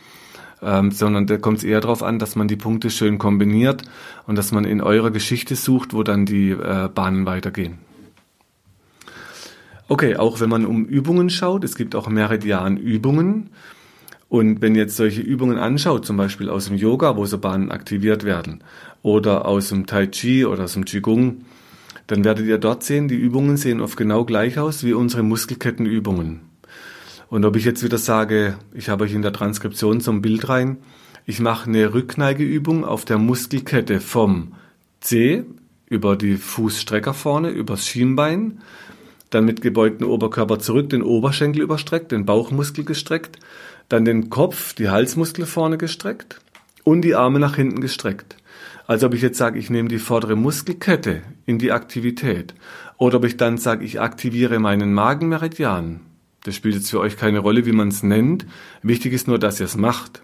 ähm, 0.61 0.91
sondern 0.91 1.27
da 1.27 1.35
kommt 1.35 1.57
es 1.57 1.63
eher 1.65 1.81
darauf 1.81 2.03
an, 2.03 2.19
dass 2.19 2.37
man 2.37 2.47
die 2.47 2.55
Punkte 2.55 2.89
schön 2.89 3.17
kombiniert 3.17 3.83
und 4.27 4.37
dass 4.37 4.53
man 4.53 4.63
in 4.63 4.79
eurer 4.79 5.11
Geschichte 5.11 5.57
sucht, 5.57 5.93
wo 5.93 6.03
dann 6.03 6.25
die 6.25 6.51
äh, 6.51 6.87
Bahnen 6.87 7.25
weitergehen. 7.25 7.79
Okay, 9.87 10.15
auch 10.15 10.39
wenn 10.39 10.49
man 10.49 10.65
um 10.65 10.85
Übungen 10.85 11.29
schaut, 11.29 11.63
es 11.63 11.75
gibt 11.75 11.95
auch 11.95 12.07
Meridian-Übungen. 12.07 13.49
Und 14.29 14.61
wenn 14.61 14.75
jetzt 14.75 14.95
solche 14.95 15.21
Übungen 15.21 15.57
anschaut, 15.57 16.05
zum 16.05 16.17
Beispiel 16.17 16.49
aus 16.49 16.65
dem 16.65 16.77
Yoga, 16.77 17.17
wo 17.17 17.25
so 17.25 17.37
Bahnen 17.37 17.71
aktiviert 17.71 18.23
werden, 18.23 18.63
oder 19.03 19.45
aus 19.45 19.69
dem 19.69 19.85
Tai 19.85 20.07
Chi 20.07 20.45
oder 20.45 20.63
aus 20.63 20.73
dem 20.73 20.85
Qigong, 20.85 21.41
dann 22.07 22.23
werdet 22.23 22.47
ihr 22.47 22.57
dort 22.57 22.83
sehen, 22.83 23.07
die 23.07 23.15
Übungen 23.15 23.57
sehen 23.57 23.81
oft 23.81 23.97
genau 23.97 24.25
gleich 24.25 24.57
aus 24.57 24.83
wie 24.83 24.93
unsere 24.93 25.23
Muskelkettenübungen. 25.23 26.41
Und 27.29 27.45
ob 27.45 27.55
ich 27.55 27.65
jetzt 27.65 27.83
wieder 27.83 27.97
sage, 27.97 28.57
ich 28.73 28.89
habe 28.89 29.03
euch 29.03 29.13
in 29.13 29.21
der 29.21 29.33
Transkription 29.33 30.01
zum 30.01 30.21
Bild 30.21 30.49
rein, 30.49 30.77
ich 31.25 31.39
mache 31.39 31.69
eine 31.69 31.93
Rückneigeübung 31.93 32.85
auf 32.85 33.05
der 33.05 33.17
Muskelkette 33.17 33.99
vom 33.99 34.53
C 34.99 35.43
über 35.87 36.15
die 36.15 36.37
Fußstrecker 36.37 37.13
vorne, 37.13 37.49
übers 37.49 37.87
Schienbein, 37.87 38.59
dann 39.33 39.45
mit 39.45 39.61
gebeugtem 39.61 40.09
Oberkörper 40.09 40.59
zurück, 40.59 40.89
den 40.89 41.03
Oberschenkel 41.03 41.61
überstreckt, 41.61 42.11
den 42.11 42.25
Bauchmuskel 42.25 42.83
gestreckt, 42.83 43.39
dann 43.89 44.05
den 44.05 44.29
Kopf, 44.29 44.73
die 44.73 44.89
Halsmuskel 44.89 45.45
vorne 45.45 45.77
gestreckt 45.77 46.39
und 46.83 47.01
die 47.01 47.15
Arme 47.15 47.39
nach 47.39 47.55
hinten 47.55 47.81
gestreckt. 47.81 48.35
Also 48.85 49.07
ob 49.07 49.13
ich 49.13 49.21
jetzt 49.21 49.37
sage, 49.37 49.59
ich 49.59 49.69
nehme 49.69 49.89
die 49.89 49.99
vordere 49.99 50.35
Muskelkette 50.35 51.21
in 51.45 51.57
die 51.57 51.71
Aktivität 51.71 52.53
oder 52.97 53.17
ob 53.17 53.25
ich 53.25 53.37
dann 53.37 53.57
sage, 53.57 53.85
ich 53.85 54.01
aktiviere 54.01 54.59
meinen 54.59 54.93
Magenmeridian. 54.93 56.01
Das 56.43 56.55
spielt 56.55 56.75
jetzt 56.75 56.89
für 56.89 56.99
euch 56.99 57.15
keine 57.15 57.39
Rolle, 57.39 57.65
wie 57.65 57.71
man 57.71 57.87
es 57.87 58.03
nennt. 58.03 58.45
Wichtig 58.81 59.13
ist 59.13 59.27
nur, 59.27 59.39
dass 59.39 59.59
ihr 59.61 59.65
es 59.65 59.77
macht. 59.77 60.21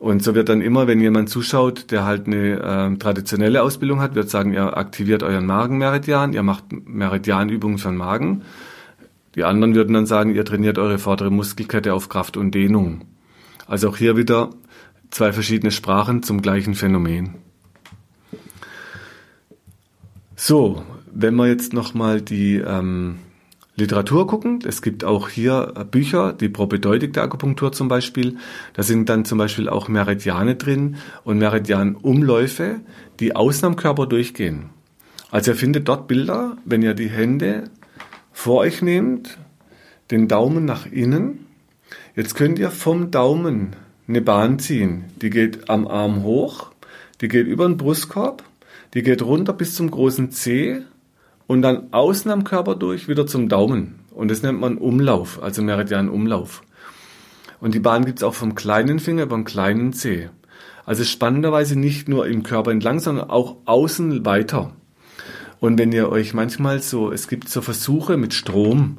Und 0.00 0.22
so 0.22 0.34
wird 0.34 0.48
dann 0.48 0.62
immer, 0.62 0.86
wenn 0.86 0.98
jemand 0.98 1.28
zuschaut, 1.28 1.90
der 1.90 2.06
halt 2.06 2.26
eine 2.26 2.94
äh, 2.94 2.96
traditionelle 2.96 3.62
Ausbildung 3.62 4.00
hat, 4.00 4.14
wird 4.14 4.30
sagen, 4.30 4.54
ihr 4.54 4.74
aktiviert 4.78 5.22
euren 5.22 5.44
Magenmeridian, 5.44 6.32
ihr 6.32 6.42
macht 6.42 6.64
Meridianübungen 6.72 7.76
für 7.76 7.88
den 7.88 7.98
Magen. 7.98 8.40
Die 9.34 9.44
anderen 9.44 9.74
würden 9.74 9.92
dann 9.92 10.06
sagen, 10.06 10.34
ihr 10.34 10.46
trainiert 10.46 10.78
eure 10.78 10.98
vordere 10.98 11.30
Muskelkette 11.30 11.92
auf 11.92 12.08
Kraft 12.08 12.38
und 12.38 12.54
Dehnung. 12.54 13.02
Also 13.66 13.90
auch 13.90 13.98
hier 13.98 14.16
wieder 14.16 14.48
zwei 15.10 15.34
verschiedene 15.34 15.70
Sprachen 15.70 16.22
zum 16.22 16.40
gleichen 16.40 16.74
Phänomen. 16.74 17.34
So, 20.34 20.82
wenn 21.12 21.34
wir 21.34 21.46
jetzt 21.46 21.74
nochmal 21.74 22.22
die 22.22 22.56
ähm, 22.56 23.18
Literatur 23.80 24.26
gucken. 24.26 24.60
Es 24.66 24.82
gibt 24.82 25.04
auch 25.04 25.28
hier 25.28 25.72
Bücher, 25.90 26.32
die 26.32 26.48
Propedeutik 26.48 27.12
der 27.12 27.24
Akupunktur 27.24 27.72
zum 27.72 27.88
Beispiel. 27.88 28.36
Da 28.74 28.82
sind 28.82 29.08
dann 29.08 29.24
zum 29.24 29.38
Beispiel 29.38 29.68
auch 29.68 29.88
Meridiane 29.88 30.54
drin 30.54 30.96
und 31.24 31.38
Meridianumläufe, 31.38 32.80
die 33.18 33.34
außen 33.34 33.66
am 33.66 33.76
Körper 33.76 34.06
durchgehen. 34.06 34.70
Also 35.30 35.52
ihr 35.52 35.56
findet 35.56 35.88
dort 35.88 36.08
Bilder, 36.08 36.56
wenn 36.64 36.82
ihr 36.82 36.94
die 36.94 37.08
Hände 37.08 37.64
vor 38.32 38.58
euch 38.58 38.82
nehmt, 38.82 39.38
den 40.10 40.28
Daumen 40.28 40.64
nach 40.64 40.86
innen. 40.86 41.46
Jetzt 42.16 42.34
könnt 42.34 42.58
ihr 42.58 42.70
vom 42.70 43.10
Daumen 43.10 43.76
eine 44.08 44.20
Bahn 44.20 44.58
ziehen. 44.58 45.04
Die 45.22 45.30
geht 45.30 45.70
am 45.70 45.86
Arm 45.86 46.22
hoch, 46.22 46.70
die 47.20 47.28
geht 47.28 47.46
über 47.46 47.66
den 47.66 47.76
Brustkorb, 47.76 48.42
die 48.94 49.02
geht 49.02 49.22
runter 49.22 49.52
bis 49.52 49.74
zum 49.74 49.90
großen 49.90 50.32
Zeh 50.32 50.82
und 51.50 51.62
dann 51.62 51.88
außen 51.92 52.30
am 52.30 52.44
Körper 52.44 52.76
durch 52.76 53.08
wieder 53.08 53.26
zum 53.26 53.48
Daumen. 53.48 53.96
Und 54.12 54.30
das 54.30 54.44
nennt 54.44 54.60
man 54.60 54.78
Umlauf, 54.78 55.42
also 55.42 55.62
Meridianumlauf. 55.62 56.62
Und 57.58 57.74
die 57.74 57.80
Bahn 57.80 58.04
gibt's 58.04 58.22
auch 58.22 58.34
vom 58.34 58.54
kleinen 58.54 59.00
Finger 59.00 59.26
beim 59.26 59.44
kleinen 59.44 59.92
Zeh. 59.92 60.28
Also 60.86 61.02
spannenderweise 61.02 61.76
nicht 61.76 62.08
nur 62.08 62.28
im 62.28 62.44
Körper 62.44 62.70
entlang, 62.70 63.00
sondern 63.00 63.30
auch 63.30 63.56
außen 63.64 64.24
weiter. 64.24 64.74
Und 65.58 65.76
wenn 65.76 65.90
ihr 65.90 66.08
euch 66.08 66.34
manchmal 66.34 66.82
so, 66.82 67.10
es 67.10 67.26
gibt 67.26 67.48
so 67.48 67.62
Versuche 67.62 68.16
mit 68.16 68.32
Strom, 68.32 68.98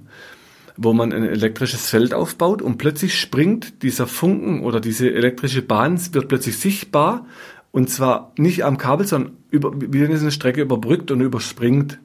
wo 0.75 0.91
man 0.91 1.13
ein 1.13 1.23
elektrisches 1.23 1.89
Feld 1.89 2.13
aufbaut 2.13 2.61
und 2.61 2.77
plötzlich 2.77 3.17
springt 3.17 3.81
dieser 3.81 4.07
Funken 4.07 4.65
oder 4.65 4.81
diese 4.81 5.09
elektrische 5.09 5.61
Bahn 5.61 5.97
wird 6.13 6.27
plötzlich 6.27 6.57
sichtbar 6.57 7.27
und 7.71 7.89
zwar 7.89 8.33
nicht 8.37 8.65
am 8.65 8.77
Kabel, 8.77 9.07
sondern 9.07 9.37
über, 9.51 9.71
wie 9.73 10.03
eine 10.03 10.31
Strecke 10.31 10.59
überbrückt 10.59 11.11
und 11.11 11.21
überspringt. 11.21 11.97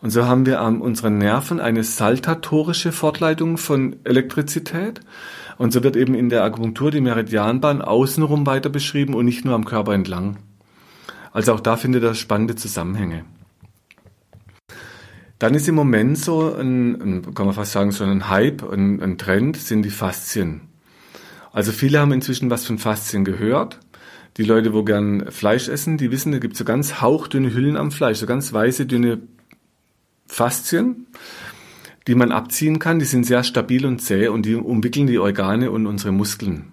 Und 0.00 0.10
so 0.10 0.26
haben 0.26 0.46
wir 0.46 0.60
an 0.60 0.80
unseren 0.80 1.18
Nerven 1.18 1.60
eine 1.60 1.82
saltatorische 1.82 2.92
Fortleitung 2.92 3.58
von 3.58 3.96
Elektrizität. 4.04 5.00
Und 5.56 5.72
so 5.72 5.82
wird 5.82 5.96
eben 5.96 6.14
in 6.14 6.28
der 6.28 6.44
Akupunktur 6.44 6.92
die 6.92 7.00
Meridianbahn 7.00 7.82
außenrum 7.82 8.46
weiter 8.46 8.68
beschrieben 8.68 9.14
und 9.14 9.24
nicht 9.24 9.44
nur 9.44 9.54
am 9.54 9.64
Körper 9.64 9.92
entlang. 9.92 10.36
Also 11.32 11.52
auch 11.52 11.60
da 11.60 11.76
findet 11.76 12.04
er 12.04 12.14
spannende 12.14 12.54
Zusammenhänge. 12.54 13.24
Dann 15.40 15.54
ist 15.54 15.68
im 15.68 15.74
Moment 15.74 16.18
so 16.18 16.54
ein, 16.54 17.00
ein 17.00 17.34
kann 17.34 17.46
man 17.46 17.54
fast 17.54 17.72
sagen, 17.72 17.92
so 17.92 18.04
ein 18.04 18.28
Hype, 18.28 18.62
ein, 18.62 19.00
ein 19.00 19.18
Trend, 19.18 19.56
sind 19.56 19.82
die 19.82 19.90
Faszien. 19.90 20.62
Also 21.52 21.72
viele 21.72 22.00
haben 22.00 22.12
inzwischen 22.12 22.50
was 22.50 22.66
von 22.66 22.78
Faszien 22.78 23.24
gehört. 23.24 23.80
Die 24.36 24.44
Leute, 24.44 24.72
wo 24.72 24.84
gern 24.84 25.30
Fleisch 25.30 25.68
essen, 25.68 25.96
die 25.96 26.12
wissen, 26.12 26.30
da 26.30 26.38
gibt 26.38 26.54
es 26.54 26.58
so 26.58 26.64
ganz 26.64 27.00
hauchdünne 27.00 27.52
Hüllen 27.52 27.76
am 27.76 27.90
Fleisch, 27.90 28.18
so 28.18 28.26
ganz 28.26 28.52
weiße, 28.52 28.86
dünne 28.86 29.20
Faszien, 30.28 31.06
die 32.06 32.14
man 32.14 32.30
abziehen 32.30 32.78
kann. 32.78 32.98
Die 32.98 33.04
sind 33.04 33.24
sehr 33.24 33.42
stabil 33.42 33.84
und 33.84 34.00
zäh 34.00 34.28
und 34.28 34.46
die 34.46 34.54
umwickeln 34.54 35.06
die 35.06 35.18
Organe 35.18 35.70
und 35.70 35.86
unsere 35.86 36.12
Muskeln. 36.12 36.72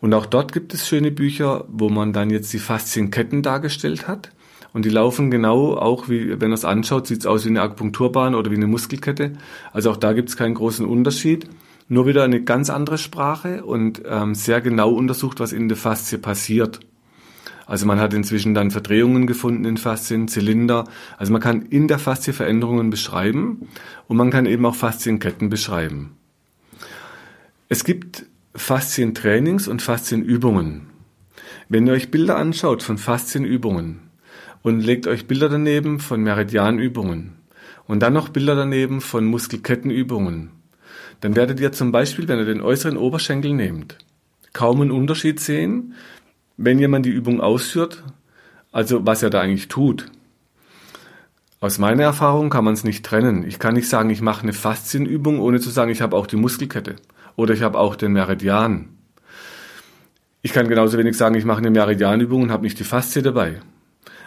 Und 0.00 0.14
auch 0.14 0.26
dort 0.26 0.52
gibt 0.52 0.72
es 0.72 0.88
schöne 0.88 1.10
Bücher, 1.10 1.64
wo 1.68 1.90
man 1.90 2.12
dann 2.12 2.30
jetzt 2.30 2.52
die 2.52 2.58
Faszienketten 2.58 3.42
dargestellt 3.42 4.08
hat. 4.08 4.30
Und 4.72 4.84
die 4.84 4.90
laufen 4.90 5.30
genau 5.30 5.74
auch, 5.76 6.08
wie 6.08 6.30
wenn 6.30 6.38
man 6.38 6.52
es 6.52 6.64
anschaut, 6.64 7.06
sieht 7.06 7.20
es 7.20 7.26
aus 7.26 7.44
wie 7.44 7.50
eine 7.50 7.60
Akupunkturbahn 7.62 8.34
oder 8.34 8.50
wie 8.50 8.56
eine 8.56 8.68
Muskelkette. 8.68 9.32
Also 9.72 9.90
auch 9.90 9.96
da 9.96 10.12
gibt 10.12 10.28
es 10.28 10.36
keinen 10.36 10.54
großen 10.54 10.86
Unterschied. 10.86 11.48
Nur 11.88 12.06
wieder 12.06 12.22
eine 12.22 12.42
ganz 12.42 12.70
andere 12.70 12.98
Sprache 12.98 13.64
und 13.64 14.02
ähm, 14.06 14.36
sehr 14.36 14.60
genau 14.60 14.92
untersucht, 14.92 15.40
was 15.40 15.52
in 15.52 15.68
der 15.68 15.76
Faszie 15.76 16.18
passiert. 16.18 16.80
Also 17.70 17.86
man 17.86 18.00
hat 18.00 18.12
inzwischen 18.12 18.52
dann 18.52 18.70
Verdrehungen 18.70 19.26
gefunden 19.26 19.64
in 19.64 19.76
Faszien, 19.76 20.26
Zylinder. 20.26 20.84
Also 21.16 21.32
man 21.32 21.40
kann 21.40 21.62
in 21.62 21.86
der 21.86 22.00
Faszie 22.00 22.32
Veränderungen 22.32 22.90
beschreiben 22.90 23.68
und 24.08 24.16
man 24.16 24.30
kann 24.30 24.44
eben 24.44 24.66
auch 24.66 24.74
Faszienketten 24.74 25.48
beschreiben. 25.48 26.16
Es 27.68 27.84
gibt 27.84 28.26
Faszientrainings 28.54 29.68
und 29.68 29.82
Faszienübungen. 29.82 30.88
Wenn 31.68 31.86
ihr 31.86 31.92
euch 31.92 32.10
Bilder 32.10 32.36
anschaut 32.36 32.82
von 32.82 32.98
Faszienübungen, 32.98 34.10
und 34.62 34.80
legt 34.80 35.06
euch 35.06 35.26
Bilder 35.26 35.48
daneben 35.48 36.00
von 36.00 36.22
Meridianübungen 36.22 37.32
und 37.86 38.00
dann 38.00 38.12
noch 38.12 38.28
Bilder 38.28 38.54
daneben 38.54 39.00
von 39.00 39.24
Muskelkettenübungen. 39.24 40.50
Dann 41.20 41.36
werdet 41.36 41.60
ihr 41.60 41.72
zum 41.72 41.92
Beispiel, 41.92 42.28
wenn 42.28 42.38
ihr 42.38 42.44
den 42.44 42.60
äußeren 42.60 42.96
Oberschenkel 42.96 43.52
nehmt, 43.52 43.98
kaum 44.52 44.80
einen 44.80 44.90
Unterschied 44.90 45.40
sehen, 45.40 45.94
wenn 46.62 46.78
jemand 46.78 47.06
die 47.06 47.10
Übung 47.10 47.40
ausführt, 47.40 48.04
also 48.70 49.06
was 49.06 49.22
er 49.22 49.30
da 49.30 49.40
eigentlich 49.40 49.68
tut. 49.68 50.06
Aus 51.58 51.78
meiner 51.78 52.02
Erfahrung 52.02 52.50
kann 52.50 52.64
man 52.64 52.74
es 52.74 52.84
nicht 52.84 53.04
trennen. 53.04 53.44
Ich 53.46 53.58
kann 53.58 53.74
nicht 53.74 53.88
sagen, 53.88 54.10
ich 54.10 54.20
mache 54.20 54.42
eine 54.42 54.52
Faszienübung, 54.52 55.40
ohne 55.40 55.60
zu 55.60 55.70
sagen, 55.70 55.90
ich 55.90 56.02
habe 56.02 56.16
auch 56.16 56.26
die 56.26 56.36
Muskelkette 56.36 56.96
oder 57.34 57.54
ich 57.54 57.62
habe 57.62 57.78
auch 57.78 57.96
den 57.96 58.12
Meridian. 58.12 58.90
Ich 60.42 60.52
kann 60.52 60.68
genauso 60.68 60.98
wenig 60.98 61.16
sagen, 61.16 61.34
ich 61.34 61.46
mache 61.46 61.58
eine 61.58 61.70
Meridianübung 61.70 62.42
und 62.42 62.50
habe 62.50 62.64
nicht 62.64 62.78
die 62.78 62.84
Faszie 62.84 63.22
dabei. 63.22 63.60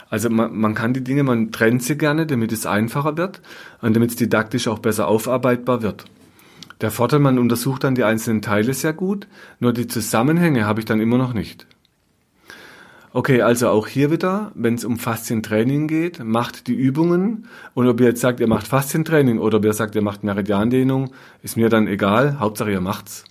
Also 0.09 0.29
man, 0.31 0.55
man 0.55 0.73
kann 0.73 0.93
die 0.93 1.03
Dinge, 1.03 1.23
man 1.23 1.51
trennt 1.51 1.83
sie 1.83 1.97
gerne, 1.97 2.25
damit 2.25 2.51
es 2.51 2.65
einfacher 2.65 3.15
wird 3.15 3.41
und 3.81 3.95
damit 3.95 4.09
es 4.09 4.15
didaktisch 4.15 4.67
auch 4.67 4.79
besser 4.79 5.07
aufarbeitbar 5.07 5.83
wird. 5.83 6.05
Der 6.81 6.89
Vorteil, 6.89 7.19
man 7.19 7.37
untersucht 7.37 7.83
dann 7.83 7.95
die 7.95 8.03
einzelnen 8.03 8.41
Teile 8.41 8.73
sehr 8.73 8.93
gut, 8.93 9.27
nur 9.59 9.71
die 9.71 9.87
Zusammenhänge 9.87 10.65
habe 10.65 10.79
ich 10.79 10.85
dann 10.85 10.99
immer 10.99 11.17
noch 11.19 11.33
nicht. 11.33 11.67
Okay, 13.15 13.43
also 13.43 13.69
auch 13.69 13.87
hier 13.87 14.09
wieder, 14.09 14.51
wenn 14.55 14.73
es 14.73 14.83
um 14.83 14.97
Faszientraining 14.97 15.87
geht, 15.87 16.23
macht 16.23 16.65
die 16.65 16.73
Übungen 16.73 17.45
und 17.75 17.87
ob 17.87 17.99
ihr 17.99 18.07
jetzt 18.07 18.21
sagt, 18.21 18.39
ihr 18.39 18.47
macht 18.47 18.65
Faszientraining 18.65 19.37
oder 19.37 19.59
ob 19.59 19.65
ihr 19.65 19.73
sagt, 19.73 19.93
ihr 19.93 20.01
macht 20.01 20.23
Meridiandehnung, 20.23 21.11
ist 21.43 21.55
mir 21.55 21.69
dann 21.69 21.85
egal, 21.85 22.39
Hauptsache 22.39 22.71
ihr 22.71 22.81
macht's. 22.81 23.25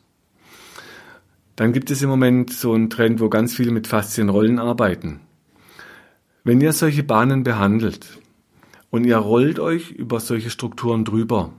Dann 1.56 1.72
gibt 1.72 1.90
es 1.90 2.00
im 2.00 2.08
Moment 2.08 2.52
so 2.52 2.74
einen 2.74 2.90
Trend, 2.90 3.18
wo 3.18 3.28
ganz 3.28 3.56
viele 3.56 3.72
mit 3.72 3.88
Faszienrollen 3.88 4.60
arbeiten. 4.60 5.18
Wenn 6.44 6.60
ihr 6.60 6.72
solche 6.72 7.02
Bahnen 7.02 7.42
behandelt 7.42 8.20
und 8.90 9.02
ihr 9.02 9.16
rollt 9.16 9.58
euch 9.58 9.90
über 9.90 10.20
solche 10.20 10.50
Strukturen 10.50 11.04
drüber, 11.04 11.54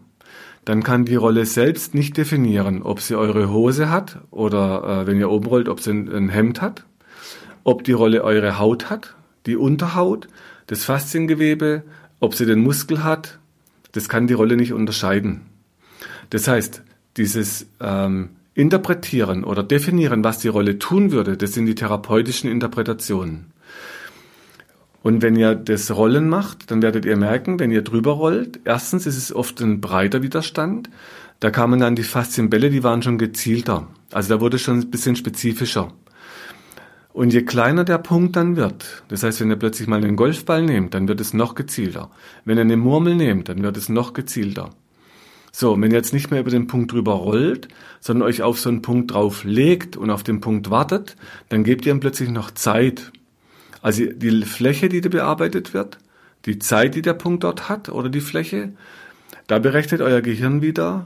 dann 0.63 0.81
kann 0.81 1.03
die 1.03 1.15
Rolle 1.15 1.45
selbst 1.45 1.93
nicht 1.93 2.15
definieren, 2.15 2.83
ob 2.83 3.01
sie 3.01 3.15
eure 3.15 3.51
Hose 3.51 3.89
hat 3.89 4.21
oder 4.31 5.01
äh, 5.01 5.07
wenn 5.07 5.19
ihr 5.19 5.29
oben 5.29 5.47
rollt, 5.47 5.67
ob 5.67 5.81
sie 5.81 5.91
ein, 5.91 6.09
ein 6.09 6.29
Hemd 6.29 6.61
hat, 6.61 6.85
ob 7.63 7.83
die 7.83 7.91
Rolle 7.91 8.23
eure 8.23 8.59
Haut 8.59 8.89
hat, 8.89 9.15
die 9.45 9.55
Unterhaut, 9.55 10.27
das 10.67 10.85
Fasziengewebe, 10.85 11.83
ob 12.19 12.35
sie 12.35 12.45
den 12.45 12.59
Muskel 12.59 13.03
hat, 13.03 13.39
das 13.91 14.09
kann 14.09 14.27
die 14.27 14.33
Rolle 14.33 14.55
nicht 14.55 14.73
unterscheiden. 14.73 15.41
Das 16.29 16.47
heißt, 16.47 16.81
dieses 17.17 17.67
ähm, 17.79 18.29
Interpretieren 18.55 19.43
oder 19.43 19.63
Definieren, 19.63 20.23
was 20.23 20.39
die 20.39 20.47
Rolle 20.47 20.79
tun 20.79 21.11
würde, 21.11 21.37
das 21.37 21.53
sind 21.53 21.65
die 21.65 21.75
therapeutischen 21.75 22.49
Interpretationen. 22.49 23.53
Und 25.01 25.21
wenn 25.21 25.35
ihr 25.35 25.53
das 25.53 25.91
Rollen 25.91 26.29
macht, 26.29 26.71
dann 26.71 26.81
werdet 26.81 27.05
ihr 27.05 27.17
merken, 27.17 27.59
wenn 27.59 27.71
ihr 27.71 27.81
drüber 27.81 28.13
rollt, 28.13 28.61
erstens 28.63 29.05
ist 29.05 29.17
es 29.17 29.35
oft 29.35 29.59
ein 29.59 29.81
breiter 29.81 30.23
Widerstand. 30.23 30.89
Da 31.41 31.51
kamen 31.51 31.81
dann 31.81 31.95
die 31.95 32.03
Faszienbälle, 32.03 32.69
die 32.69 32.83
waren 32.83 33.01
schon 33.03 33.17
gezielter. 33.17 33.87
Also 34.11 34.35
da 34.35 34.39
wurde 34.39 34.59
schon 34.59 34.79
ein 34.79 34.91
bisschen 34.91 35.17
spezifischer. 35.17 35.91
Und 37.13 37.31
je 37.31 37.43
kleiner 37.43 37.83
der 37.83 37.99
Punkt 37.99 38.35
dann 38.35 38.55
wird, 38.55 39.03
das 39.07 39.21
heißt, 39.21 39.39
wenn 39.39 39.51
ihr 39.51 39.55
plötzlich 39.55 39.87
mal 39.87 40.03
einen 40.03 40.15
Golfball 40.15 40.63
nehmt, 40.63 40.95
dann 40.95 41.07
wird 41.07 41.21
es 41.21 41.33
noch 41.33 41.53
gezielter. 41.53 42.09
Wenn 42.43 42.57
ihr 42.57 42.61
eine 42.61 42.75
Murmel 42.75 43.15
nehmt, 43.15 43.49
dann 43.49 43.61
wird 43.61 43.77
es 43.77 43.87
noch 43.87 44.13
gezielter. 44.13 44.71
So, 45.51 45.79
wenn 45.79 45.91
ihr 45.91 45.97
jetzt 45.97 46.13
nicht 46.13 46.31
mehr 46.31 46.39
über 46.39 46.49
den 46.49 46.65
Punkt 46.65 46.91
drüber 46.91 47.13
rollt, 47.13 47.67
sondern 47.99 48.27
euch 48.27 48.41
auf 48.41 48.59
so 48.59 48.69
einen 48.69 48.81
Punkt 48.81 49.13
drauf 49.13 49.43
legt 49.43 49.95
und 49.95 50.09
auf 50.09 50.23
den 50.23 50.41
Punkt 50.41 50.71
wartet, 50.71 51.15
dann 51.49 51.63
gebt 51.63 51.85
ihr 51.85 51.93
ihm 51.93 51.99
plötzlich 51.99 52.31
noch 52.31 52.49
Zeit. 52.49 53.11
Also 53.83 54.05
die 54.05 54.41
Fläche, 54.41 54.89
die 54.89 55.01
da 55.01 55.09
bearbeitet 55.09 55.75
wird, 55.75 55.99
die 56.45 56.57
Zeit, 56.57 56.95
die 56.95 57.03
der 57.03 57.13
Punkt 57.13 57.43
dort 57.43 57.69
hat 57.69 57.89
oder 57.89 58.09
die 58.09 58.21
Fläche, 58.21 58.73
da 59.45 59.59
berechnet 59.59 60.01
euer 60.01 60.21
Gehirn 60.21 60.63
wieder, 60.63 61.05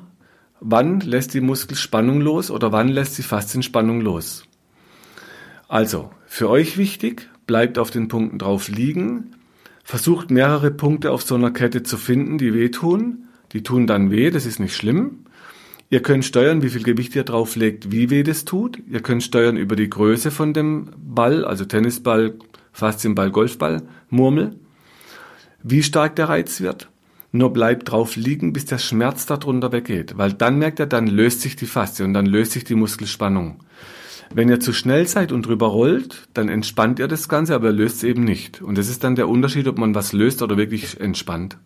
wann 0.61 1.01
lässt 1.01 1.33
die 1.33 1.41
Muskelspannung 1.41 2.21
los 2.21 2.49
oder 2.49 2.71
wann 2.71 2.87
lässt 2.87 3.17
die 3.17 3.23
Faszienspannung 3.23 3.99
los. 3.99 4.46
Also, 5.67 6.11
für 6.25 6.49
euch 6.49 6.77
wichtig, 6.77 7.29
bleibt 7.45 7.77
auf 7.77 7.91
den 7.91 8.07
Punkten 8.07 8.39
drauf 8.39 8.69
liegen, 8.69 9.35
versucht 9.83 10.31
mehrere 10.31 10.71
Punkte 10.71 11.11
auf 11.11 11.23
so 11.23 11.35
einer 11.35 11.51
Kette 11.51 11.83
zu 11.83 11.97
finden, 11.97 12.37
die 12.37 12.53
wehtun. 12.53 13.23
Die 13.53 13.63
tun 13.63 13.87
dann 13.87 14.11
weh, 14.11 14.29
das 14.29 14.45
ist 14.45 14.59
nicht 14.59 14.75
schlimm. 14.75 15.25
Ihr 15.89 16.01
könnt 16.01 16.25
steuern, 16.25 16.61
wie 16.61 16.69
viel 16.69 16.83
Gewicht 16.83 17.15
ihr 17.15 17.23
drauflegt, 17.23 17.91
wie 17.91 18.09
weh 18.09 18.23
das 18.23 18.43
tut. 18.43 18.77
Ihr 18.89 19.01
könnt 19.01 19.23
steuern 19.23 19.55
über 19.55 19.77
die 19.77 19.89
Größe 19.89 20.31
von 20.31 20.53
dem 20.53 20.89
Ball, 20.97 21.45
also 21.45 21.63
Tennisball, 21.63 22.33
Faszienball, 22.73 23.31
Golfball, 23.31 23.83
Murmel, 24.09 24.55
wie 25.63 25.83
stark 25.83 26.17
der 26.17 26.27
Reiz 26.27 26.59
wird. 26.59 26.89
Nur 27.31 27.53
bleibt 27.53 27.91
drauf 27.91 28.17
liegen, 28.17 28.51
bis 28.51 28.65
der 28.65 28.77
Schmerz 28.77 29.25
darunter 29.25 29.71
weggeht, 29.71 30.17
weil 30.17 30.33
dann 30.33 30.59
merkt 30.59 30.79
er, 30.79 30.87
dann 30.87 31.07
löst 31.07 31.41
sich 31.41 31.55
die 31.55 31.65
Faszie 31.65 32.03
und 32.03 32.13
dann 32.13 32.25
löst 32.25 32.51
sich 32.51 32.65
die 32.65 32.75
Muskelspannung. 32.75 33.59
Wenn 34.33 34.49
ihr 34.49 34.59
zu 34.59 34.73
schnell 34.73 35.07
seid 35.07 35.31
und 35.31 35.45
drüber 35.45 35.67
rollt, 35.67 36.27
dann 36.33 36.49
entspannt 36.49 36.99
ihr 36.99 37.07
das 37.07 37.29
Ganze, 37.29 37.55
aber 37.55 37.67
er 37.67 37.73
löst 37.73 37.97
es 37.97 38.03
eben 38.03 38.23
nicht. 38.23 38.61
Und 38.61 38.77
das 38.77 38.89
ist 38.89 39.03
dann 39.03 39.15
der 39.15 39.29
Unterschied, 39.29 39.67
ob 39.67 39.77
man 39.77 39.95
was 39.95 40.13
löst 40.13 40.41
oder 40.41 40.57
wirklich 40.57 40.99
entspannt. 40.99 41.57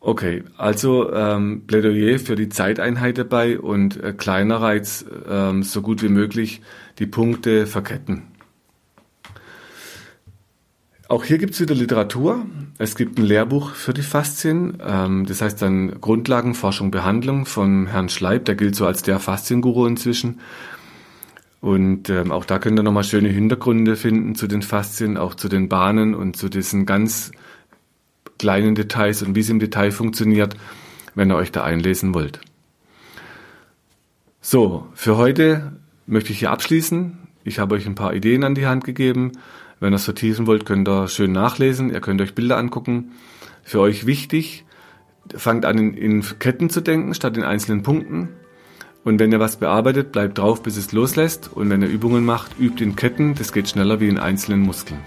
Okay, 0.00 0.44
also 0.56 1.12
ähm, 1.12 1.64
Plädoyer 1.66 2.18
für 2.18 2.36
die 2.36 2.48
Zeiteinheit 2.48 3.18
dabei 3.18 3.58
und 3.58 4.02
äh, 4.02 4.12
kleiner 4.12 4.60
Reiz 4.60 5.04
ähm, 5.28 5.64
so 5.64 5.82
gut 5.82 6.02
wie 6.02 6.08
möglich 6.08 6.62
die 6.98 7.06
Punkte 7.06 7.66
verketten. 7.66 8.22
Auch 11.08 11.24
hier 11.24 11.38
gibt 11.38 11.54
es 11.54 11.60
wieder 11.60 11.74
Literatur. 11.74 12.44
Es 12.76 12.94
gibt 12.94 13.18
ein 13.18 13.24
Lehrbuch 13.24 13.70
für 13.74 13.94
die 13.94 14.02
Faszien, 14.02 14.76
ähm, 14.86 15.24
das 15.24 15.40
heißt 15.40 15.60
dann 15.62 15.98
Grundlagenforschung, 16.02 16.90
Behandlung 16.90 17.46
von 17.46 17.86
Herrn 17.86 18.10
Schleib, 18.10 18.44
der 18.44 18.56
gilt 18.56 18.76
so 18.76 18.86
als 18.86 19.02
der 19.02 19.18
Faszienguru 19.18 19.86
inzwischen. 19.86 20.40
Und 21.62 22.10
ähm, 22.10 22.30
auch 22.30 22.44
da 22.44 22.58
könnt 22.58 22.78
ihr 22.78 22.82
nochmal 22.82 23.04
schöne 23.04 23.30
Hintergründe 23.30 23.96
finden 23.96 24.34
zu 24.34 24.46
den 24.46 24.60
Faszien, 24.60 25.16
auch 25.16 25.34
zu 25.34 25.48
den 25.48 25.70
Bahnen 25.70 26.14
und 26.14 26.36
zu 26.36 26.50
diesen 26.50 26.84
ganz 26.84 27.32
kleinen 28.38 28.74
Details 28.74 29.22
und 29.22 29.34
wie 29.34 29.40
es 29.40 29.48
im 29.48 29.60
Detail 29.60 29.92
funktioniert, 29.92 30.56
wenn 31.14 31.30
ihr 31.30 31.36
euch 31.36 31.50
da 31.50 31.64
einlesen 31.64 32.12
wollt. 32.12 32.40
So, 34.42 34.86
für 34.94 35.16
heute 35.16 35.72
möchte 36.06 36.32
ich 36.32 36.40
hier 36.40 36.50
abschließen. 36.50 37.16
Ich 37.44 37.58
habe 37.58 37.76
euch 37.76 37.86
ein 37.86 37.94
paar 37.94 38.12
Ideen 38.12 38.44
an 38.44 38.54
die 38.54 38.66
Hand 38.66 38.84
gegeben. 38.84 39.32
Wenn 39.80 39.92
ihr 39.92 39.96
es 39.96 40.04
vertiefen 40.04 40.46
wollt, 40.46 40.66
könnt 40.66 40.88
ihr 40.88 41.08
schön 41.08 41.32
nachlesen. 41.32 41.90
Ihr 41.90 42.00
könnt 42.00 42.20
euch 42.20 42.34
Bilder 42.34 42.56
angucken. 42.56 43.12
Für 43.62 43.80
euch 43.80 44.06
wichtig, 44.06 44.64
fangt 45.36 45.64
an 45.64 45.78
in, 45.78 45.94
in 45.94 46.24
Ketten 46.38 46.70
zu 46.70 46.80
denken 46.80 47.14
statt 47.14 47.36
in 47.36 47.44
einzelnen 47.44 47.82
Punkten. 47.82 48.28
Und 49.04 49.20
wenn 49.20 49.32
ihr 49.32 49.40
was 49.40 49.56
bearbeitet, 49.56 50.12
bleibt 50.12 50.38
drauf, 50.38 50.62
bis 50.62 50.76
es 50.76 50.92
loslässt. 50.92 51.50
Und 51.52 51.70
wenn 51.70 51.82
ihr 51.82 51.88
Übungen 51.88 52.24
macht, 52.24 52.58
übt 52.58 52.82
in 52.82 52.96
Ketten. 52.96 53.34
Das 53.34 53.52
geht 53.52 53.68
schneller 53.68 54.00
wie 54.00 54.08
in 54.08 54.18
einzelnen 54.18 54.60
Muskeln. 54.60 55.00